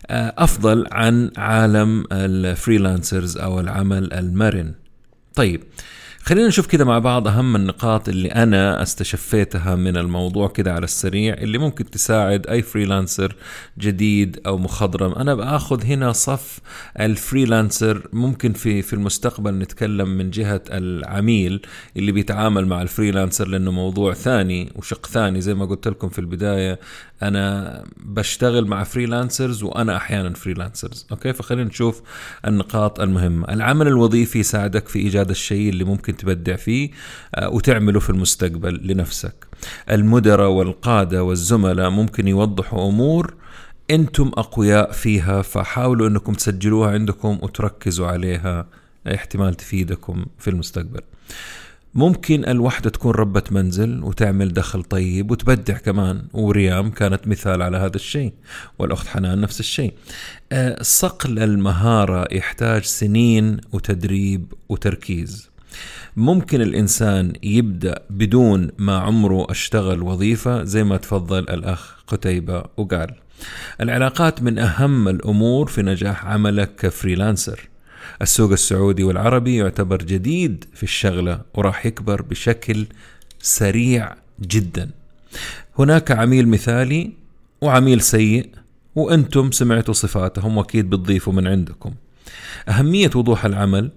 آه، 0.07 0.35
أفضل 0.39 0.87
عن 0.93 1.31
عالم 1.37 2.05
ال 2.13 2.23
freelancers 2.23 3.39
أو 3.39 3.61
العمل 3.61 4.13
المرن. 4.13 4.75
طيب 5.35 5.63
خلينا 6.27 6.49
نشوف 6.49 6.67
كده 6.67 6.85
مع 6.85 6.99
بعض 6.99 7.29
أهم 7.29 7.57
النقاط 7.57 8.09
اللي 8.09 8.29
أنا 8.29 8.83
استشفيتها 8.83 9.75
من 9.75 9.97
الموضوع 9.97 10.49
كده 10.49 10.73
على 10.75 10.85
السريع 10.85 11.35
اللي 11.35 11.59
ممكن 11.59 11.91
تساعد 11.91 12.47
أي 12.47 12.63
freelancer 12.63 13.37
جديد 13.79 14.41
أو 14.47 14.59
مخضرم. 14.59 15.13
أنا 15.13 15.35
بأخذ 15.35 15.85
هنا 15.85 16.13
صف 16.13 16.59
ال 17.01 17.11
freelancer 17.11 18.09
ممكن 18.13 18.53
في 18.53 18.83
في 18.83 18.93
المستقبل 18.93 19.55
نتكلم 19.59 20.09
من 20.09 20.31
جهة 20.31 20.63
العميل 20.71 21.61
اللي 21.97 22.13
بيتعامل 22.13 22.67
مع 22.67 22.83
ال 22.83 22.89
freelancer 22.89 23.49
لأنه 23.49 23.71
موضوع 23.71 24.15
ثاني 24.15 24.73
وشق 24.77 25.07
ثاني 25.07 25.41
زي 25.41 25.55
ما 25.55 25.65
قلت 25.65 25.89
لكم 25.89 26.09
في 26.09 26.19
البداية. 26.19 26.81
أنا 27.23 27.85
بشتغل 27.97 28.67
مع 28.67 28.85
freelancers 28.85 29.63
وأنا 29.63 29.97
أحيانا 29.97 30.35
freelancers 30.35 31.07
okay؟ 31.11 31.33
فخلينا 31.33 31.69
نشوف 31.69 32.03
النقاط 32.47 33.01
المهمة. 33.01 33.49
العمل 33.49 33.87
الوظيفي 33.87 34.39
يساعدك 34.39 34.89
في 34.89 34.99
إيجاد 34.99 35.31
الشيء 35.31 35.69
اللي 35.69 35.85
ممكن 35.85 36.17
تبدع 36.17 36.57
فيه 36.57 36.91
آه، 37.35 37.49
وتعمله 37.49 38.01
في 38.01 38.11
المستقبل 38.11 38.81
لنفسك. 38.83 39.47
المدراء 39.91 40.49
والقادة 40.51 41.25
والزملاء 41.25 41.91
ممكن 41.91 42.29
يوضحوا 42.29 42.89
أمور 42.89 43.35
أنتم 43.91 44.33
أقوياء 44.37 44.93
فيها 44.93 45.43
فحاولوا 45.43 46.09
أنكم 46.09 46.33
تسجلوها 46.33 46.91
عندكم 46.91 47.39
وتركزوا 47.43 48.07
عليها. 48.07 48.67
احتمال 49.15 49.55
تفيدكم 49.55 50.27
في 50.39 50.51
المستقبل. 50.51 51.01
ممكن 51.95 52.45
الوحدة 52.49 52.91
تكون 52.91 53.15
ربة 53.15 53.43
منزل 53.51 54.05
وتعمل 54.05 54.53
دخل 54.53 54.83
طيب 54.83 55.31
وتبدع 55.31 55.79
كمان 55.79 56.23
وريام 56.33 56.91
كانت 56.91 57.29
مثال 57.29 57.63
على 57.63 57.77
هذا 57.77 57.97
الشيء 57.97 58.33
والأخت 58.79 59.07
حنان 59.07 59.41
نفس 59.41 59.61
الشيء. 59.61 59.95
آه، 60.53 60.83
صقل 60.83 61.39
المهارة 61.39 62.35
يحتاج 62.35 62.83
سنين 62.83 63.61
وتدريب 63.73 64.53
وتركيز. 64.69 65.51
ممكن 66.17 66.63
الإنسان 66.63 67.33
يبدأ 67.43 68.03
بدون 68.11 68.71
ما 68.79 68.99
عمره 68.99 69.47
اشتغل 69.51 70.03
وظيفة 70.03 70.65
زي 70.65 70.85
ما 70.85 70.97
تفضل 70.97 71.39
الأخ 71.39 72.05
قتيبة 72.07 72.65
وقال. 72.77 73.15
العلاقات 73.81 74.43
من 74.43 74.59
أهم 74.59 75.09
الأمور 75.09 75.67
في 75.67 75.83
نجاح 75.83 76.27
عملك 76.27 76.75
كفريلانسر. 76.75 77.69
السوق 78.23 78.53
السعودي 78.53 79.05
والعربي 79.05 79.57
يعتبر 79.57 79.99
جديد 79.99 80.65
في 80.75 80.83
الشغلة 80.83 81.41
وراح 81.55 81.87
يكبر 81.87 82.23
بشكل 82.23 82.87
سريع 83.41 84.15
جدا. 84.41 84.91
هناك 85.79 86.11
عميل 86.11 86.49
مثالي 86.49 87.13
وعميل 87.61 88.01
سيء 88.01 88.49
وأنتم 88.95 89.51
سمعتوا 89.51 89.95
صفاتهم 89.95 90.57
وأكيد 90.57 90.91
بتضيفوا 90.91 91.33
من 91.33 91.47
عندكم. 91.47 91.95
أهمية 92.69 93.11
وضوح 93.15 93.45
العمل 93.45 93.91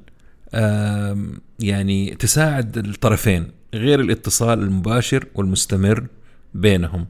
يعني 1.60 2.16
تساعد 2.20 2.78
الطرفين 2.78 3.52
غير 3.74 4.00
الاتصال 4.00 4.60
المباشر 4.60 5.26
والمستمر 5.36 6.08
بينهم. 6.54 7.06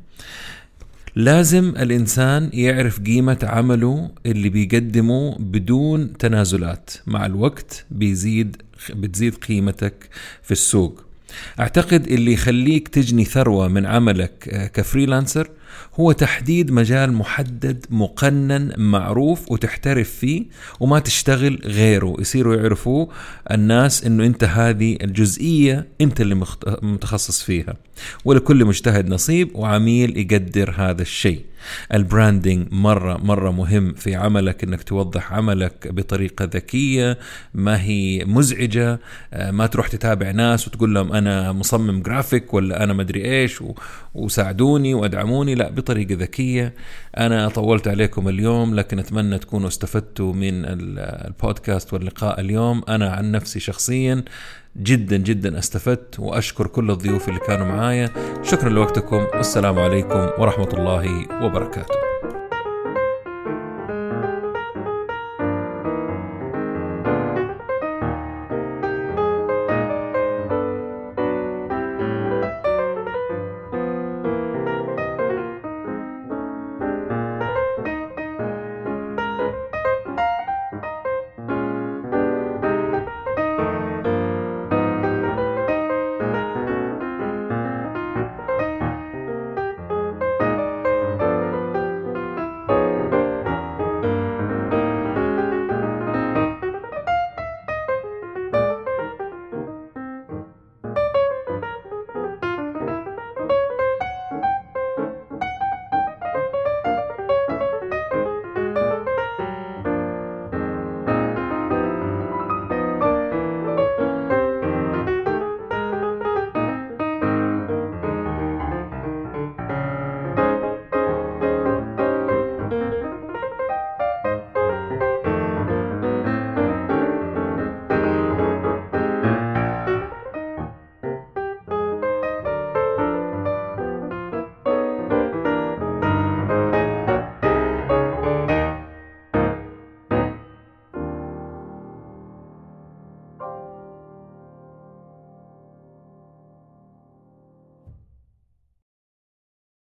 لازم 1.18 1.70
الإنسان 1.70 2.50
يعرف 2.54 3.00
قيمة 3.00 3.38
عمله 3.44 4.12
اللي 4.26 4.50
بيقدمه 4.50 5.38
بدون 5.40 6.18
تنازلات. 6.18 6.90
مع 7.08 7.26
الوقت 7.26 7.86
بيزيد 7.92 8.58
بتزيد 8.90 9.36
قيمتك 9.36 10.10
في 10.44 10.52
السوق. 10.52 11.04
أعتقد 11.60 12.08
اللي 12.08 12.34
يخليك 12.34 12.88
تجني 12.88 13.26
ثروة 13.26 13.68
من 13.68 13.86
عملك 13.86 14.50
آه، 14.50 14.68
ك 14.68 14.75
freelancer 14.75 15.50
هو 16.00 16.12
تحديد 16.12 16.72
مجال 16.72 17.14
محدد 17.14 17.86
مقنن 17.90 18.74
معروف 18.78 19.52
وتحترف 19.52 20.10
فيه 20.10 20.46
وما 20.80 21.00
تشتغل 21.00 21.60
غيره. 21.66 22.16
يصيروا 22.20 22.56
يعرفوا 22.56 23.08
الناس 23.52 24.06
إنه 24.06 24.26
أنت 24.26 24.44
هذه 24.44 24.98
الجزئية 25.02 25.88
أنت 26.02 26.22
اللي 26.22 26.36
متخصص 26.82 27.44
فيها. 27.44 27.74
ولكل 28.26 28.66
مجتهد 28.66 29.10
نصيب 29.10 29.56
وعميل 29.56 30.18
يقدر 30.18 30.74
هذا 30.78 31.02
الشيء. 31.02 31.42
ال 31.94 32.02
branding 32.02 32.68
مرة 32.72 33.18
مرة 33.18 33.52
مهم 33.52 33.94
في 33.94 34.16
عملك 34.16 34.64
إنك 34.64 34.84
توضح 34.84 35.34
عملك 35.34 35.88
بطريقة 35.88 36.46
ذكية 36.46 37.18
ما 37.54 37.82
هي 37.82 38.26
مزعجة 38.26 39.00
آه، 39.34 39.52
ما 39.52 39.68
تروح 39.68 39.88
تتابع 39.88 40.32
ناس 40.32 40.68
وتقول 40.68 40.96
لهم 40.96 41.14
أنا 41.14 41.52
مصمم 41.52 42.02
جرافيك 42.02 42.54
ولا 42.54 42.84
أنا 42.84 42.94
مدري 42.94 43.26
إيش 43.26 43.64
وساعدوني 44.14 44.94
وأدعموني. 44.94 45.56
لا 45.58 45.70
بطريقة 45.70 46.16
ذكية. 46.16 46.74
أنا 47.18 47.50
طولت 47.50 47.88
عليكم 47.88 48.28
اليوم 48.28 48.76
لكن 48.76 49.00
أتمنى 49.00 49.38
تكونوا 49.40 49.68
استفدتوا 49.68 50.34
من 50.34 50.66
البودكاست 50.66 51.94
واللقاء 51.94 52.40
اليوم. 52.40 52.82
أنا 52.90 53.10
عن 53.10 53.32
نفسي 53.32 53.60
شخصيا 53.60 54.24
جدا 54.78 55.18
جدا 55.18 55.60
استفدت 55.60 56.20
وأشكر 56.20 56.68
كل 56.68 56.92
الضيوف 56.92 57.30
اللي 57.30 57.40
كانوا 57.40 57.68
معايا. 57.68 58.10
شكرا 58.44 58.70
لوقتكم. 58.70 59.28
والسلام 59.36 59.80
عليكم 59.80 60.30
ورحمة 60.40 60.70
الله 60.74 61.28
وبركاته. 61.46 62.07